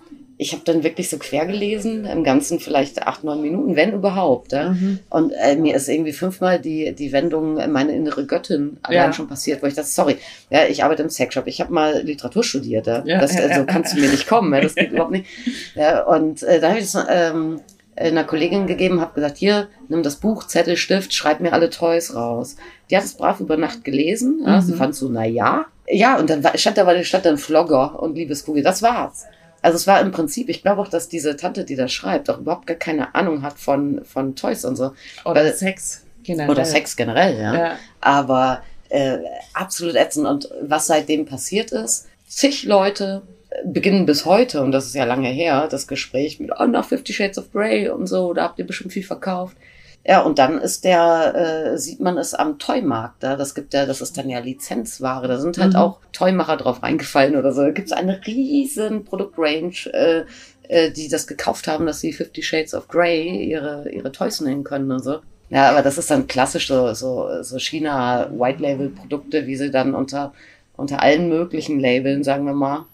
ich 0.41 0.54
habe 0.54 0.62
dann 0.63 0.84
wirklich 0.84 1.10
so 1.10 1.17
quer 1.17 1.45
gelesen, 1.45 2.06
im 2.06 2.23
Ganzen 2.23 2.62
vielleicht 2.62 3.04
acht, 3.06 3.25
neun 3.25 3.41
Minuten, 3.41 3.75
wenn 3.75 3.91
überhaupt. 3.91 4.54
Ja? 4.54 4.69
Mhm. 4.69 4.99
Und 5.10 5.32
äh, 5.32 5.58
mir 5.58 5.75
ist 5.75 5.89
irgendwie 5.89 6.13
fünfmal 6.13 6.60
die, 6.60 6.95
die 6.95 7.12
Wendung 7.12 7.58
äh, 7.58 7.67
meine 7.67 7.93
innere 7.93 8.25
Göttin 8.25 8.78
allein 8.84 9.10
Ja. 9.10 9.13
schon 9.13 9.28
passiert, 9.28 9.62
wo 9.62 9.67
ich 9.67 9.73
dachte, 9.73 9.89
sorry, 9.89 10.17
ja, 10.49 10.65
ich 10.65 10.82
arbeite 10.82 11.04
im 11.04 11.10
Sexshop, 11.10 11.45
ich 11.47 11.60
habe 11.60 11.73
mal 11.73 12.04
Literatur 12.04 12.43
studiert, 12.43 12.88
ja? 12.88 13.02
Das, 13.02 13.34
ja, 13.36 13.41
äh, 13.41 13.47
so 13.54 13.60
ja. 13.60 13.63
kannst 13.65 13.93
du 13.95 13.99
mir 13.99 14.10
nicht 14.10 14.28
kommen, 14.28 14.54
ja? 14.54 14.62
das 14.62 14.75
geht 14.75 14.91
überhaupt 14.91 15.12
nicht. 15.12 15.25
Ja, 15.75 16.04
und 16.06 16.41
äh, 16.43 16.60
da 16.60 16.69
habe 16.69 16.80
ich 16.80 16.89
das 16.91 17.06
ähm, 17.10 17.60
einer 17.99 18.23
Kollegin 18.23 18.65
gegeben, 18.67 19.01
habe 19.01 19.13
gesagt, 19.15 19.38
hier, 19.38 19.67
nimm 19.89 20.03
das 20.03 20.15
Buch, 20.17 20.45
Zettel, 20.47 20.77
Stift, 20.77 21.13
schreib 21.13 21.39
mir 21.41 21.53
alle 21.53 21.69
Toys 21.69 22.15
raus. 22.15 22.55
Die 22.89 22.97
hat 22.97 23.03
es 23.03 23.13
brav 23.15 23.39
über 23.39 23.57
Nacht 23.57 23.83
gelesen, 23.83 24.41
ja? 24.45 24.62
sie 24.62 24.73
Mhm. 24.73 24.77
fand 24.77 24.95
so, 24.95 25.09
na 25.09 25.25
ja. 25.25 25.65
Ja, 25.88 26.17
und 26.17 26.29
dann 26.29 26.43
war, 26.43 26.57
stand 26.57 26.77
da, 26.77 27.03
stand 27.03 27.25
dann 27.25 27.38
Vlogger 27.38 28.01
und 28.01 28.15
Liebeskugel, 28.15 28.63
das 28.63 28.81
war's. 28.81 29.25
Also 29.62 29.76
es 29.76 29.88
war 29.88 29.99
im 29.99 30.11
Prinzip, 30.11 30.47
ich 30.47 30.61
glaube 30.61 30.82
auch, 30.82 30.88
dass 30.88 31.09
diese 31.09 31.36
Tante, 31.36 31.65
die 31.65 31.76
das 31.76 31.91
schreibt, 31.91 32.30
auch 32.30 32.39
überhaupt 32.39 32.67
gar 32.67 32.78
keine 32.78 33.13
Ahnung 33.15 33.41
hat 33.41 33.59
von, 33.59 34.05
von 34.05 34.36
Toys 34.36 34.63
und 34.65 34.76
so. 34.78 34.93
Oder 35.26 35.43
Weil- 35.43 35.53
Sex. 35.53 36.05
Generell. 36.24 36.49
Oder 36.49 36.65
Sex 36.65 36.95
generell, 36.95 37.38
ja. 37.39 37.53
Ja. 37.55 37.71
Aber 38.01 38.61
äh, 38.89 39.17
absolut 39.53 39.95
ätzend. 39.95 40.28
Und 40.28 40.49
was 40.61 40.88
seitdem 40.88 41.26
passiert 41.26 41.71
ist, 41.71 42.07
zig 42.28 42.63
Leute 42.65 43.24
äh, 43.26 43.38
beginnen 43.66 44.06
bis 44.06 44.26
heute, 44.26 44.62
und 44.62 44.72
das 44.72 44.86
ist 44.86 44.95
ja 44.95 45.06
lange 45.06 45.30
her, 45.30 45.68
das 45.70 45.88
Gespräch 45.88 46.39
mit, 46.39 46.52
oh, 46.58 46.66
nach 46.66 46.86
Fifty 46.86 47.14
Shades 47.14 47.38
of 47.38 47.52
Grey 47.52 47.89
und 47.89 48.08
so, 48.08 48.34
da 48.34 48.43
habt 48.43 48.60
ihr 48.60 48.68
bestimmt 48.68 48.93
viel 48.93 49.04
verkauft. 49.04 49.58
Ja, 50.06 50.22
und 50.22 50.39
dann 50.39 50.60
ist 50.60 50.86
der, 50.86 51.74
äh, 51.74 51.78
sieht 51.78 52.00
man 52.00 52.18
es 52.18 52.34
am 52.34 52.58
Toymarkt 52.58 53.22
da. 53.22 53.36
Das 53.36 53.54
gibt 53.54 53.74
ja, 53.74 53.86
das 53.86 54.00
ist 54.00 54.18
dann 54.18 54.30
ja 54.30 54.39
Lizenzware. 54.39 55.28
Da 55.28 55.38
sind 55.38 55.58
halt 55.58 55.74
Mhm. 55.74 55.80
auch 55.80 56.00
Toymacher 56.14 56.56
drauf 56.56 56.82
reingefallen 56.82 57.36
oder 57.36 57.52
so. 57.52 57.62
Da 57.64 57.72
gibt 57.72 57.88
es 57.88 57.91
eine 57.91 58.26
riesen 58.26 59.04
Produktrange, 59.04 59.74
äh, 59.91 60.24
äh, 60.70 60.91
die 60.91 61.10
das 61.10 61.28
gekauft 61.28 61.68
haben, 61.68 61.86
dass 61.86 62.00
sie 62.00 62.14
Fifty 62.14 62.41
Shades 62.41 62.74
of 62.74 62.88
Grey 62.88 63.43
ihre, 63.43 63.89
ihre 63.91 64.12
Toys 64.12 64.39
nehmen 64.39 64.64
können 64.64 64.89
und 64.89 65.04
so. 65.04 65.20
Ja, 65.50 65.70
aber 65.70 65.82
das 65.82 65.97
ist 65.97 66.10
dann 66.10 66.28
klassisch 66.28 66.68
so, 66.70 66.93
so, 66.93 67.28
so 67.41 67.60
China 67.60 68.30
White 68.32 68.62
Label 68.62 68.89
Produkte, 68.89 69.47
wie 69.47 69.58
sie 69.58 69.70
dann 69.70 69.93
unter, 69.95 70.34
unter 70.78 71.04
allen 71.04 71.28
möglichen 71.28 71.80
Labeln, 71.80 72.24
sagen 72.24 72.45
wir 72.45 72.54
mal, 72.54 72.86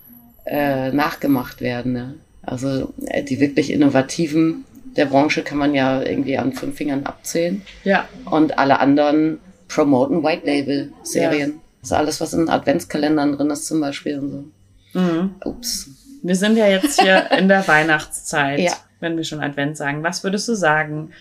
äh, 0.46 0.92
nachgemacht 0.92 1.62
werden. 1.62 1.94
Ne? 1.94 2.16
Also 2.44 2.94
äh, 3.08 3.24
die 3.24 3.40
wirklich 3.40 3.72
innovativen 3.72 4.66
der 4.96 5.06
Branche 5.08 5.44
kann 5.44 5.58
man 5.58 5.74
ja 5.76 6.02
irgendwie 6.02 6.38
an 6.38 6.54
fünf 6.54 6.78
Fingern 6.78 7.06
abzählen. 7.06 7.62
Ja. 7.84 8.08
Und 8.26 8.58
alle 8.58 8.80
anderen 8.80 9.40
promoten 9.68 10.24
White 10.24 10.46
Label 10.46 10.92
Serien. 11.04 11.60
Also 11.82 11.96
alles, 11.96 12.22
was 12.22 12.34
in 12.34 12.50
Adventskalendern 12.50 13.34
drin 13.34 13.50
ist 13.50 13.66
zum 13.66 13.82
Beispiel 13.82 14.20
und 14.20 14.30
so. 14.32 15.00
Mhm. 15.00 15.36
Ups. 15.44 15.90
Wir 16.24 16.36
sind 16.36 16.58
ja 16.58 16.68
jetzt 16.68 17.02
hier 17.02 17.30
in 17.38 17.48
der 17.48 17.68
Weihnachtszeit, 17.68 18.60
Ja. 18.60 18.72
wenn 19.00 19.18
wir 19.18 19.24
schon 19.24 19.42
Advent 19.42 19.76
sagen. 19.78 20.02
Was 20.02 20.24
würdest 20.24 20.48
du 20.48 20.56
sagen, 20.56 21.12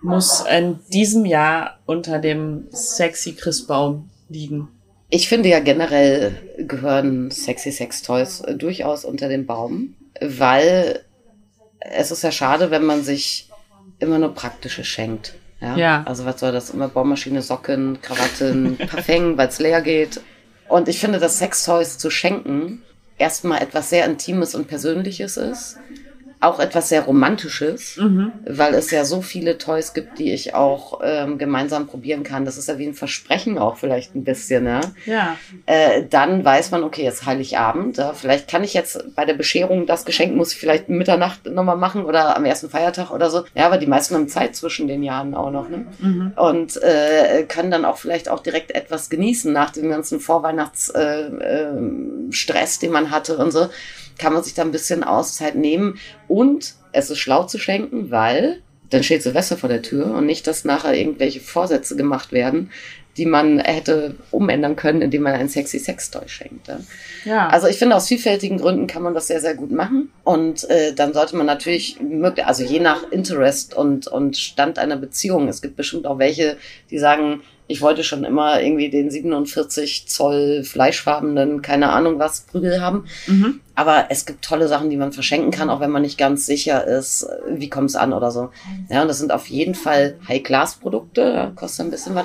muss 0.00 0.44
in 0.50 0.78
diesem 0.92 1.26
Jahr 1.26 1.78
unter 1.86 2.18
dem 2.20 2.66
sexy 2.70 3.32
Christbaum 3.32 4.08
liegen? 4.28 4.68
Ich 5.10 5.28
finde 5.28 5.48
ja 5.48 5.60
generell 5.60 6.36
gehören 6.58 7.30
sexy 7.30 7.72
Sex 7.72 8.02
Toys 8.02 8.40
äh, 8.40 8.54
durchaus 8.54 9.04
unter 9.04 9.28
den 9.28 9.46
Baum, 9.46 9.94
weil 10.20 11.04
es 11.80 12.10
ist 12.10 12.22
ja 12.22 12.32
schade, 12.32 12.70
wenn 12.70 12.84
man 12.84 13.02
sich 13.02 13.48
immer 13.98 14.18
nur 14.18 14.34
praktische 14.34 14.84
schenkt. 14.84 15.34
Ja. 15.60 15.76
Ja. 15.76 16.04
Also 16.06 16.24
was 16.24 16.40
soll 16.40 16.52
das 16.52 16.70
immer? 16.70 16.88
Bohrmaschine, 16.88 17.42
Socken, 17.42 18.00
Krawatten, 18.02 18.76
Parfum, 18.90 19.36
weil 19.36 19.48
es 19.48 19.58
leer 19.58 19.80
geht. 19.80 20.20
Und 20.68 20.88
ich 20.88 20.98
finde, 20.98 21.18
dass 21.18 21.38
Sextoys 21.38 21.98
zu 21.98 22.10
schenken 22.10 22.82
erstmal 23.16 23.62
etwas 23.62 23.90
sehr 23.90 24.04
Intimes 24.04 24.54
und 24.54 24.68
Persönliches 24.68 25.36
ist. 25.36 25.78
Auch 26.40 26.60
etwas 26.60 26.88
sehr 26.88 27.02
Romantisches, 27.02 27.96
Mhm. 27.96 28.32
weil 28.46 28.74
es 28.74 28.90
ja 28.92 29.04
so 29.04 29.22
viele 29.22 29.58
Toys 29.58 29.92
gibt, 29.92 30.18
die 30.20 30.32
ich 30.32 30.54
auch 30.54 31.00
ähm, 31.02 31.36
gemeinsam 31.36 31.86
probieren 31.88 32.22
kann. 32.22 32.44
Das 32.44 32.56
ist 32.56 32.68
ja 32.68 32.78
wie 32.78 32.86
ein 32.86 32.94
Versprechen 32.94 33.58
auch 33.58 33.76
vielleicht 33.76 34.14
ein 34.14 34.22
bisschen, 34.22 34.64
ne? 34.64 34.80
Ja. 35.04 35.36
äh, 35.66 36.04
dann 36.08 36.44
weiß 36.44 36.70
man, 36.70 36.84
okay, 36.84 37.02
jetzt 37.02 37.26
Heiligabend. 37.26 37.96
Ja, 37.96 38.12
vielleicht 38.12 38.48
kann 38.48 38.62
ich 38.62 38.72
jetzt 38.74 39.14
bei 39.16 39.24
der 39.24 39.34
Bescherung 39.34 39.86
das 39.86 40.04
Geschenk 40.04 40.36
muss 40.36 40.52
ich 40.52 40.58
vielleicht 40.60 40.88
Mitternacht 40.88 41.46
nochmal 41.46 41.76
machen 41.76 42.04
oder 42.04 42.36
am 42.36 42.44
ersten 42.44 42.70
Feiertag 42.70 43.10
oder 43.10 43.30
so. 43.30 43.44
Ja, 43.54 43.66
aber 43.66 43.78
die 43.78 43.86
meisten 43.86 44.14
haben 44.14 44.28
Zeit 44.28 44.54
zwischen 44.54 44.86
den 44.86 45.02
Jahren 45.02 45.34
auch 45.34 45.50
noch, 45.50 45.68
ne? 45.68 45.86
Mhm. 45.98 46.32
Und 46.36 46.80
äh, 46.82 47.44
können 47.48 47.70
dann 47.72 47.84
auch 47.84 47.98
vielleicht 47.98 48.28
auch 48.28 48.40
direkt 48.40 48.70
etwas 48.76 49.10
genießen 49.10 49.52
nach 49.52 49.70
dem 49.70 49.90
ganzen 49.90 50.20
Vorweihnachtsstress, 50.20 51.32
äh, 51.40 51.68
Stress, 52.30 52.78
den 52.78 52.92
man 52.92 53.10
hatte 53.10 53.38
und 53.38 53.50
so. 53.50 53.68
Kann 54.18 54.32
man 54.32 54.42
sich 54.42 54.54
da 54.54 54.62
ein 54.62 54.72
bisschen 54.72 55.04
Auszeit 55.04 55.54
nehmen. 55.54 55.98
Und 56.26 56.74
es 56.92 57.10
ist 57.10 57.18
schlau 57.18 57.44
zu 57.44 57.58
schenken, 57.58 58.10
weil 58.10 58.62
dann 58.90 59.02
steht 59.02 59.22
Silvester 59.22 59.56
vor 59.56 59.68
der 59.68 59.82
Tür 59.82 60.14
und 60.14 60.26
nicht, 60.26 60.46
dass 60.46 60.64
nachher 60.64 60.94
irgendwelche 60.94 61.40
Vorsätze 61.40 61.94
gemacht 61.96 62.32
werden, 62.32 62.70
die 63.18 63.26
man 63.26 63.58
hätte 63.58 64.14
umändern 64.30 64.76
können, 64.76 65.02
indem 65.02 65.22
man 65.22 65.34
ein 65.34 65.48
sexy 65.48 65.78
Sextoy 65.78 66.28
schenkt. 66.28 66.70
Ja. 67.24 67.48
Also 67.48 67.66
ich 67.66 67.76
finde, 67.76 67.96
aus 67.96 68.06
vielfältigen 68.06 68.58
Gründen 68.58 68.86
kann 68.86 69.02
man 69.02 69.12
das 69.12 69.26
sehr, 69.26 69.40
sehr 69.40 69.54
gut 69.54 69.72
machen. 69.72 70.10
Und 70.22 70.70
äh, 70.70 70.94
dann 70.94 71.12
sollte 71.12 71.36
man 71.36 71.44
natürlich, 71.44 72.00
möglich, 72.00 72.46
also 72.46 72.62
je 72.62 72.78
nach 72.78 73.10
Interest 73.10 73.74
und, 73.74 74.06
und 74.06 74.36
Stand 74.36 74.78
einer 74.78 74.96
Beziehung, 74.96 75.48
es 75.48 75.60
gibt 75.60 75.76
bestimmt 75.76 76.06
auch 76.06 76.18
welche, 76.18 76.56
die 76.90 76.98
sagen, 76.98 77.42
ich 77.68 77.82
wollte 77.82 78.02
schon 78.02 78.24
immer 78.24 78.60
irgendwie 78.60 78.88
den 78.88 79.10
47 79.10 80.08
Zoll 80.08 80.64
fleischfarbenen, 80.64 81.62
keine 81.62 81.90
Ahnung 81.90 82.18
was, 82.18 82.40
Prügel 82.40 82.80
haben. 82.80 83.04
mhm. 83.26 83.60
Aber 83.74 84.06
es 84.08 84.26
gibt 84.26 84.44
tolle 84.44 84.66
Sachen, 84.66 84.90
die 84.90 84.96
man 84.96 85.12
verschenken 85.12 85.52
kann, 85.52 85.70
auch 85.70 85.78
wenn 85.78 85.92
man 85.92 86.02
nicht 86.02 86.18
ganz 86.18 86.46
sicher 86.46 86.84
ist, 86.84 87.28
wie 87.46 87.68
kommt 87.68 87.90
es 87.90 87.94
an 87.94 88.12
oder 88.12 88.32
so. 88.32 88.50
Ja, 88.90 89.02
und 89.02 89.08
das 89.08 89.18
sind 89.18 89.30
auf 89.30 89.46
jeden 89.46 89.76
Fall 89.76 90.16
High-Class-Produkte, 90.26 91.20
ja, 91.20 91.52
kostet 91.54 91.86
ein 91.86 91.90
bisschen 91.92 92.16
was. 92.16 92.24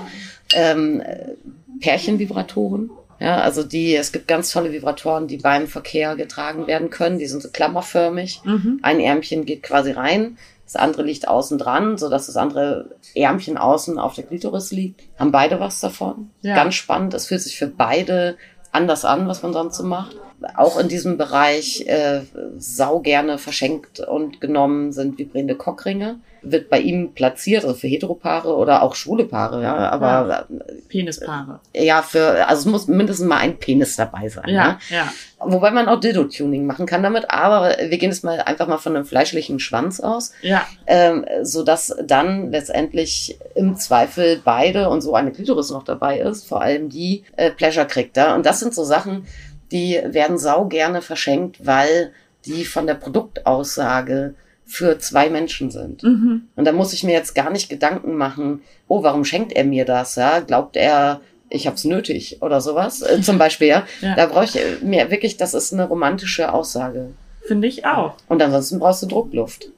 Ähm, 0.56 1.02
äh, 1.02 1.36
Pärchenvibratoren. 1.80 2.90
Ja, 3.20 3.38
also 3.38 3.64
die, 3.64 3.96
es 3.96 4.12
gibt 4.12 4.28
ganz 4.28 4.52
tolle 4.52 4.72
Vibratoren, 4.72 5.28
die 5.28 5.38
beim 5.38 5.68
Verkehr 5.68 6.16
getragen 6.16 6.68
werden 6.68 6.90
können. 6.90 7.20
Die 7.20 7.28
sind 7.28 7.42
so 7.42 7.50
klammerförmig. 7.50 8.42
Mhm. 8.44 8.80
Ein 8.82 9.00
Ärmchen 9.00 9.46
geht 9.46 9.64
quasi 9.64 9.92
rein, 9.92 10.38
das 10.74 10.82
andere 10.82 11.04
liegt 11.04 11.28
außen 11.28 11.58
dran, 11.58 11.98
sodass 11.98 12.26
das 12.26 12.38
andere 12.38 12.96
Ärmchen 13.16 13.58
außen 13.58 14.00
auf 14.00 14.16
der 14.16 14.26
Klitoris 14.26 14.72
liegt. 14.72 15.02
Haben 15.20 15.32
beide 15.32 15.60
was 15.60 15.80
davon. 15.80 16.32
Ja. 16.42 16.56
Ganz 16.56 16.74
spannend. 16.76 17.14
Es 17.14 17.28
fühlt 17.28 17.42
sich 17.42 17.58
für 17.58 17.68
beide 17.68 18.38
anders 18.72 19.06
an, 19.06 19.28
was 19.28 19.44
man 19.44 19.54
sonst 19.54 19.78
so 19.78 19.84
macht. 19.84 20.16
Auch 20.56 20.80
in 20.80 20.88
diesem 20.88 21.18
Bereich 21.18 21.86
äh, 21.88 22.22
sau 22.58 23.00
gerne 23.00 23.38
verschenkt 23.38 24.00
und 24.00 24.42
genommen 24.42 24.92
sind 24.92 25.18
vibrierende 25.18 25.56
Cockringe. 25.56 26.16
Wird 26.46 26.70
bei 26.70 26.80
ihm 26.82 27.14
platziert, 27.14 27.64
also 27.64 27.74
für 27.74 27.88
Heteropaare 27.88 28.54
oder 28.54 28.84
auch 28.84 28.96
schwule 28.96 29.24
Paare, 29.24 29.64
ja. 29.64 29.74
Aber 29.92 30.46
Penispaare. 30.90 31.62
äh, 31.72 31.86
ja, 31.86 32.02
für, 32.02 32.48
also 32.50 32.62
es 32.62 32.66
muss 32.66 32.88
mindestens 32.88 33.28
mal 33.28 33.38
ein 33.38 33.58
Penis 33.58 33.96
dabei 33.96 34.28
sein. 34.28 34.50
Ja, 34.50 34.68
ne? 34.74 34.78
ja. 34.90 35.14
Wobei 35.40 35.72
man 35.72 35.88
auch 35.88 36.00
Dildo-Tuning 36.02 36.66
machen 36.66 36.86
kann 36.86 37.02
damit, 37.04 37.30
aber 37.32 37.76
wir 37.88 37.98
gehen 37.98 38.12
jetzt 38.12 38.24
mal 38.26 38.40
einfach 38.42 38.68
mal 38.68 38.78
von 38.78 38.96
einem 38.96 39.06
fleischlichen 39.06 39.60
Schwanz 39.60 40.00
aus, 40.02 40.34
Ja. 40.42 40.66
ähm, 40.86 41.26
so 41.44 41.64
dass 41.64 41.96
dann 42.06 42.52
letztendlich 42.52 43.38
im 43.56 43.78
Zweifel 43.78 44.42
beide 44.44 44.90
und 44.90 45.00
so 45.02 45.16
eine 45.16 45.32
Klitoris 45.32 45.70
noch 45.72 45.84
dabei 45.84 46.20
ist, 46.20 46.46
vor 46.48 46.62
allem 46.62 46.90
die 46.90 47.24
äh, 47.38 47.52
Pleasure 47.52 47.88
kriegt 47.88 48.18
da. 48.18 48.36
Und 48.36 48.46
das 48.46 48.60
sind 48.60 48.74
so 48.74 48.84
Sachen, 48.84 49.26
die 49.74 50.00
werden 50.06 50.38
sau 50.38 50.66
gerne 50.66 51.02
verschenkt, 51.02 51.66
weil 51.66 52.14
die 52.46 52.64
von 52.64 52.88
der 52.88 52.94
Produktaussage 52.94 54.36
für 54.66 54.98
zwei 55.00 55.30
Menschen 55.30 55.72
sind. 55.72 56.04
Mhm. 56.04 56.44
Und 56.56 56.66
da 56.66 56.72
muss 56.72 56.94
ich 56.94 57.04
mir 57.04 57.12
jetzt 57.12 57.36
gar 57.36 57.50
nicht 57.50 57.70
Gedanken 57.70 58.16
machen, 58.16 58.62
oh, 58.88 59.04
warum 59.04 59.26
schenkt 59.26 59.52
er 59.52 59.66
mir 59.66 59.84
das? 59.86 60.16
Ja? 60.16 60.40
Glaubt 60.40 60.78
er, 60.78 61.22
ich 61.50 61.68
hab's 61.68 61.84
nötig 61.84 62.42
oder 62.42 62.62
sowas? 62.62 63.02
Äh, 63.02 63.22
zum 63.22 63.38
Beispiel, 63.38 63.68
ja. 63.68 63.86
Ja. 64.02 64.16
Da 64.16 64.28
brauche 64.28 64.46
ich 64.46 64.56
äh, 64.56 64.78
mir 64.82 65.12
wirklich, 65.12 65.38
das 65.38 65.54
ist 65.54 65.74
eine 65.74 65.88
romantische 65.88 66.54
Aussage. 66.54 67.12
Finde 67.46 67.68
ich 67.68 67.86
auch. 67.86 68.16
Und 68.30 68.42
ansonsten 68.42 68.80
brauchst 68.80 69.04
du 69.04 69.08
Druckluft. 69.08 69.70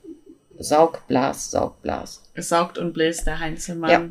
Saug, 0.60 1.06
Blas, 1.08 1.52
Saug, 1.52 1.82
Blas. 1.82 2.22
Es 2.34 2.50
saugt 2.50 2.78
und 2.78 2.94
bläst 2.94 3.26
der 3.26 3.40
Heinzelmann. 3.40 3.90
Ja. 3.90 4.04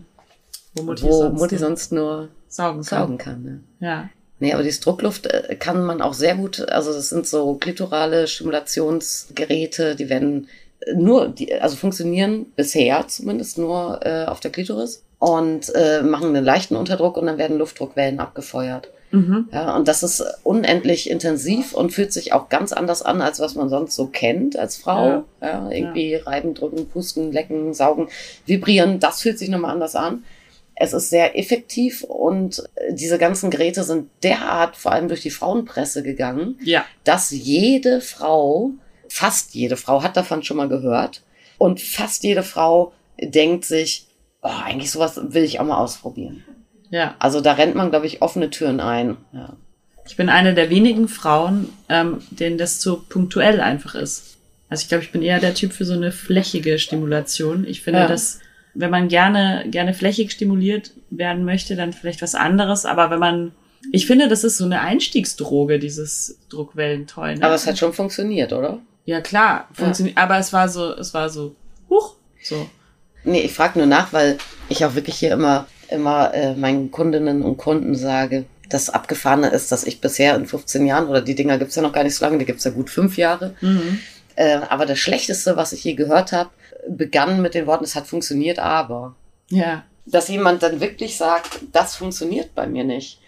Wo 0.74 0.82
Mutti, 0.82 1.05
Wo 1.05 1.12
sonst, 1.12 1.41
Mutti 1.41 1.55
nur 1.55 1.61
sonst 1.61 1.93
nur 1.93 2.28
saugen 2.49 2.82
kann. 2.82 2.85
saugen 2.85 3.18
kann. 3.18 3.43
Ne? 3.43 3.61
Ja. 3.80 4.11
Nee, 4.45 4.53
aber 4.53 4.62
dieses 4.62 4.80
Druckluft 4.80 5.24
äh, 5.24 5.57
kann 5.59 5.86
man 5.86 6.03
auch 6.03 6.12
sehr 6.12 6.34
gut, 6.34 6.68
also 6.68 6.92
das 6.92 7.09
sind 7.09 7.26
so 7.26 7.55
klitorale 7.55 8.26
Stimulationsgeräte, 8.26 9.97
die 9.97 10.11
werden 10.11 10.49
äh, 10.80 10.92
nur, 10.92 11.28
die, 11.28 11.55
also 11.55 11.76
funktionieren 11.76 12.45
bisher 12.55 13.09
zumindest 13.09 13.57
nur 13.57 14.01
äh, 14.05 14.26
auf 14.26 14.40
der 14.40 14.51
Klitoris 14.51 15.03
und 15.18 15.74
äh, 15.74 16.03
machen 16.03 16.36
einen 16.36 16.45
leichten 16.45 16.76
Unterdruck 16.76 17.16
und 17.16 17.24
dann 17.24 17.38
werden 17.38 17.57
Luftdruckwellen 17.57 18.20
abgefeuert. 18.20 18.90
Mhm. 19.12 19.49
Ja, 19.51 19.74
und 19.74 19.88
das 19.88 20.03
ist 20.03 20.22
unendlich 20.42 21.09
intensiv 21.09 21.72
und 21.72 21.95
fühlt 21.95 22.12
sich 22.12 22.34
auch 22.34 22.51
ganz 22.51 22.74
anders 22.74 23.01
an, 23.01 23.22
als 23.22 23.40
was 23.40 23.55
man 23.55 23.70
sonst 23.70 23.97
so 23.97 24.09
kennt 24.09 24.59
als 24.59 24.76
Frau. 24.76 25.24
Ja, 25.40 25.70
irgendwie 25.70 26.16
reiben, 26.16 26.53
drücken, 26.53 26.86
pusten, 26.86 27.32
lecken, 27.32 27.72
saugen, 27.72 28.09
vibrieren, 28.45 29.01
das 29.01 29.22
fühlt 29.22 29.38
sich 29.38 29.49
nochmal 29.49 29.70
anders 29.70 29.97
an. 29.97 30.22
Es 30.77 30.93
ist 30.93 31.11
sehr 31.11 31.39
effektiv 31.39 32.03
und 32.03 32.59
äh, 32.75 32.95
diese 32.95 33.18
ganzen 33.18 33.51
Geräte 33.51 33.85
sind 33.85 34.09
derart 34.22 34.77
vor 34.77 34.93
allem 34.93 35.09
durch 35.09 35.20
die 35.22 35.31
Frauenpresse 35.31 36.03
gegangen, 36.03 36.59
Ja. 36.64 36.85
dass 37.05 37.31
jede 37.31 38.01
Frau, 38.01 38.70
fast 39.09 39.55
jede 39.55 39.77
Frau 39.77 40.03
hat 40.03 40.16
davon 40.16 40.43
schon 40.43 40.57
mal 40.57 40.68
gehört 40.68 41.22
und 41.59 41.81
fast 41.81 42.25
jede 42.25 42.43
Frau 42.43 42.93
denkt 43.20 43.64
sich, 43.64 44.07
oh, 44.43 44.49
eigentlich 44.64 44.91
sowas 44.91 45.20
will 45.22 45.45
ich 45.45 45.61
auch 45.61 45.64
mal 45.64 45.79
ausprobieren. 45.79 46.43
Ja. 46.91 47.14
Also 47.18 47.41
da 47.41 47.53
rennt 47.53 47.75
man, 47.77 47.91
glaube 47.91 48.07
ich, 48.07 48.20
offene 48.22 48.51
Türen 48.51 48.81
ein. 48.81 49.16
Ja. 49.33 49.57
Ich 50.07 50.16
bin 50.16 50.29
eine 50.29 50.55
der 50.55 50.68
wenigen 50.70 51.09
Frauen, 51.09 51.70
ähm, 51.89 52.18
denen 52.31 52.59
das 52.59 52.79
zu 52.81 52.99
punktuell 53.09 53.61
einfach 53.61 53.95
ist. 53.95 54.37
Also 54.68 54.83
ich 54.83 54.89
glaube, 54.89 55.05
ich 55.05 55.12
bin 55.12 55.22
eher 55.22 55.39
der 55.41 55.55
Typ 55.55 55.72
für 55.72 55.85
so 55.85 55.95
eine 55.95 56.11
flächige 56.12 56.79
Stimulation. 56.79 57.64
Ich 57.64 57.83
finde, 57.83 58.01
Ja. 58.01 58.09
dass 58.09 58.41
wenn 58.75 58.91
man 58.91 59.09
gerne 59.09 59.64
gerne 59.68 59.95
flächig 59.95 60.33
stimuliert 60.33 60.93
werden 61.11 61.45
möchte, 61.45 61.77
dann 61.77 61.93
vielleicht 61.93 62.22
was 62.22 62.35
anderes. 62.35 62.85
Aber 62.87 63.11
wenn 63.11 63.18
man, 63.20 63.53
ich 63.93 64.07
finde, 64.07 64.29
das 64.29 64.45
ist 64.45 64.59
so 64.59 64.64
eine 64.64 64.81
Einstiegsdroge, 64.81 65.79
dieses 65.79 66.39
Druckwellentoy. 66.49 67.37
Ne? 67.37 67.45
Aber 67.45 67.55
es 67.55 67.66
hat 67.66 67.79
schon 67.79 67.93
funktioniert, 67.93 68.53
oder? 68.53 68.79
ja 69.07 69.20
klar, 69.20 69.68
funktioniert. 69.75 70.16
Aber 70.16 70.39
es 70.39 70.53
war 70.53 70.68
so, 70.68 70.95
es 70.95 71.12
war 71.12 71.29
so, 71.29 71.55
huch, 71.91 72.16
so. 72.43 72.68
Nee, 73.22 73.41
ich 73.43 73.53
frage 73.53 73.79
nur 73.79 73.87
nach, 73.87 74.12
weil 74.14 74.39
ich 74.68 74.85
auch 74.85 74.95
wirklich 74.95 75.16
hier 75.16 75.33
immer, 75.33 75.66
immer 75.91 76.33
äh, 76.33 76.55
meinen 76.55 76.91
Kundinnen 76.91 77.43
und 77.43 77.57
Kunden 77.59 77.95
sage, 77.95 78.47
das 78.70 78.89
Abgefahrene 78.89 79.49
ist, 79.49 79.70
dass 79.70 79.85
ich 79.85 80.01
bisher 80.01 80.35
in 80.37 80.47
15 80.47 80.87
Jahren, 80.87 81.09
oder 81.09 81.20
die 81.20 81.35
Dinger 81.35 81.59
gibt's 81.59 81.75
ja 81.77 81.83
noch 81.83 81.93
gar 81.93 82.03
nicht 82.03 82.14
so 82.14 82.25
lange, 82.25 82.39
die 82.39 82.47
gibt's 82.47 82.64
ja 82.64 82.70
gut 82.70 82.89
fünf 82.89 83.18
Jahre, 83.18 83.55
Mhm. 83.61 83.99
äh, 84.37 84.57
aber 84.70 84.87
das 84.87 84.99
Schlechteste, 84.99 85.57
was 85.57 85.72
ich 85.75 85.85
je 85.85 85.93
gehört 85.95 86.33
habe, 86.33 86.49
begann 86.89 87.43
mit 87.43 87.55
den 87.55 87.66
Worten, 87.66 87.85
es 87.85 87.95
hat 87.95 88.07
funktioniert, 88.07 88.59
aber. 88.59 89.14
Ja. 89.51 89.85
Dass 90.07 90.28
jemand 90.28 90.62
dann 90.62 90.80
wirklich 90.80 91.16
sagt, 91.16 91.61
das 91.72 91.97
funktioniert 91.97 92.55
bei 92.55 92.66
mir 92.66 92.85
nicht. 92.85 93.20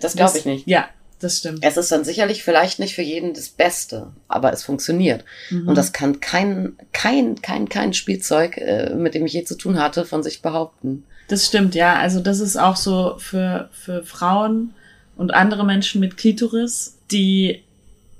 Das 0.00 0.14
glaube 0.14 0.38
ich 0.38 0.44
nicht. 0.44 0.66
Ja, 0.66 0.88
das 1.18 1.38
stimmt. 1.38 1.64
Es 1.64 1.76
ist 1.76 1.90
dann 1.90 2.04
sicherlich 2.04 2.44
vielleicht 2.44 2.78
nicht 2.78 2.94
für 2.94 3.02
jeden 3.02 3.34
das 3.34 3.48
Beste, 3.48 4.08
aber 4.28 4.52
es 4.52 4.62
funktioniert. 4.62 5.24
Mhm. 5.50 5.68
Und 5.68 5.78
das 5.78 5.92
kann 5.92 6.20
kein, 6.20 6.76
kein, 6.92 7.40
kein, 7.40 7.68
kein 7.68 7.92
Spielzeug, 7.94 8.58
äh, 8.58 8.94
mit 8.94 9.14
dem 9.14 9.26
ich 9.26 9.32
je 9.32 9.44
zu 9.44 9.56
tun 9.56 9.78
hatte, 9.78 10.04
von 10.04 10.22
sich 10.22 10.42
behaupten. 10.42 11.04
Das 11.28 11.46
stimmt, 11.46 11.74
ja. 11.74 11.94
Also 11.94 12.20
das 12.20 12.40
ist 12.40 12.56
auch 12.56 12.76
so 12.76 13.16
für, 13.18 13.70
für 13.72 14.04
Frauen 14.04 14.74
und 15.16 15.32
andere 15.32 15.64
Menschen 15.64 16.00
mit 16.00 16.16
Klitoris, 16.16 16.96
die 17.10 17.62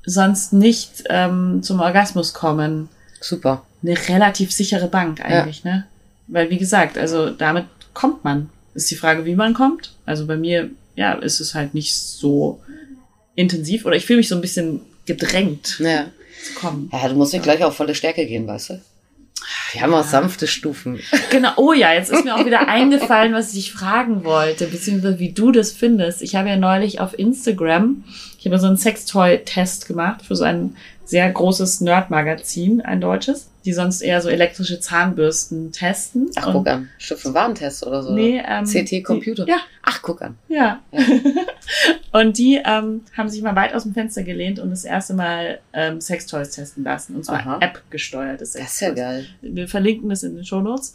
sonst 0.05 0.53
nicht 0.53 1.05
ähm, 1.09 1.63
zum 1.63 1.81
Orgasmus 1.81 2.35
kommen, 2.35 2.89
Super. 3.21 3.63
Eine 3.83 3.97
relativ 4.09 4.53
sichere 4.53 4.89
Bank 4.89 5.21
eigentlich, 5.25 5.65
ne? 5.65 5.87
Weil 6.27 6.51
wie 6.51 6.59
gesagt, 6.59 6.97
also 6.99 7.31
damit 7.31 7.67
kommt 7.95 8.25
man. 8.25 8.51
Ist 8.75 8.91
die 8.91 8.97
Frage, 8.97 9.25
wie 9.25 9.35
man 9.35 9.53
kommt. 9.55 9.93
Also 10.07 10.27
bei 10.27 10.37
mir, 10.37 10.71
ja, 10.95 11.15
ist 11.15 11.41
es 11.41 11.55
halt 11.55 11.75
nicht 11.75 11.95
so 11.97 12.61
intensiv 13.35 13.85
oder 13.85 13.97
ich 13.97 14.07
fühle 14.07 14.19
mich 14.19 14.29
so 14.29 14.37
ein 14.37 14.41
bisschen 14.41 14.81
gedrängt 15.07 15.77
Ja. 15.81 16.07
zu 16.45 16.55
kommen. 16.55 16.89
Ja, 16.93 17.09
du 17.09 17.15
musst 17.15 17.33
nicht 17.33 17.43
gleich 17.43 17.65
auf 17.65 17.75
volle 17.77 17.95
Stärke 17.95 18.27
gehen, 18.27 18.47
weißt 18.47 18.71
du? 18.71 18.81
Wir 19.73 19.83
haben 19.83 19.95
auch 19.95 20.05
sanfte 20.05 20.47
Stufen. 20.47 21.01
Genau, 21.31 21.51
oh 21.57 21.73
ja, 21.73 21.93
jetzt 21.95 22.11
ist 22.11 22.25
mir 22.25 22.35
auch 22.35 22.45
wieder 22.45 22.69
eingefallen, 22.69 23.33
was 23.33 23.55
ich 23.55 23.73
fragen 23.73 24.23
wollte, 24.25 24.67
beziehungsweise 24.67 25.19
wie 25.19 25.33
du 25.33 25.51
das 25.53 25.73
findest. 25.73 26.23
Ich 26.23 26.35
habe 26.35 26.49
ja 26.49 26.57
neulich 26.57 27.01
auf 27.01 27.19
Instagram, 27.19 28.05
ich 28.39 28.47
habe 28.47 28.59
so 28.59 28.67
einen 28.67 28.77
Sextoy-Test 28.77 29.87
gemacht 29.87 30.23
für 30.23 30.37
so 30.37 30.45
ein 30.45 30.77
sehr 31.05 31.31
großes 31.31 31.81
Nerd-Magazin, 31.81 32.81
ein 32.83 33.01
deutsches, 33.01 33.50
die 33.65 33.73
sonst 33.73 34.01
eher 34.01 34.21
so 34.23 34.29
elektrische 34.29 34.81
Zahnbürsten 34.81 35.71
testen. 35.73 36.31
Ach, 36.37 36.53
guck 36.53 36.67
an. 36.69 36.89
Schiff-Warentest 36.99 37.87
oder 37.87 38.03
so. 38.03 38.13
Nee, 38.15 38.43
ähm, 38.47 38.65
CT 38.65 39.05
Computer. 39.05 39.45
Die, 39.45 39.51
ja, 39.51 39.59
Ach, 39.83 40.01
guck 40.03 40.23
an. 40.23 40.37
ja. 40.49 40.81
und 42.13 42.39
die 42.39 42.61
ähm, 42.65 43.03
haben 43.17 43.29
sich 43.29 43.43
mal 43.43 43.55
weit 43.57 43.75
aus 43.75 43.85
dem 43.85 43.95
Fenster 43.95 44.23
gelehnt 44.23 44.59
und 44.59 44.71
das 44.71 44.85
erste 44.85 45.15
Mal 45.15 45.61
ähm, 45.73 46.01
Sextoys 46.01 46.51
testen 46.51 46.85
lassen. 46.85 47.17
Und 47.17 47.25
zwar 47.25 47.41
Aha. 47.41 47.59
App-gesteuertes 47.61 48.53
Das 48.53 48.73
ist 48.75 48.81
ja 48.81 48.91
geil. 48.91 49.27
wir 49.43 49.69
verlinken 49.69 50.09
das 50.09 50.23
in 50.23 50.35
den 50.37 50.45
Shownotes. 50.45 50.95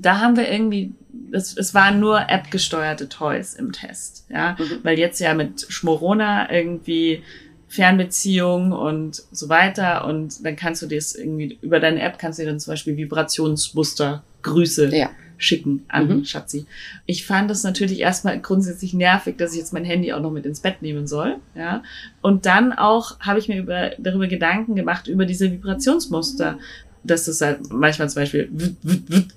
Da 0.00 0.20
haben 0.20 0.36
wir 0.36 0.48
irgendwie, 0.50 0.92
es, 1.32 1.56
es 1.56 1.74
waren 1.74 1.98
nur 1.98 2.28
App-gesteuerte 2.28 3.08
Toys 3.08 3.54
im 3.54 3.72
Test, 3.72 4.26
ja, 4.28 4.56
Mhm. 4.58 4.78
weil 4.84 4.98
jetzt 4.98 5.18
ja 5.18 5.34
mit 5.34 5.66
Schmorona 5.68 6.52
irgendwie 6.52 7.22
Fernbeziehung 7.68 8.72
und 8.72 9.22
so 9.30 9.48
weiter 9.48 10.06
und 10.06 10.44
dann 10.44 10.56
kannst 10.56 10.82
du 10.82 10.86
dir 10.86 10.98
es 10.98 11.14
irgendwie 11.14 11.58
über 11.60 11.80
deine 11.80 12.00
App 12.00 12.18
kannst 12.18 12.38
du 12.38 12.42
dir 12.42 12.50
dann 12.50 12.60
zum 12.60 12.72
Beispiel 12.72 12.96
Vibrationsmuster, 12.96 14.22
Grüße 14.42 14.94
Ja. 14.96 15.10
schicken 15.36 15.84
an 15.88 16.08
Mhm. 16.08 16.24
Schatzi. 16.24 16.66
Ich 17.06 17.26
fand 17.26 17.50
es 17.50 17.62
natürlich 17.62 18.00
erstmal 18.00 18.40
grundsätzlich 18.40 18.94
nervig, 18.94 19.36
dass 19.38 19.52
ich 19.52 19.58
jetzt 19.58 19.72
mein 19.72 19.84
Handy 19.84 20.12
auch 20.12 20.20
noch 20.20 20.32
mit 20.32 20.46
ins 20.46 20.60
Bett 20.60 20.82
nehmen 20.82 21.06
soll, 21.06 21.36
ja. 21.54 21.82
Und 22.22 22.46
dann 22.46 22.72
auch 22.72 23.20
habe 23.20 23.38
ich 23.38 23.48
mir 23.48 23.58
über, 23.58 23.90
darüber 23.98 24.26
Gedanken 24.26 24.74
gemacht 24.74 25.06
über 25.06 25.26
diese 25.26 25.50
Vibrationsmuster, 25.52 26.58
dass 27.04 27.26
das 27.26 27.40
halt 27.40 27.70
manchmal 27.72 28.08
zum 28.10 28.22
Beispiel 28.22 28.48
wut, 28.50 28.76
wut, 28.82 29.10
wut, 29.12 29.28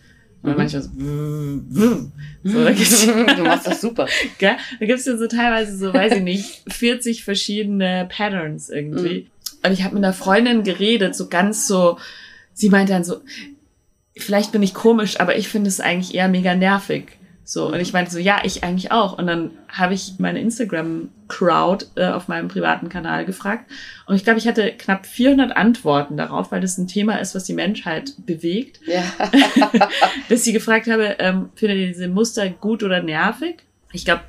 oder 0.43 0.53
Mhm. 0.53 0.57
manchmal 0.57 0.81
so, 0.81 0.89
so, 2.43 2.63
da 2.63 2.71
gibt's, 2.71 3.05
du 3.37 3.43
machst 3.43 3.67
das 3.67 3.81
super. 3.81 4.07
gell? 4.39 4.55
da 4.79 4.85
gibt's 4.85 5.05
ja 5.05 5.17
so 5.17 5.27
teilweise 5.27 5.77
so, 5.77 5.93
weiß 5.93 6.13
ich 6.13 6.23
nicht, 6.23 6.63
40 6.73 7.23
verschiedene 7.23 8.07
Patterns 8.09 8.69
irgendwie. 8.69 9.27
Und 9.63 9.71
ich 9.73 9.83
habe 9.83 9.93
mit 9.95 10.03
einer 10.03 10.13
Freundin 10.13 10.63
geredet, 10.63 11.15
so 11.15 11.27
ganz 11.29 11.67
so, 11.67 11.99
sie 12.53 12.69
meinte 12.69 12.93
dann 12.93 13.03
so, 13.03 13.17
vielleicht 14.17 14.51
bin 14.51 14.63
ich 14.63 14.73
komisch, 14.73 15.19
aber 15.19 15.37
ich 15.37 15.47
finde 15.47 15.67
es 15.69 15.79
eigentlich 15.79 16.15
eher 16.15 16.27
mega 16.27 16.55
nervig. 16.55 17.05
So, 17.43 17.67
und 17.67 17.79
ich 17.79 17.91
meinte 17.91 18.11
so, 18.11 18.19
ja, 18.19 18.41
ich 18.43 18.63
eigentlich 18.63 18.91
auch. 18.91 19.17
Und 19.17 19.27
dann 19.27 19.51
habe 19.67 19.93
ich 19.93 20.13
meine 20.19 20.39
Instagram-Crowd 20.39 21.87
äh, 21.95 22.07
auf 22.07 22.27
meinem 22.27 22.47
privaten 22.47 22.87
Kanal 22.87 23.25
gefragt. 23.25 23.69
Und 24.05 24.15
ich 24.15 24.23
glaube, 24.23 24.39
ich 24.39 24.47
hatte 24.47 24.71
knapp 24.71 25.05
400 25.05 25.55
Antworten 25.55 26.17
darauf, 26.17 26.51
weil 26.51 26.61
das 26.61 26.77
ein 26.77 26.87
Thema 26.87 27.15
ist, 27.17 27.35
was 27.35 27.43
die 27.43 27.53
Menschheit 27.53 28.13
bewegt. 28.25 28.79
Ja. 28.85 29.03
Dass 30.29 30.43
sie 30.43 30.53
gefragt 30.53 30.87
habe, 30.87 31.17
ähm, 31.19 31.49
findet 31.55 31.79
ihr 31.79 31.87
diese 31.87 32.07
Muster 32.07 32.47
gut 32.49 32.83
oder 32.83 33.01
nervig? 33.01 33.63
Ich 33.91 34.05
glaube, 34.05 34.21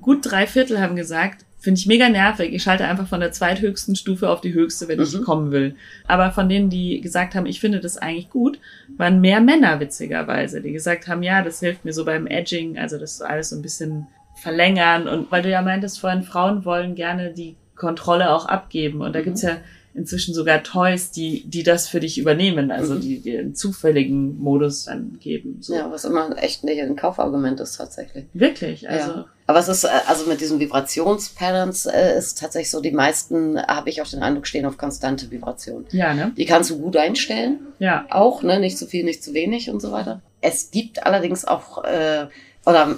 gut 0.00 0.20
drei 0.22 0.46
Viertel 0.46 0.80
haben 0.80 0.96
gesagt, 0.96 1.44
finde 1.64 1.80
ich 1.80 1.86
mega 1.86 2.08
nervig. 2.08 2.52
Ich 2.54 2.62
schalte 2.62 2.84
einfach 2.84 3.08
von 3.08 3.20
der 3.20 3.32
zweithöchsten 3.32 3.96
Stufe 3.96 4.28
auf 4.30 4.40
die 4.40 4.54
höchste, 4.54 4.86
wenn 4.86 5.00
ich 5.00 5.12
Mhm. 5.14 5.22
kommen 5.24 5.50
will. 5.50 5.74
Aber 6.06 6.30
von 6.30 6.48
denen, 6.48 6.70
die 6.70 7.00
gesagt 7.00 7.34
haben, 7.34 7.46
ich 7.46 7.58
finde 7.58 7.80
das 7.80 7.96
eigentlich 7.98 8.30
gut, 8.30 8.58
waren 8.96 9.20
mehr 9.20 9.40
Männer 9.40 9.80
witzigerweise, 9.80 10.60
die 10.60 10.72
gesagt 10.72 11.08
haben, 11.08 11.22
ja, 11.22 11.42
das 11.42 11.58
hilft 11.60 11.84
mir 11.84 11.92
so 11.92 12.04
beim 12.04 12.26
Edging, 12.26 12.78
also 12.78 12.98
das 12.98 13.20
alles 13.22 13.48
so 13.48 13.56
ein 13.56 13.62
bisschen 13.62 14.06
verlängern. 14.36 15.08
Und 15.08 15.32
weil 15.32 15.42
du 15.42 15.50
ja 15.50 15.62
meintest 15.62 15.98
vorhin, 15.98 16.22
Frauen 16.22 16.64
wollen 16.64 16.94
gerne 16.94 17.32
die 17.32 17.56
Kontrolle 17.74 18.30
auch 18.30 18.46
abgeben. 18.46 19.00
Und 19.00 19.14
da 19.14 19.20
Mhm. 19.20 19.24
gibt's 19.24 19.42
ja 19.42 19.56
inzwischen 19.94 20.34
sogar 20.34 20.62
Toys, 20.62 21.10
die, 21.12 21.44
die 21.48 21.62
das 21.62 21.86
für 21.88 22.00
dich 22.00 22.18
übernehmen, 22.18 22.70
also 22.72 22.94
Mhm. 22.94 23.00
die 23.00 23.20
dir 23.20 23.40
einen 23.40 23.54
zufälligen 23.54 24.38
Modus 24.40 24.84
dann 24.86 25.18
geben. 25.20 25.58
So. 25.60 25.74
ja, 25.74 25.90
was 25.90 26.04
immer 26.04 26.36
echt 26.42 26.64
nicht 26.64 26.80
ein 26.82 26.96
Kaufargument 26.96 27.60
ist 27.60 27.76
tatsächlich. 27.76 28.24
Wirklich, 28.34 28.88
also. 28.88 29.10
ja. 29.12 29.26
Aber 29.46 29.58
es 29.58 29.68
ist, 29.68 29.84
äh, 29.84 29.88
also 30.06 30.26
mit 30.28 30.40
diesen 30.40 30.58
Vibrationspatterns 30.58 31.86
äh, 31.86 32.16
ist 32.18 32.38
tatsächlich 32.38 32.70
so, 32.70 32.80
die 32.80 32.90
meisten, 32.90 33.58
habe 33.60 33.90
ich 33.90 34.00
auch 34.02 34.08
den 34.08 34.22
Eindruck, 34.22 34.46
stehen 34.46 34.66
auf 34.66 34.76
konstante 34.78 35.30
Vibration. 35.30 35.86
Ja, 35.92 36.14
ne? 36.14 36.32
Die 36.36 36.44
kannst 36.44 36.70
du 36.70 36.78
gut 36.78 36.96
einstellen, 36.96 37.60
Ja. 37.78 38.06
auch, 38.10 38.42
ne, 38.42 38.58
nicht 38.60 38.78
zu 38.78 38.86
viel, 38.86 39.04
nicht 39.04 39.22
zu 39.22 39.34
wenig 39.34 39.70
und 39.70 39.80
so 39.80 39.92
weiter. 39.92 40.22
Es 40.40 40.70
gibt 40.70 41.04
allerdings 41.06 41.44
auch, 41.44 41.84
äh, 41.84 42.26
oder 42.66 42.96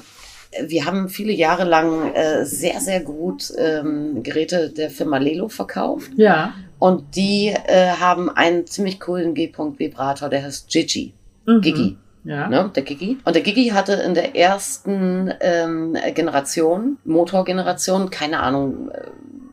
äh, 0.53 0.69
wir 0.69 0.85
haben 0.87 1.09
viele 1.09 1.33
Jahre 1.33 1.65
lang 1.65 2.13
äh, 2.15 2.45
sehr, 2.47 2.81
sehr 2.81 3.01
gut 3.01 3.53
ähm, 3.59 4.23
Geräte 4.23 4.71
der 4.71 4.91
Firma 4.91 5.19
Lelo 5.19 5.49
verkauft. 5.49 6.11
Ja. 6.17 6.55
Und 6.79 7.17
die 7.17 7.49
äh, 7.49 7.93
haben 7.99 8.29
einen 8.29 8.67
ziemlich 8.67 9.01
coolen 9.01 9.35
G-Punkt-Vibrator, 9.35 10.29
der 10.29 10.43
heißt 10.43 10.69
Gigi. 10.69 11.15
Mhm. 11.47 11.61
Gigi. 11.61 11.97
Ja. 12.25 12.49
Ne, 12.49 12.71
der 12.75 12.83
Gigi. 12.83 13.19
Und 13.25 13.37
der 13.37 13.43
Gigi 13.43 13.69
hatte 13.69 13.93
in 13.95 14.15
der 14.15 14.35
ersten 14.35 15.33
ähm, 15.41 15.97
Generation, 16.15 16.99
Motorgeneration, 17.05 18.11
keine 18.11 18.41
Ahnung, 18.41 18.91
äh, 18.91 19.03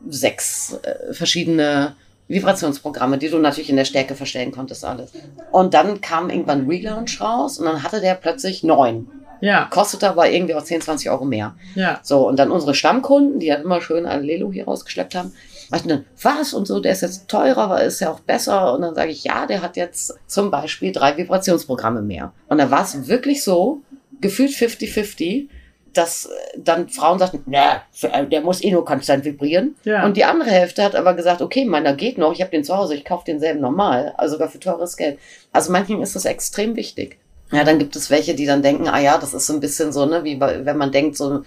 sechs 0.08 0.78
äh, 0.82 1.14
verschiedene 1.14 1.94
Vibrationsprogramme, 2.26 3.18
die 3.18 3.28
du 3.28 3.38
natürlich 3.38 3.70
in 3.70 3.76
der 3.76 3.84
Stärke 3.84 4.14
verstellen 4.14 4.50
konntest, 4.50 4.84
alles. 4.84 5.12
Und 5.52 5.74
dann 5.74 6.00
kam 6.00 6.30
irgendwann 6.30 6.66
Relaunch 6.66 7.20
raus 7.20 7.58
und 7.58 7.66
dann 7.66 7.82
hatte 7.82 8.00
der 8.00 8.14
plötzlich 8.14 8.64
neun. 8.64 9.08
Ja. 9.40 9.66
Kostete 9.70 10.08
aber 10.08 10.30
irgendwie 10.30 10.54
auch 10.54 10.62
10, 10.62 10.80
20 10.80 11.10
Euro 11.10 11.24
mehr. 11.24 11.54
Ja. 11.74 12.00
So, 12.02 12.26
und 12.26 12.38
dann 12.38 12.50
unsere 12.50 12.74
Stammkunden, 12.74 13.40
die 13.40 13.52
halt 13.52 13.64
immer 13.64 13.80
schön 13.82 14.06
alle 14.06 14.22
Lelo 14.22 14.50
hier 14.50 14.64
rausgeschleppt 14.64 15.14
haben, 15.14 15.32
meinten 15.74 15.88
dann, 15.88 16.04
was 16.22 16.54
und 16.54 16.66
so, 16.66 16.80
der 16.80 16.92
ist 16.92 17.02
jetzt 17.02 17.28
teurer, 17.28 17.58
aber 17.58 17.82
ist 17.82 18.00
ja 18.00 18.10
auch 18.10 18.20
besser. 18.20 18.74
Und 18.74 18.82
dann 18.82 18.94
sage 18.94 19.10
ich, 19.10 19.24
ja, 19.24 19.46
der 19.46 19.62
hat 19.62 19.76
jetzt 19.76 20.14
zum 20.26 20.50
Beispiel 20.50 20.92
drei 20.92 21.16
Vibrationsprogramme 21.16 22.02
mehr. 22.02 22.32
Und 22.48 22.58
dann 22.58 22.70
war 22.70 22.82
es 22.82 23.08
wirklich 23.08 23.42
so, 23.42 23.82
gefühlt 24.20 24.52
50-50, 24.52 25.48
dass 25.92 26.26
äh, 26.26 26.30
dann 26.56 26.88
Frauen 26.88 27.18
sagten, 27.18 27.42
na, 27.46 27.82
der 28.24 28.40
muss 28.40 28.62
eh 28.62 28.70
nur 28.70 28.84
konstant 28.84 29.24
vibrieren. 29.24 29.76
Ja. 29.84 30.04
Und 30.04 30.16
die 30.16 30.24
andere 30.24 30.50
Hälfte 30.50 30.82
hat 30.82 30.94
aber 30.94 31.14
gesagt, 31.14 31.42
okay, 31.42 31.64
meiner 31.64 31.94
geht 31.94 32.18
noch, 32.18 32.32
ich 32.32 32.40
habe 32.40 32.50
den 32.50 32.64
zu 32.64 32.76
Hause, 32.76 32.94
ich 32.94 33.04
kaufe 33.04 33.24
denselben 33.26 33.60
normal, 33.60 34.14
also 34.16 34.34
sogar 34.34 34.48
für 34.48 34.60
teures 34.60 34.96
Geld. 34.96 35.18
Also 35.52 35.72
manchen 35.72 36.00
ist 36.02 36.16
das 36.16 36.24
extrem 36.24 36.76
wichtig. 36.76 37.18
Ja, 37.52 37.62
dann 37.62 37.78
gibt 37.78 37.94
es 37.94 38.10
welche, 38.10 38.34
die 38.34 38.46
dann 38.46 38.62
denken, 38.62 38.88
ah 38.88 38.98
ja, 38.98 39.18
das 39.18 39.34
ist 39.34 39.46
so 39.46 39.52
ein 39.52 39.60
bisschen 39.60 39.92
so, 39.92 40.06
ne, 40.06 40.24
wie 40.24 40.40
wenn 40.40 40.76
man 40.76 40.90
denkt, 40.90 41.16
so, 41.16 41.36
äh, 41.36 41.42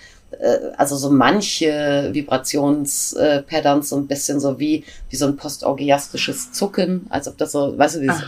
also 0.78 0.97
so 0.97 1.09
manche 1.09 2.09
Vibrationspatterns 2.11 3.89
so 3.89 3.95
ein 3.95 4.07
bisschen 4.07 4.39
so 4.39 4.59
wie, 4.59 4.84
wie 5.09 5.15
so 5.15 5.25
ein 5.25 5.38
postorgiastisches 5.38 6.51
Zucken, 6.51 7.07
als 7.09 7.28
ob 7.28 7.38
das 7.38 7.53
so, 7.53 7.78
weißt 7.78 7.95
du, 7.95 7.99
dieses, 8.01 8.23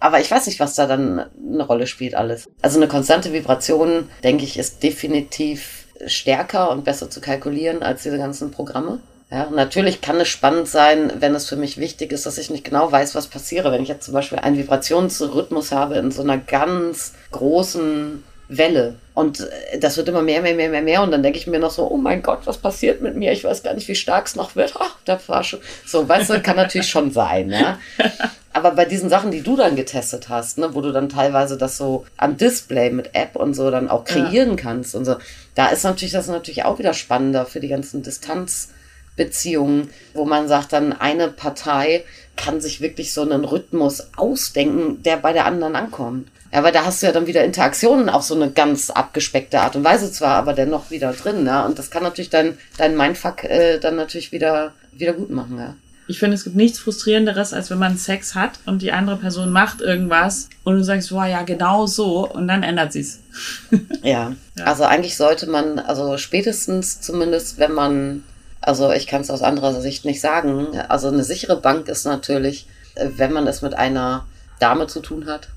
aber 0.00 0.20
ich 0.20 0.30
weiß 0.30 0.46
nicht, 0.46 0.58
was 0.58 0.74
da 0.74 0.86
dann 0.86 1.26
eine 1.52 1.66
Rolle 1.66 1.86
spielt 1.86 2.14
alles. 2.14 2.48
Also 2.62 2.78
eine 2.78 2.88
konstante 2.88 3.32
Vibration, 3.32 4.08
denke 4.24 4.44
ich, 4.44 4.58
ist 4.58 4.82
definitiv 4.82 5.86
stärker 6.06 6.70
und 6.70 6.84
besser 6.84 7.10
zu 7.10 7.20
kalkulieren 7.20 7.82
als 7.82 8.02
diese 8.02 8.18
ganzen 8.18 8.50
Programme. 8.50 9.00
Ja, 9.30 9.48
natürlich 9.48 10.02
kann 10.02 10.20
es 10.20 10.28
spannend 10.28 10.68
sein, 10.68 11.10
wenn 11.20 11.34
es 11.34 11.48
für 11.48 11.56
mich 11.56 11.78
wichtig 11.78 12.12
ist, 12.12 12.26
dass 12.26 12.36
ich 12.36 12.50
nicht 12.50 12.64
genau 12.64 12.92
weiß, 12.92 13.14
was 13.14 13.28
passiere. 13.28 13.72
Wenn 13.72 13.82
ich 13.82 13.88
jetzt 13.88 14.04
zum 14.04 14.12
Beispiel 14.12 14.38
einen 14.38 14.58
Vibrationsrhythmus 14.58 15.72
habe 15.72 15.94
in 15.94 16.10
so 16.10 16.22
einer 16.22 16.36
ganz 16.36 17.12
großen 17.30 18.22
Welle 18.48 18.96
und 19.14 19.40
äh, 19.40 19.78
das 19.78 19.96
wird 19.96 20.08
immer 20.08 20.22
mehr, 20.22 20.42
mehr, 20.42 20.54
mehr, 20.54 20.70
mehr, 20.70 20.82
mehr 20.82 21.02
und 21.02 21.10
dann 21.10 21.22
denke 21.22 21.38
ich 21.38 21.46
mir 21.46 21.58
noch 21.58 21.70
so, 21.70 21.90
oh 21.90 21.96
mein 21.96 22.22
Gott, 22.22 22.40
was 22.44 22.58
passiert 22.58 23.02
mit 23.02 23.16
mir? 23.16 23.32
Ich 23.32 23.44
weiß 23.44 23.62
gar 23.62 23.74
nicht, 23.74 23.88
wie 23.88 23.94
stark 23.94 24.26
es 24.26 24.36
noch 24.36 24.56
wird. 24.56 24.74
Ach, 24.78 24.96
da 25.04 25.18
war 25.26 25.44
schon. 25.44 25.60
So, 25.86 26.08
weißt 26.08 26.30
du, 26.30 26.40
kann 26.40 26.56
natürlich 26.56 26.88
schon 26.88 27.10
sein, 27.10 27.50
ja. 27.50 27.78
Aber 28.54 28.72
bei 28.72 28.84
diesen 28.84 29.08
Sachen, 29.08 29.30
die 29.30 29.42
du 29.42 29.56
dann 29.56 29.76
getestet 29.76 30.28
hast, 30.28 30.58
ne, 30.58 30.74
wo 30.74 30.82
du 30.82 30.92
dann 30.92 31.08
teilweise 31.08 31.56
das 31.56 31.78
so 31.78 32.04
am 32.18 32.36
Display 32.36 32.90
mit 32.90 33.14
App 33.14 33.36
und 33.36 33.54
so 33.54 33.70
dann 33.70 33.88
auch 33.88 34.04
kreieren 34.04 34.56
kannst 34.56 34.94
und 34.94 35.06
so, 35.06 35.16
da 35.54 35.68
ist 35.68 35.84
natürlich 35.84 36.12
das 36.12 36.28
natürlich 36.28 36.64
auch 36.64 36.78
wieder 36.78 36.92
spannender 36.92 37.46
für 37.46 37.60
die 37.60 37.68
ganzen 37.68 38.02
Distanzbeziehungen, 38.02 39.90
wo 40.12 40.26
man 40.26 40.48
sagt, 40.48 40.74
dann 40.74 40.92
eine 40.92 41.28
Partei 41.28 42.04
kann 42.36 42.60
sich 42.60 42.80
wirklich 42.80 43.12
so 43.12 43.22
einen 43.22 43.44
Rhythmus 43.44 44.08
ausdenken, 44.16 45.02
der 45.02 45.16
bei 45.16 45.32
der 45.32 45.46
anderen 45.46 45.76
ankommt. 45.76 46.28
Ja, 46.52 46.62
weil 46.62 46.72
da 46.72 46.84
hast 46.84 47.02
du 47.02 47.06
ja 47.06 47.12
dann 47.12 47.26
wieder 47.26 47.44
Interaktionen 47.44 48.10
auf 48.10 48.22
so 48.22 48.34
eine 48.34 48.50
ganz 48.50 48.90
abgespeckte 48.90 49.60
Art 49.60 49.74
und 49.74 49.84
Weise 49.84 50.12
zwar, 50.12 50.36
aber 50.36 50.52
dennoch 50.52 50.90
wieder 50.90 51.12
drin, 51.12 51.46
ja. 51.46 51.64
Und 51.64 51.78
das 51.78 51.90
kann 51.90 52.02
natürlich 52.02 52.28
dein, 52.30 52.58
dein 52.76 52.96
Mindfuck 52.96 53.44
äh, 53.44 53.78
dann 53.78 53.96
natürlich 53.96 54.32
wieder, 54.32 54.72
wieder 54.92 55.14
gut 55.14 55.30
machen, 55.30 55.58
ja. 55.58 55.74
Ich 56.08 56.18
finde, 56.18 56.34
es 56.34 56.44
gibt 56.44 56.56
nichts 56.56 56.78
frustrierenderes, 56.78 57.54
als 57.54 57.70
wenn 57.70 57.78
man 57.78 57.96
Sex 57.96 58.34
hat 58.34 58.58
und 58.66 58.82
die 58.82 58.92
andere 58.92 59.16
Person 59.16 59.50
macht 59.50 59.80
irgendwas 59.80 60.50
und 60.62 60.74
du 60.74 60.84
sagst, 60.84 61.08
boah, 61.08 61.24
ja, 61.24 61.42
genau 61.42 61.86
so 61.86 62.28
und 62.28 62.48
dann 62.48 62.62
ändert 62.62 62.92
sie's. 62.92 63.20
ja. 64.02 64.34
ja. 64.58 64.64
Also 64.64 64.84
eigentlich 64.84 65.16
sollte 65.16 65.48
man, 65.48 65.78
also 65.78 66.18
spätestens 66.18 67.00
zumindest, 67.00 67.58
wenn 67.58 67.72
man, 67.72 68.24
also 68.60 68.92
ich 68.92 69.06
kann 69.06 69.22
es 69.22 69.30
aus 69.30 69.42
anderer 69.42 69.80
Sicht 69.80 70.04
nicht 70.04 70.20
sagen, 70.20 70.76
also 70.88 71.08
eine 71.08 71.24
sichere 71.24 71.56
Bank 71.56 71.88
ist 71.88 72.04
natürlich, 72.04 72.66
wenn 72.94 73.32
man 73.32 73.46
es 73.46 73.62
mit 73.62 73.72
einer 73.72 74.26
Dame 74.58 74.88
zu 74.88 75.00
tun 75.00 75.26
hat, 75.26 75.48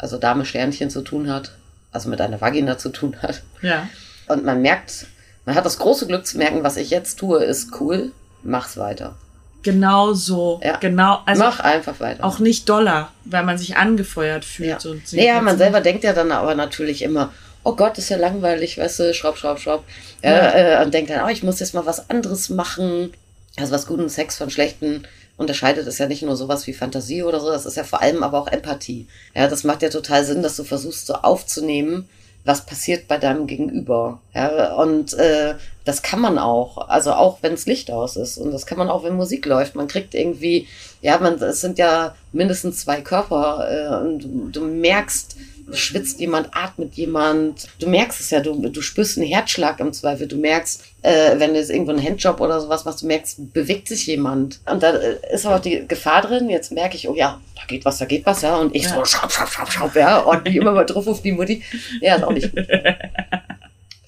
also 0.00 0.18
Dame 0.18 0.44
Sternchen 0.44 0.90
zu 0.90 1.02
tun 1.02 1.32
hat, 1.32 1.52
also 1.92 2.08
mit 2.08 2.20
einer 2.20 2.40
Vagina 2.40 2.78
zu 2.78 2.90
tun 2.90 3.16
hat. 3.22 3.42
Ja. 3.62 3.88
Und 4.28 4.44
man 4.44 4.62
merkt, 4.62 5.06
man 5.46 5.54
hat 5.54 5.64
das 5.64 5.78
große 5.78 6.06
Glück 6.06 6.26
zu 6.26 6.38
merken, 6.38 6.62
was 6.62 6.76
ich 6.76 6.90
jetzt 6.90 7.18
tue, 7.18 7.42
ist 7.42 7.80
cool, 7.80 8.12
mach's 8.42 8.76
weiter. 8.76 9.16
Genau 9.62 10.12
so. 10.12 10.60
Ja. 10.62 10.76
Genau. 10.76 11.20
Also 11.26 11.42
Mach 11.42 11.60
einfach 11.60 11.98
weiter. 12.00 12.24
Auch 12.24 12.38
nicht 12.38 12.68
doller, 12.68 13.10
weil 13.24 13.44
man 13.44 13.58
sich 13.58 13.76
angefeuert 13.76 14.44
fühlt. 14.44 14.84
Ja, 14.84 14.90
und 14.90 15.12
naja, 15.12 15.40
man 15.40 15.58
selber 15.58 15.80
denkt 15.80 16.04
ja 16.04 16.12
dann 16.12 16.30
aber 16.32 16.54
natürlich 16.54 17.02
immer, 17.02 17.32
oh 17.64 17.74
Gott, 17.74 17.98
ist 17.98 18.08
ja 18.08 18.16
langweilig, 18.16 18.78
weißt 18.78 19.00
du, 19.00 19.14
schraub, 19.14 19.36
schraub, 19.36 19.58
schraub. 19.58 19.84
Ja. 20.22 20.80
Äh, 20.80 20.84
und 20.84 20.94
denkt 20.94 21.10
dann, 21.10 21.24
oh, 21.24 21.28
ich 21.28 21.42
muss 21.42 21.60
jetzt 21.60 21.74
mal 21.74 21.86
was 21.86 22.08
anderes 22.08 22.48
machen. 22.50 23.12
Also 23.58 23.72
was 23.72 23.86
guten 23.86 24.08
Sex 24.08 24.36
von 24.36 24.50
schlechten 24.50 25.02
unterscheidet, 25.38 25.86
ist 25.86 25.98
ja 25.98 26.06
nicht 26.06 26.22
nur 26.22 26.36
sowas 26.36 26.66
wie 26.66 26.74
Fantasie 26.74 27.22
oder 27.22 27.40
so, 27.40 27.48
das 27.48 27.64
ist 27.64 27.76
ja 27.76 27.84
vor 27.84 28.02
allem 28.02 28.22
aber 28.22 28.38
auch 28.38 28.48
Empathie. 28.48 29.06
Ja, 29.34 29.48
das 29.48 29.64
macht 29.64 29.82
ja 29.82 29.88
total 29.88 30.24
Sinn, 30.24 30.42
dass 30.42 30.56
du 30.56 30.64
versuchst 30.64 31.06
so 31.06 31.14
aufzunehmen, 31.14 32.08
was 32.44 32.66
passiert 32.66 33.08
bei 33.08 33.18
deinem 33.18 33.46
Gegenüber. 33.46 34.20
Ja, 34.34 34.74
und 34.74 35.14
äh, 35.14 35.54
das 35.84 36.02
kann 36.02 36.20
man 36.20 36.38
auch, 36.38 36.88
also 36.88 37.12
auch 37.12 37.38
wenn 37.42 37.54
es 37.54 37.66
Licht 37.66 37.90
aus 37.90 38.16
ist 38.16 38.36
und 38.36 38.50
das 38.52 38.66
kann 38.66 38.78
man 38.78 38.88
auch, 38.88 39.04
wenn 39.04 39.14
Musik 39.14 39.46
läuft. 39.46 39.74
Man 39.74 39.88
kriegt 39.88 40.14
irgendwie, 40.14 40.66
ja, 41.00 41.18
man, 41.18 41.34
es 41.34 41.60
sind 41.60 41.78
ja 41.78 42.14
mindestens 42.32 42.80
zwei 42.80 43.00
Körper 43.00 43.68
äh, 43.70 44.04
und 44.04 44.20
du, 44.20 44.48
du 44.50 44.64
merkst, 44.64 45.36
schwitzt 45.72 46.20
jemand, 46.20 46.48
atmet 46.52 46.94
jemand. 46.94 47.68
Du 47.78 47.88
merkst 47.88 48.20
es 48.20 48.30
ja, 48.30 48.40
du, 48.40 48.68
du 48.68 48.80
spürst 48.80 49.18
einen 49.18 49.26
Herzschlag 49.26 49.80
im 49.80 49.92
Zweifel. 49.92 50.26
Du 50.26 50.36
merkst, 50.36 50.84
äh, 51.02 51.38
wenn 51.38 51.52
du 51.52 51.58
jetzt 51.58 51.70
irgendwo 51.70 51.92
einen 51.92 52.02
Handjob 52.02 52.40
oder 52.40 52.60
sowas 52.60 52.84
machst, 52.84 53.02
du 53.02 53.06
merkst, 53.06 53.52
bewegt 53.52 53.88
sich 53.88 54.06
jemand. 54.06 54.60
Und 54.70 54.82
da 54.82 54.92
äh, 54.92 55.18
ist 55.32 55.46
aber 55.46 55.60
die 55.60 55.86
Gefahr 55.86 56.22
drin. 56.22 56.48
Jetzt 56.48 56.72
merke 56.72 56.96
ich, 56.96 57.08
oh 57.08 57.14
ja, 57.14 57.40
da 57.54 57.62
geht 57.66 57.84
was, 57.84 57.98
da 57.98 58.04
geht 58.04 58.24
was, 58.26 58.42
ja. 58.42 58.56
Und 58.56 58.74
ich 58.74 58.84
ja. 58.84 58.94
so, 58.94 59.04
schraub, 59.04 59.30
schraub, 59.30 59.48
schraub, 59.48 59.70
schraub, 59.70 59.94
ja. 59.94 60.18
Und 60.18 60.44
wie 60.44 60.56
immer 60.56 60.72
mal 60.72 60.84
drauf 60.86 61.06
auf 61.06 61.22
die 61.22 61.32
Mutti. 61.32 61.62
Ja, 62.00 62.16
ist 62.16 62.24
auch 62.24 62.32
nicht 62.32 62.54
gut. 62.54 62.66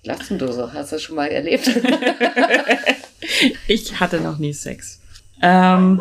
So? 0.02 0.72
Hast 0.72 0.90
du 0.90 0.96
das 0.96 1.02
schon 1.02 1.16
mal 1.16 1.28
erlebt? 1.28 1.70
ich 3.68 4.00
hatte 4.00 4.20
noch 4.20 4.38
nie 4.38 4.52
Sex. 4.52 4.98
Ähm, 5.42 6.00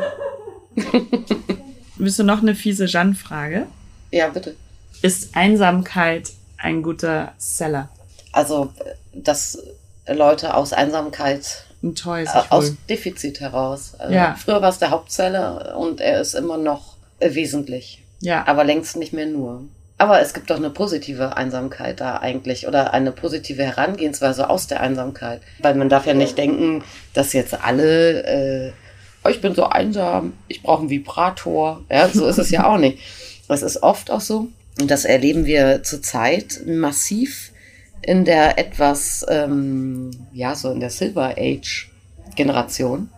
willst 1.98 2.18
du 2.18 2.24
noch 2.24 2.42
eine 2.42 2.56
fiese 2.56 2.86
Jeanne-Frage? 2.86 3.68
Ja, 4.12 4.30
bitte. 4.30 4.56
Ist 5.02 5.36
Einsamkeit 5.36 6.32
ein 6.58 6.84
guter 6.84 7.34
Seller? 7.38 7.90
Also, 8.32 8.74
dass 9.14 9.58
Leute 10.08 10.54
aus 10.54 10.74
Einsamkeit, 10.74 11.66
Toll, 11.96 12.26
äh, 12.26 12.42
aus 12.50 12.74
Defizit 12.90 13.40
heraus. 13.40 13.94
Also 13.98 14.14
ja. 14.14 14.36
Früher 14.36 14.62
war 14.62 14.70
es 14.70 14.80
der 14.80 14.92
Hauptseller 14.92 15.78
und 15.78 16.02
er 16.02 16.20
ist 16.20 16.34
immer 16.34 16.58
noch 16.58 16.98
äh, 17.20 17.34
wesentlich. 17.34 18.04
Ja. 18.22 18.46
Aber 18.48 18.64
längst 18.64 18.98
nicht 18.98 19.14
mehr 19.14 19.28
nur. 19.28 19.64
Aber 19.98 20.22
es 20.22 20.34
gibt 20.34 20.50
doch 20.50 20.58
eine 20.58 20.70
positive 20.70 21.36
Einsamkeit 21.36 22.00
da 22.00 22.18
eigentlich 22.18 22.68
oder 22.68 22.94
eine 22.94 23.12
positive 23.12 23.64
Herangehensweise 23.64 24.50
aus 24.50 24.68
der 24.68 24.82
Einsamkeit. 24.82 25.42
Weil 25.60 25.76
man 25.76 25.90
darf 25.90 26.06
ja 26.06 26.14
nicht 26.14 26.38
denken, 26.38 26.84
dass 27.14 27.34
jetzt 27.34 27.54
alle, 27.64 28.24
äh, 28.24 28.72
oh, 29.24 29.30
ich 29.30 29.42
bin 29.42 29.56
so 29.56 29.66
einsam, 29.66 30.34
ich 30.48 30.64
brauche 30.64 30.82
einen 30.82 30.90
Vibrator. 30.90 31.82
Ja, 31.90 32.08
so 32.10 32.28
ist 32.28 32.40
es 32.40 32.50
ja 32.50 32.66
auch 32.66 32.78
nicht. 32.78 33.00
Es 33.50 33.62
ist 33.62 33.84
oft 33.84 34.12
auch 34.12 34.22
so, 34.22 34.48
und 34.80 34.90
das 34.90 35.06
erleben 35.06 35.46
wir 35.46 35.84
zurzeit 35.84 36.62
massiv 36.66 37.52
in 38.02 38.26
der 38.26 38.58
etwas, 38.58 39.26
ähm, 39.30 40.12
ja, 40.32 40.56
so 40.56 40.72
in 40.72 40.80
der 40.80 40.90
Silver 40.90 41.36
Age 41.38 41.90
Generation. 42.36 43.10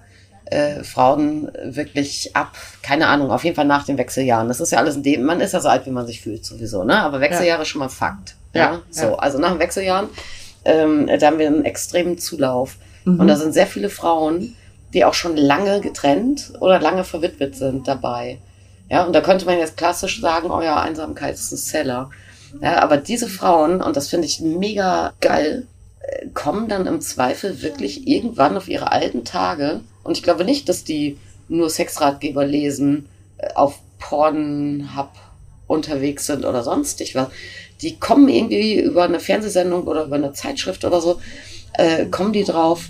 Äh, 0.46 0.84
Frauen 0.84 1.50
wirklich 1.64 2.36
ab, 2.36 2.58
keine 2.82 3.08
Ahnung, 3.08 3.32
auf 3.32 3.44
jeden 3.46 3.56
Fall 3.56 3.66
nach 3.66 3.86
den 3.86 3.98
Wechseljahren. 3.98 4.50
Das 4.50 4.60
ist 4.60 4.72
ja 4.72 4.80
alles 4.80 4.98
in 4.98 5.04
dem, 5.04 5.24
man 5.24 5.40
ist 5.40 5.54
ja 5.54 5.62
so 5.62 5.70
alt, 5.70 5.86
wie 5.86 5.92
man 5.92 6.08
sich 6.08 6.20
fühlt 6.20 6.44
sowieso, 6.44 6.84
ne? 6.84 6.98
Aber 6.98 7.22
Wechseljahre 7.22 7.62
ja. 7.62 7.66
schon 7.66 7.80
mal 7.80 7.90
Fakt. 7.90 8.36
Ja. 8.54 8.62
ja? 8.62 8.82
So, 8.90 9.06
ja. 9.06 9.16
also 9.16 9.38
nach 9.38 9.52
den 9.52 9.60
Wechseljahren, 9.60 10.10
ähm, 10.66 11.08
da 11.08 11.28
haben 11.28 11.40
wir 11.40 11.48
einen 11.48 11.64
extremen 11.64 12.18
Zulauf. 12.18 12.76
Mhm. 13.06 13.22
Und 13.22 13.28
da 13.28 13.38
sind 13.38 13.54
sehr 13.54 13.68
viele 13.68 13.90
Frauen, 13.90 14.56
die 14.94 15.06
auch 15.06 15.14
schon 15.14 15.38
lange 15.38 15.80
getrennt 15.80 16.52
oder 16.60 16.82
lange 16.82 17.06
verwitwet 17.06 17.56
sind 17.56 17.88
dabei. 17.88 18.40
Ja, 18.92 19.06
und 19.06 19.14
da 19.14 19.22
könnte 19.22 19.46
man 19.46 19.58
jetzt 19.58 19.78
klassisch 19.78 20.20
sagen, 20.20 20.52
oh 20.52 20.62
ja, 20.62 20.82
Einsamkeit 20.82 21.36
ist 21.36 21.54
ein 21.54 21.58
Seller. 21.58 22.10
Ja, 22.62 22.84
aber 22.84 22.98
diese 22.98 23.30
Frauen, 23.30 23.82
und 23.82 23.96
das 23.96 24.10
finde 24.10 24.28
ich 24.28 24.42
mega 24.42 25.14
geil, 25.22 25.66
äh, 26.02 26.28
kommen 26.34 26.68
dann 26.68 26.88
im 26.88 27.00
Zweifel 27.00 27.62
wirklich 27.62 28.06
irgendwann 28.06 28.58
auf 28.58 28.68
ihre 28.68 28.92
alten 28.92 29.24
Tage. 29.24 29.80
Und 30.04 30.18
ich 30.18 30.24
glaube 30.24 30.44
nicht, 30.44 30.68
dass 30.68 30.84
die 30.84 31.18
nur 31.48 31.70
Sexratgeber 31.70 32.46
lesen, 32.46 33.08
äh, 33.38 33.54
auf 33.54 33.80
Pornhub 33.98 35.12
unterwegs 35.68 36.26
sind 36.26 36.44
oder 36.44 36.62
sonstig 36.62 37.16
was. 37.16 37.30
Die 37.82 37.98
kommen 37.98 38.28
irgendwie 38.28 38.82
über 38.82 39.06
eine 39.06 39.22
Fernsehsendung 39.22 39.88
oder 39.88 40.04
über 40.04 40.18
eine 40.18 40.34
Zeitschrift 40.34 40.84
oder 40.84 41.00
so, 41.00 41.22
äh, 41.76 42.08
kommen 42.08 42.34
die 42.34 42.44
drauf, 42.44 42.90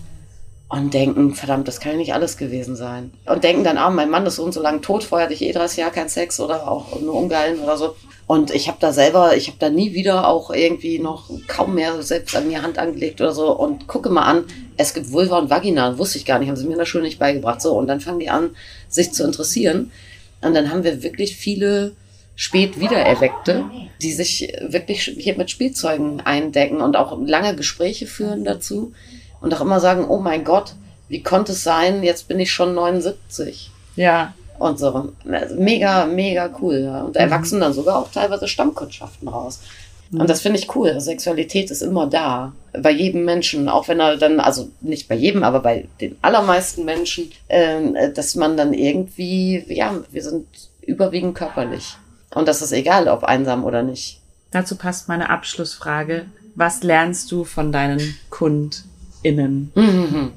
und 0.72 0.94
denken, 0.94 1.36
verdammt, 1.36 1.68
das 1.68 1.82
kann 1.82 1.92
ja 1.94 1.98
nicht 1.98 2.14
alles 2.14 2.38
gewesen 2.38 2.78
sein. 2.78 3.12
Und 3.26 3.44
denken 3.44 3.66
dann, 3.66 3.78
ah, 3.78 3.90
mein 3.90 4.10
Mann 4.10 4.26
ist 4.26 4.38
so 4.38 4.44
und 4.44 4.54
so 4.54 4.62
lange 4.62 4.80
tot, 4.80 5.04
vorher 5.04 5.26
hatte 5.26 5.34
ich 5.34 5.42
eh 5.42 5.52
30 5.52 5.80
Jahre 5.80 5.92
keinen 5.92 6.08
Sex 6.08 6.40
oder 6.40 6.66
auch 6.72 7.00
nur 7.02 7.16
ungeilen 7.16 7.60
oder 7.60 7.76
so. 7.76 7.96
Und 8.26 8.52
ich 8.56 8.70
habe 8.70 8.78
da 8.80 8.94
selber, 8.94 9.36
ich 9.36 9.48
habe 9.48 9.58
da 9.60 9.70
nie 9.70 9.94
wieder 9.94 10.30
auch 10.30 10.50
irgendwie 10.50 11.00
noch 11.00 11.30
kaum 11.48 11.76
mehr 11.76 12.02
selbst 12.02 12.34
an 12.38 12.48
mir 12.48 12.62
Hand 12.62 12.80
angelegt 12.80 13.20
oder 13.20 13.34
so. 13.34 13.52
Und 13.52 13.88
gucke 13.88 14.10
mal 14.10 14.22
an, 14.22 14.46
es 14.78 14.94
gibt 14.94 15.12
Vulva 15.12 15.40
und 15.40 15.50
Vagina, 15.50 15.98
wusste 15.98 16.18
ich 16.18 16.26
gar 16.26 16.40
nicht, 16.40 16.48
haben 16.48 16.56
sie 16.56 16.66
mir 16.66 16.72
in 16.72 16.80
der 16.80 16.86
Schule 16.86 17.04
nicht 17.04 17.20
beigebracht. 17.20 17.62
So, 17.62 17.78
und 17.78 17.88
dann 17.88 18.00
fangen 18.00 18.20
die 18.20 18.30
an, 18.30 18.52
sich 18.88 19.12
zu 19.12 19.26
interessieren. 19.26 19.92
Und 20.40 20.54
dann 20.54 20.72
haben 20.72 20.86
wir 20.86 21.04
wirklich 21.04 21.36
viele 21.36 21.92
spät 22.38 22.80
wiedererweckte, 22.80 23.66
die 24.02 24.14
sich 24.14 24.54
wirklich 24.62 25.04
hier 25.18 25.36
mit 25.36 25.52
Spielzeugen 25.52 26.22
eindecken 26.22 26.80
und 26.80 26.96
auch 26.96 27.20
lange 27.26 27.58
Gespräche 27.58 28.08
führen 28.08 28.46
dazu 28.46 28.94
und 29.42 29.54
auch 29.54 29.62
immer 29.62 29.80
sagen, 29.80 30.06
oh 30.08 30.20
mein 30.20 30.44
Gott, 30.44 30.76
wie 31.10 31.22
konnte 31.22 31.52
es 31.52 31.64
sein, 31.64 32.04
jetzt 32.04 32.28
bin 32.28 32.40
ich 32.40 32.52
schon 32.52 32.74
79. 32.74 33.72
Ja. 33.96 34.34
Und 34.60 34.80
so. 34.80 35.12
Mega, 35.58 36.06
mega 36.06 36.50
cool. 36.62 36.84
Ja. 36.86 37.02
Und 37.02 37.16
da 37.16 37.26
mhm. 37.26 37.32
erwachsen 37.32 37.60
dann 37.60 37.74
sogar 37.74 37.98
auch 37.98 38.12
teilweise 38.12 38.48
Stammkundschaften 38.48 39.28
raus. 39.28 39.60
Mhm. 40.12 40.22
Und 40.22 40.30
das 40.30 40.42
finde 40.42 40.60
ich 40.60 40.74
cool. 40.76 41.00
Sexualität 41.02 41.72
ist 41.72 41.82
immer 41.82 42.08
da. 42.08 42.54
Bei 42.80 42.92
jedem 42.92 43.26
Menschen, 43.26 43.68
auch 43.68 43.88
wenn 43.88 44.00
er 44.00 44.18
dann, 44.18 44.40
also 44.40 44.70
nicht 44.80 45.08
bei 45.10 45.16
jedem, 45.16 45.44
aber 45.44 45.60
bei 45.60 45.88
den 46.00 46.16
allermeisten 46.22 46.86
Menschen, 46.86 47.32
äh, 47.48 48.12
dass 48.12 48.36
man 48.36 48.56
dann 48.56 48.74
irgendwie, 48.74 49.66
ja, 49.68 49.96
wir 50.12 50.24
sind 50.24 50.46
überwiegend 50.82 51.36
körperlich. 51.36 51.98
Und 52.34 52.48
das 52.48 52.62
ist 52.62 52.72
egal, 52.72 53.08
ob 53.08 53.24
einsam 53.24 53.66
oder 53.66 53.84
nicht. 53.84 54.22
Dazu 54.52 54.76
passt 54.76 55.10
meine 55.10 55.30
Abschlussfrage. 55.30 56.28
Was 56.56 56.84
lernst 56.84 57.32
du 57.32 57.44
von 57.44 57.72
deinen 57.72 58.16
Kunden? 58.30 58.91
Innen. 59.24 59.72
Mhm. 59.76 60.34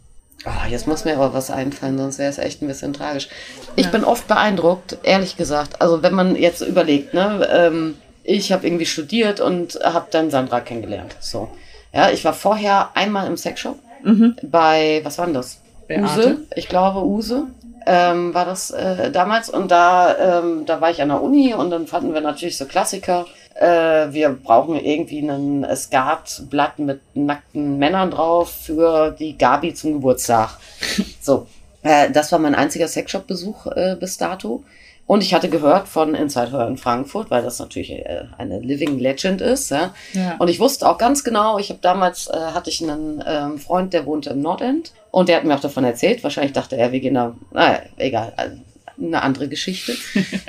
Oh, 0.47 0.68
jetzt 0.68 0.87
muss 0.87 1.05
mir 1.05 1.14
aber 1.16 1.32
was 1.32 1.51
einfallen, 1.51 1.97
sonst 1.97 2.18
wäre 2.18 2.28
es 2.28 2.39
echt 2.39 2.61
ein 2.61 2.68
bisschen 2.68 2.93
tragisch. 2.93 3.28
Ich 3.76 3.87
ja. 3.87 3.91
bin 3.91 4.05
oft 4.05 4.28
beeindruckt, 4.28 4.99
ehrlich 5.03 5.37
gesagt. 5.37 5.80
Also 5.80 6.03
wenn 6.03 6.12
man 6.12 6.37
jetzt 6.37 6.61
überlegt, 6.61 7.14
ne, 7.14 7.49
ähm, 7.51 7.97
ich 8.24 8.53
habe 8.53 8.66
irgendwie 8.66 8.87
studiert 8.87 9.41
und 9.41 9.78
habe 9.82 10.07
dann 10.11 10.30
Sandra 10.30 10.61
kennengelernt. 10.61 11.16
So, 11.20 11.49
ja, 11.95 12.11
ich 12.11 12.24
war 12.24 12.35
vorher 12.35 12.91
einmal 12.95 13.26
im 13.26 13.37
Sexshop 13.37 13.78
mhm. 14.03 14.37
bei, 14.43 15.01
was 15.05 15.16
war 15.18 15.26
denn 15.26 15.35
das? 15.35 15.61
Beate. 15.89 16.03
Use, 16.03 16.39
ich 16.55 16.68
glaube 16.68 17.07
Use. 17.07 17.45
Ähm, 17.87 18.32
war 18.32 18.47
das 18.47 18.70
äh, 18.70 19.11
damals 19.11 19.51
und 19.51 19.70
da, 19.70 20.41
ähm, 20.41 20.64
da 20.64 20.80
war 20.80 20.91
ich 20.91 21.03
an 21.03 21.09
der 21.09 21.22
Uni 21.22 21.53
und 21.53 21.68
dann 21.68 21.87
fanden 21.87 22.14
wir 22.14 22.22
natürlich 22.22 22.57
so 22.57 22.64
Klassiker 22.64 23.26
äh, 23.55 24.12
wir 24.12 24.30
brauchen 24.30 24.76
irgendwie 24.76 25.20
ein 25.20 25.66
Skatblatt 25.74 26.78
mit 26.78 27.00
nackten 27.14 27.78
Männern 27.78 28.11
drauf 28.11 28.50
für 28.50 29.12
die 29.12 29.38
Gabi 29.38 29.74
zum 29.74 29.94
Geburtstag. 29.94 30.59
so, 31.20 31.46
äh, 31.82 32.11
das 32.11 32.32
war 32.32 32.38
mein 32.38 32.55
einziger 32.55 32.88
Sexshop-Besuch 32.88 33.66
äh, 33.66 33.96
bis 33.98 34.16
dato. 34.18 34.64
Und 35.07 35.22
ich 35.22 35.34
hatte 35.34 35.50
gehört 35.50 35.86
von 35.86 36.14
Inside 36.14 36.50
Her 36.52 36.66
in 36.66 36.78
Frankfurt, 36.78 37.30
weil 37.30 37.42
das 37.42 37.59
natürlich 37.59 37.92
äh, 37.92 38.24
eine 38.38 38.61
Living 38.61 38.98
Legend 38.98 39.42
ist. 39.42 39.70
Ja? 39.70 39.92
ja. 40.14 40.36
Und 40.38 40.48
ich 40.48 40.61
wusste 40.61 40.88
auch 40.88 40.96
ganz 40.96 41.22
genau, 41.22 41.59
ich 41.59 41.68
habe 41.68 41.80
damals, 41.82 42.28
äh, 42.28 42.36
hatte 42.36 42.70
ich 42.70 42.82
einen 42.82 43.22
ähm, 43.26 43.59
Freund, 43.59 43.92
der 43.92 44.07
wohnte 44.07 44.30
im 44.30 44.40
Nordend. 44.40 44.92
Und 45.11 45.28
der 45.28 45.36
hat 45.36 45.44
mir 45.44 45.55
auch 45.55 45.61
davon 45.61 45.84
erzählt. 45.84 46.24
Wahrscheinlich 46.24 46.55
dachte 46.55 46.76
er, 46.76 46.90
wir 46.90 47.00
gehen 47.00 47.14
da, 47.14 47.34
naja, 47.52 47.80
egal. 47.98 48.32
Also, 48.36 48.57
eine 48.99 49.22
andere 49.22 49.49
Geschichte. 49.49 49.95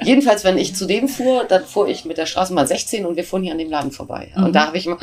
Jedenfalls, 0.04 0.44
wenn 0.44 0.58
ich 0.58 0.76
zu 0.76 0.86
dem 0.86 1.08
fuhr, 1.08 1.46
dann 1.46 1.66
fuhr 1.66 1.88
ich 1.88 2.06
mit 2.06 2.18
der 2.18 2.26
Straßenbahn 2.26 2.68
16 2.68 3.06
und 3.06 3.16
wir 3.16 3.24
fuhren 3.24 3.44
hier 3.44 3.52
an 3.52 3.58
dem 3.58 3.70
Laden 3.70 3.92
vorbei. 3.92 4.32
Mhm. 4.36 4.44
Und 4.46 4.56
da 4.56 4.68
habe 4.68 4.78
ich 4.78 4.86
immer, 4.86 5.00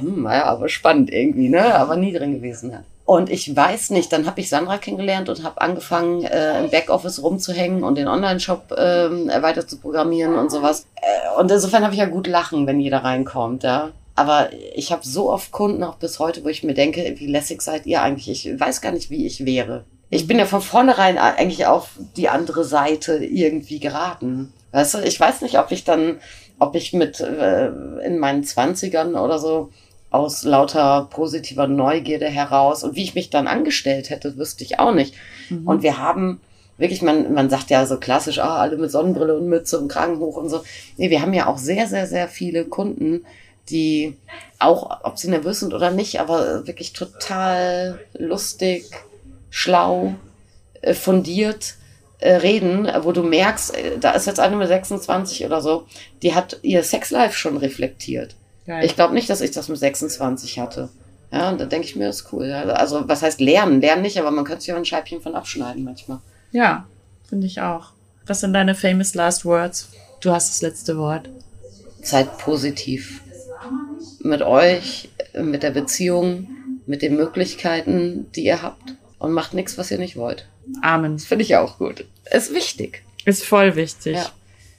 hm, 0.00 0.24
ja, 0.24 0.44
aber 0.44 0.68
spannend 0.68 1.10
irgendwie, 1.10 1.48
ne? 1.48 1.74
Aber 1.74 1.96
nie 1.96 2.12
drin 2.12 2.34
gewesen. 2.34 2.70
Ja. 2.70 2.82
Und 3.06 3.30
ich 3.30 3.54
weiß 3.54 3.90
nicht, 3.90 4.12
dann 4.12 4.26
habe 4.26 4.40
ich 4.40 4.48
Sandra 4.48 4.78
kennengelernt 4.78 5.28
und 5.28 5.44
habe 5.44 5.60
angefangen, 5.60 6.24
äh, 6.24 6.58
im 6.58 6.70
Backoffice 6.70 7.22
rumzuhängen 7.22 7.84
und 7.84 7.96
den 7.96 8.08
Online-Shop 8.08 8.72
äh, 8.72 9.42
weiter 9.42 9.66
zu 9.66 9.78
programmieren 9.78 10.34
und 10.34 10.50
sowas. 10.50 10.86
Äh, 10.96 11.40
und 11.40 11.50
insofern 11.50 11.84
habe 11.84 11.94
ich 11.94 12.00
ja 12.00 12.06
gut 12.06 12.26
lachen, 12.26 12.66
wenn 12.66 12.80
jeder 12.80 13.04
reinkommt, 13.04 13.62
ja. 13.62 13.92
Aber 14.16 14.48
ich 14.74 14.90
habe 14.90 15.06
so 15.06 15.30
oft 15.30 15.52
Kunden 15.52 15.84
auch 15.84 15.96
bis 15.96 16.18
heute, 16.18 16.42
wo 16.42 16.48
ich 16.48 16.64
mir 16.64 16.74
denke, 16.74 17.14
wie 17.18 17.26
lässig 17.26 17.62
seid 17.62 17.86
ihr 17.86 18.02
eigentlich? 18.02 18.46
Ich 18.46 18.58
weiß 18.58 18.80
gar 18.80 18.90
nicht, 18.90 19.10
wie 19.10 19.26
ich 19.26 19.44
wäre. 19.44 19.84
Ich 20.10 20.26
bin 20.26 20.38
ja 20.38 20.46
von 20.46 20.62
vornherein 20.62 21.18
eigentlich 21.18 21.66
auf 21.66 21.90
die 22.16 22.28
andere 22.28 22.64
Seite 22.64 23.16
irgendwie 23.24 23.80
geraten. 23.80 24.52
Weißt 24.72 24.94
du, 24.94 24.98
ich 24.98 25.18
weiß 25.18 25.42
nicht, 25.42 25.58
ob 25.58 25.72
ich 25.72 25.84
dann, 25.84 26.18
ob 26.58 26.74
ich 26.74 26.92
mit 26.92 27.20
äh, 27.20 27.68
in 28.04 28.18
meinen 28.18 28.44
Zwanzigern 28.44 29.14
oder 29.14 29.38
so 29.38 29.70
aus 30.10 30.44
lauter 30.44 31.08
positiver 31.10 31.66
Neugierde 31.66 32.26
heraus 32.26 32.84
und 32.84 32.94
wie 32.94 33.02
ich 33.02 33.14
mich 33.14 33.30
dann 33.30 33.48
angestellt 33.48 34.10
hätte, 34.10 34.36
wüsste 34.36 34.64
ich 34.64 34.78
auch 34.78 34.94
nicht. 34.94 35.14
Mhm. 35.50 35.66
Und 35.66 35.82
wir 35.82 35.98
haben 35.98 36.40
wirklich, 36.78 37.02
man, 37.02 37.32
man 37.32 37.50
sagt 37.50 37.70
ja 37.70 37.86
so 37.86 37.98
klassisch, 37.98 38.38
ah, 38.38 38.58
alle 38.58 38.76
mit 38.76 38.90
Sonnenbrille 38.90 39.36
und 39.36 39.48
Mütze 39.48 39.78
und 39.78 39.88
Kragen 39.88 40.18
hoch 40.18 40.36
und 40.36 40.48
so. 40.48 40.62
Nee, 40.96 41.10
wir 41.10 41.22
haben 41.22 41.34
ja 41.34 41.46
auch 41.46 41.58
sehr, 41.58 41.86
sehr, 41.86 42.06
sehr 42.06 42.28
viele 42.28 42.64
Kunden, 42.64 43.24
die 43.68 44.16
auch, 44.58 45.00
ob 45.02 45.18
sie 45.18 45.28
nervös 45.28 45.60
sind 45.60 45.74
oder 45.74 45.90
nicht, 45.90 46.20
aber 46.20 46.66
wirklich 46.66 46.92
total 46.92 47.98
lustig, 48.14 48.84
schlau, 49.56 50.14
äh, 50.82 50.92
fundiert 50.92 51.76
äh, 52.18 52.34
reden, 52.34 52.90
wo 53.00 53.12
du 53.12 53.22
merkst, 53.22 53.74
äh, 53.74 53.98
da 53.98 54.10
ist 54.10 54.26
jetzt 54.26 54.38
eine 54.38 54.54
mit 54.54 54.68
26 54.68 55.46
oder 55.46 55.62
so, 55.62 55.86
die 56.22 56.34
hat 56.34 56.58
ihr 56.60 56.82
Sexlife 56.82 57.34
schon 57.34 57.56
reflektiert. 57.56 58.36
Geil. 58.66 58.84
Ich 58.84 58.96
glaube 58.96 59.14
nicht, 59.14 59.30
dass 59.30 59.40
ich 59.40 59.52
das 59.52 59.70
mit 59.70 59.78
26 59.78 60.58
hatte. 60.58 60.90
Ja, 61.32 61.48
und 61.48 61.58
da 61.58 61.64
denke 61.64 61.86
ich 61.86 61.96
mir, 61.96 62.06
das 62.06 62.20
ist 62.20 62.32
cool. 62.34 62.52
Also, 62.52 63.08
was 63.08 63.22
heißt 63.22 63.40
lernen? 63.40 63.80
Lernen 63.80 64.02
nicht, 64.02 64.18
aber 64.18 64.30
man 64.30 64.44
könnte 64.44 64.60
sich 64.60 64.72
auch 64.74 64.76
ein 64.76 64.84
Scheibchen 64.84 65.22
von 65.22 65.34
abschneiden 65.34 65.84
manchmal. 65.84 66.18
Ja, 66.52 66.86
finde 67.26 67.46
ich 67.46 67.62
auch. 67.62 67.92
Was 68.26 68.40
sind 68.40 68.52
deine 68.52 68.74
famous 68.74 69.14
last 69.14 69.46
words? 69.46 69.88
Du 70.20 70.32
hast 70.32 70.50
das 70.50 70.60
letzte 70.60 70.98
Wort. 70.98 71.30
Seid 72.02 72.36
positiv. 72.38 73.22
Mit 74.20 74.42
euch, 74.42 75.08
mit 75.34 75.62
der 75.62 75.70
Beziehung, 75.70 76.48
mit 76.86 77.00
den 77.00 77.16
Möglichkeiten, 77.16 78.30
die 78.34 78.44
ihr 78.44 78.60
habt. 78.60 78.96
Und 79.18 79.32
macht 79.32 79.54
nichts, 79.54 79.78
was 79.78 79.90
ihr 79.90 79.98
nicht 79.98 80.16
wollt. 80.16 80.46
Amen. 80.82 81.16
Das 81.16 81.24
finde 81.24 81.44
ich 81.44 81.56
auch 81.56 81.78
gut. 81.78 82.04
Ist 82.30 82.52
wichtig. 82.52 83.02
Ist 83.24 83.44
voll 83.44 83.76
wichtig. 83.76 84.16
Ja. 84.16 84.26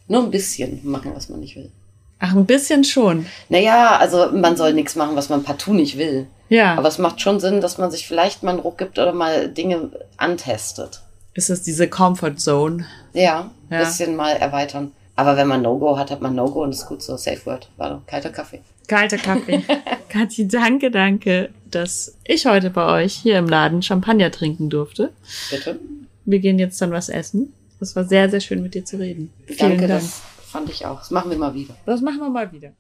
Nur 0.07 0.23
ein 0.23 0.31
bisschen 0.31 0.79
machen, 0.83 1.11
was 1.15 1.29
man 1.29 1.39
nicht 1.39 1.55
will. 1.55 1.71
Ach, 2.19 2.33
ein 2.33 2.45
bisschen 2.45 2.83
schon. 2.83 3.25
Naja, 3.49 3.97
also 3.97 4.31
man 4.31 4.57
soll 4.57 4.73
nichts 4.73 4.95
machen, 4.95 5.15
was 5.15 5.29
man 5.29 5.43
partout 5.43 5.73
nicht 5.73 5.97
will. 5.97 6.27
Ja. 6.49 6.75
Aber 6.75 6.88
es 6.88 6.97
macht 6.97 7.21
schon 7.21 7.39
Sinn, 7.39 7.61
dass 7.61 7.77
man 7.77 7.91
sich 7.91 8.07
vielleicht 8.07 8.43
mal 8.43 8.51
einen 8.51 8.59
Ruck 8.59 8.77
gibt 8.77 8.97
oder 8.97 9.13
mal 9.13 9.49
Dinge 9.49 9.91
antestet. 10.17 11.01
Ist 11.33 11.49
es 11.49 11.61
diese 11.61 11.88
Comfort 11.88 12.38
Zone? 12.38 12.85
Ja, 13.13 13.51
ein 13.69 13.79
ja. 13.79 13.79
bisschen 13.79 14.15
mal 14.15 14.31
erweitern. 14.31 14.91
Aber 15.15 15.35
wenn 15.35 15.47
man 15.47 15.61
No-Go 15.61 15.97
hat, 15.97 16.09
hat 16.09 16.21
man 16.21 16.35
No-Go 16.35 16.63
und 16.63 16.71
ist 16.71 16.88
gut 16.88 17.03
so. 17.03 17.17
Safe 17.17 17.45
Word. 17.45 17.69
War 17.77 18.01
kalter 18.07 18.29
Kaffee. 18.29 18.61
Kalter 18.88 19.17
Kaffee. 19.17 19.63
Kathi, 20.09 20.47
danke, 20.47 20.89
danke, 20.89 21.49
dass 21.72 22.18
ich 22.24 22.45
heute 22.45 22.70
bei 22.70 23.03
euch 23.03 23.13
hier 23.13 23.38
im 23.38 23.47
Laden 23.47 23.82
Champagner 23.82 24.32
trinken 24.32 24.70
durfte. 24.70 25.11
Bitte. 25.49 25.80
Wir 26.26 26.39
gehen 26.39 26.59
jetzt 26.59 26.82
dann 26.82 26.91
was 26.91 27.09
essen. 27.09 27.53
Es 27.80 27.95
war 27.95 28.03
sehr, 28.03 28.30
sehr 28.30 28.39
schön 28.39 28.61
mit 28.61 28.74
dir 28.74 28.84
zu 28.84 28.97
reden. 28.97 29.32
Danke, 29.47 29.53
Vielen 29.55 29.88
Dank. 29.88 30.01
Das 30.01 30.22
fand 30.45 30.70
ich 30.70 30.86
auch. 30.86 30.99
Das 30.99 31.11
machen 31.11 31.32
wir 31.32 31.38
mal 31.38 31.53
wieder. 31.53 31.76
Das 31.86 32.01
machen 32.01 32.20
wir 32.20 32.30
mal 32.30 32.51
wieder. 32.51 32.74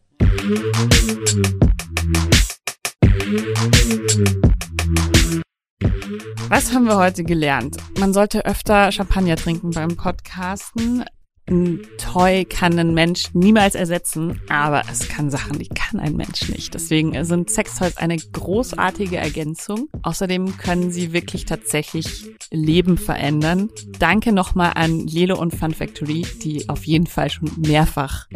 Was 6.49 6.73
haben 6.73 6.85
wir 6.85 6.97
heute 6.97 7.23
gelernt? 7.23 7.77
Man 7.99 8.13
sollte 8.13 8.45
öfter 8.45 8.91
Champagner 8.91 9.35
trinken 9.35 9.71
beim 9.71 9.95
Podcasten. 9.95 11.03
Ein 11.49 11.87
Toy 11.97 12.43
kann 12.43 12.77
ein 12.77 12.93
Mensch 12.93 13.33
niemals 13.33 13.75
ersetzen, 13.75 14.41
aber 14.49 14.81
es 14.91 15.07
kann 15.07 15.29
Sachen, 15.29 15.59
die 15.59 15.69
kann 15.69 15.99
ein 15.99 16.17
Mensch 16.17 16.49
nicht. 16.49 16.73
Deswegen 16.73 17.23
sind 17.23 17.49
Sextoys 17.49 17.95
eine 17.95 18.17
großartige 18.17 19.15
Ergänzung. 19.15 19.87
Außerdem 20.03 20.57
können 20.57 20.91
sie 20.91 21.13
wirklich 21.13 21.45
tatsächlich 21.45 22.29
Leben 22.51 22.97
verändern. 22.97 23.69
Danke 23.97 24.33
nochmal 24.33 24.73
an 24.75 25.07
Lelo 25.07 25.39
und 25.39 25.55
Fun 25.55 25.73
Factory, 25.73 26.25
die 26.43 26.67
auf 26.67 26.85
jeden 26.85 27.07
Fall 27.07 27.29
schon 27.29 27.49
mehrfach 27.57 28.27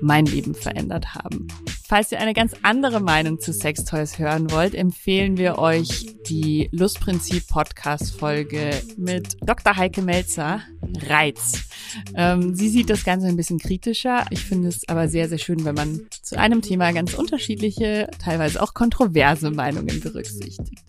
mein 0.00 0.26
Leben 0.26 0.54
verändert 0.54 1.14
haben. 1.14 1.48
Falls 1.86 2.12
ihr 2.12 2.20
eine 2.20 2.34
ganz 2.34 2.52
andere 2.62 3.00
Meinung 3.00 3.40
zu 3.40 3.52
Sextoys 3.52 4.18
hören 4.18 4.50
wollt, 4.50 4.74
empfehlen 4.74 5.38
wir 5.38 5.58
euch 5.58 6.06
die 6.28 6.68
Lustprinzip 6.70 7.48
Podcast 7.48 8.18
Folge 8.18 8.70
mit 8.98 9.36
Dr. 9.40 9.76
Heike 9.76 10.02
Melzer, 10.02 10.60
Reiz. 11.08 11.64
Ähm, 12.14 12.54
sie 12.54 12.68
sieht 12.68 12.90
das 12.90 13.04
Ganze 13.04 13.26
ein 13.26 13.36
bisschen 13.36 13.58
kritischer. 13.58 14.24
Ich 14.30 14.44
finde 14.44 14.68
es 14.68 14.88
aber 14.88 15.08
sehr, 15.08 15.28
sehr 15.28 15.38
schön, 15.38 15.64
wenn 15.64 15.74
man 15.74 16.00
zu 16.22 16.38
einem 16.38 16.62
Thema 16.62 16.92
ganz 16.92 17.14
unterschiedliche, 17.14 18.08
teilweise 18.18 18.62
auch 18.62 18.74
kontroverse 18.74 19.50
Meinungen 19.50 20.00
berücksichtigt. 20.00 20.82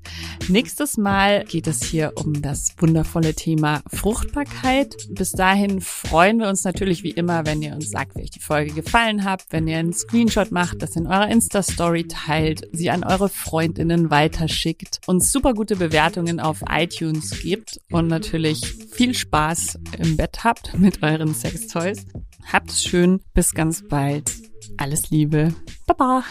Nächstes 0.47 0.97
Mal 0.97 1.45
geht 1.45 1.67
es 1.67 1.83
hier 1.83 2.13
um 2.15 2.41
das 2.41 2.73
wundervolle 2.77 3.33
Thema 3.35 3.81
Fruchtbarkeit. 3.87 4.95
Bis 5.11 5.31
dahin 5.31 5.79
freuen 5.81 6.39
wir 6.39 6.49
uns 6.49 6.63
natürlich 6.63 7.03
wie 7.03 7.11
immer, 7.11 7.45
wenn 7.45 7.61
ihr 7.61 7.73
uns 7.73 7.91
sagt, 7.91 8.15
wie 8.15 8.23
euch 8.23 8.31
die 8.31 8.39
Folge 8.39 8.73
gefallen 8.73 9.23
hat, 9.23 9.45
wenn 9.51 9.67
ihr 9.67 9.77
einen 9.77 9.93
Screenshot 9.93 10.51
macht, 10.51 10.81
das 10.81 10.95
in 10.95 11.05
eurer 11.07 11.29
Insta-Story 11.29 12.07
teilt, 12.07 12.67
sie 12.71 12.89
an 12.89 13.03
eure 13.03 13.29
Freundinnen 13.29 14.09
weiterschickt, 14.09 15.01
uns 15.05 15.31
super 15.31 15.53
gute 15.53 15.75
Bewertungen 15.75 16.39
auf 16.39 16.63
iTunes 16.67 17.39
gibt 17.41 17.79
und 17.91 18.07
natürlich 18.07 18.61
viel 18.91 19.13
Spaß 19.13 19.79
im 19.95 20.17
Bett 20.17 20.43
habt 20.43 20.77
mit 20.77 21.03
euren 21.03 21.33
Sextoys. 21.33 22.05
Habt 22.51 22.71
es 22.71 22.83
schön, 22.83 23.21
bis 23.33 23.53
ganz 23.53 23.87
bald. 23.87 24.31
Alles 24.77 25.09
Liebe. 25.09 25.53
Baba. 25.87 26.23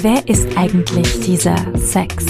Wer 0.00 0.28
ist 0.28 0.56
eigentlich 0.56 1.20
dieser 1.20 1.56
Sex? 1.76 2.24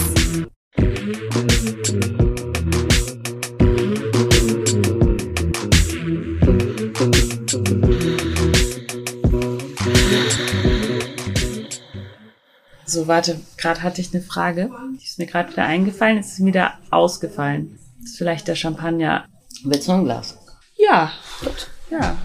So, 12.89 13.05
warte, 13.05 13.41
gerade 13.57 13.83
hatte 13.83 13.99
ich 13.99 14.13
eine 14.13 14.23
Frage. 14.23 14.71
Die 14.97 15.03
ist 15.03 15.19
mir 15.19 15.25
gerade 15.25 15.51
wieder 15.51 15.65
eingefallen, 15.65 16.19
ist 16.19 16.43
wieder 16.43 16.75
ausgefallen. 16.89 17.77
Das 17.99 18.11
ist 18.11 18.17
vielleicht 18.17 18.47
der 18.47 18.55
Champagner. 18.55 19.25
Willst 19.65 19.87
du 19.87 19.91
noch 19.91 19.99
ein 19.99 20.05
Glas? 20.05 20.37
Ja. 20.77 21.11
Gut. 21.41 21.69
Ja. 21.91 22.15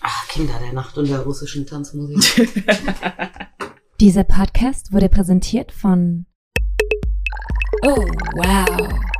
Ach, 0.00 0.28
Kinder 0.28 0.54
der 0.60 0.72
Nacht 0.72 0.98
und 0.98 1.08
der 1.08 1.20
russischen 1.20 1.64
Tanzmusik. 1.64 2.66
Dieser 4.00 4.24
Podcast 4.24 4.92
wurde 4.92 5.08
präsentiert 5.08 5.70
von 5.70 6.26
Oh, 7.82 8.04
wow. 8.34 9.13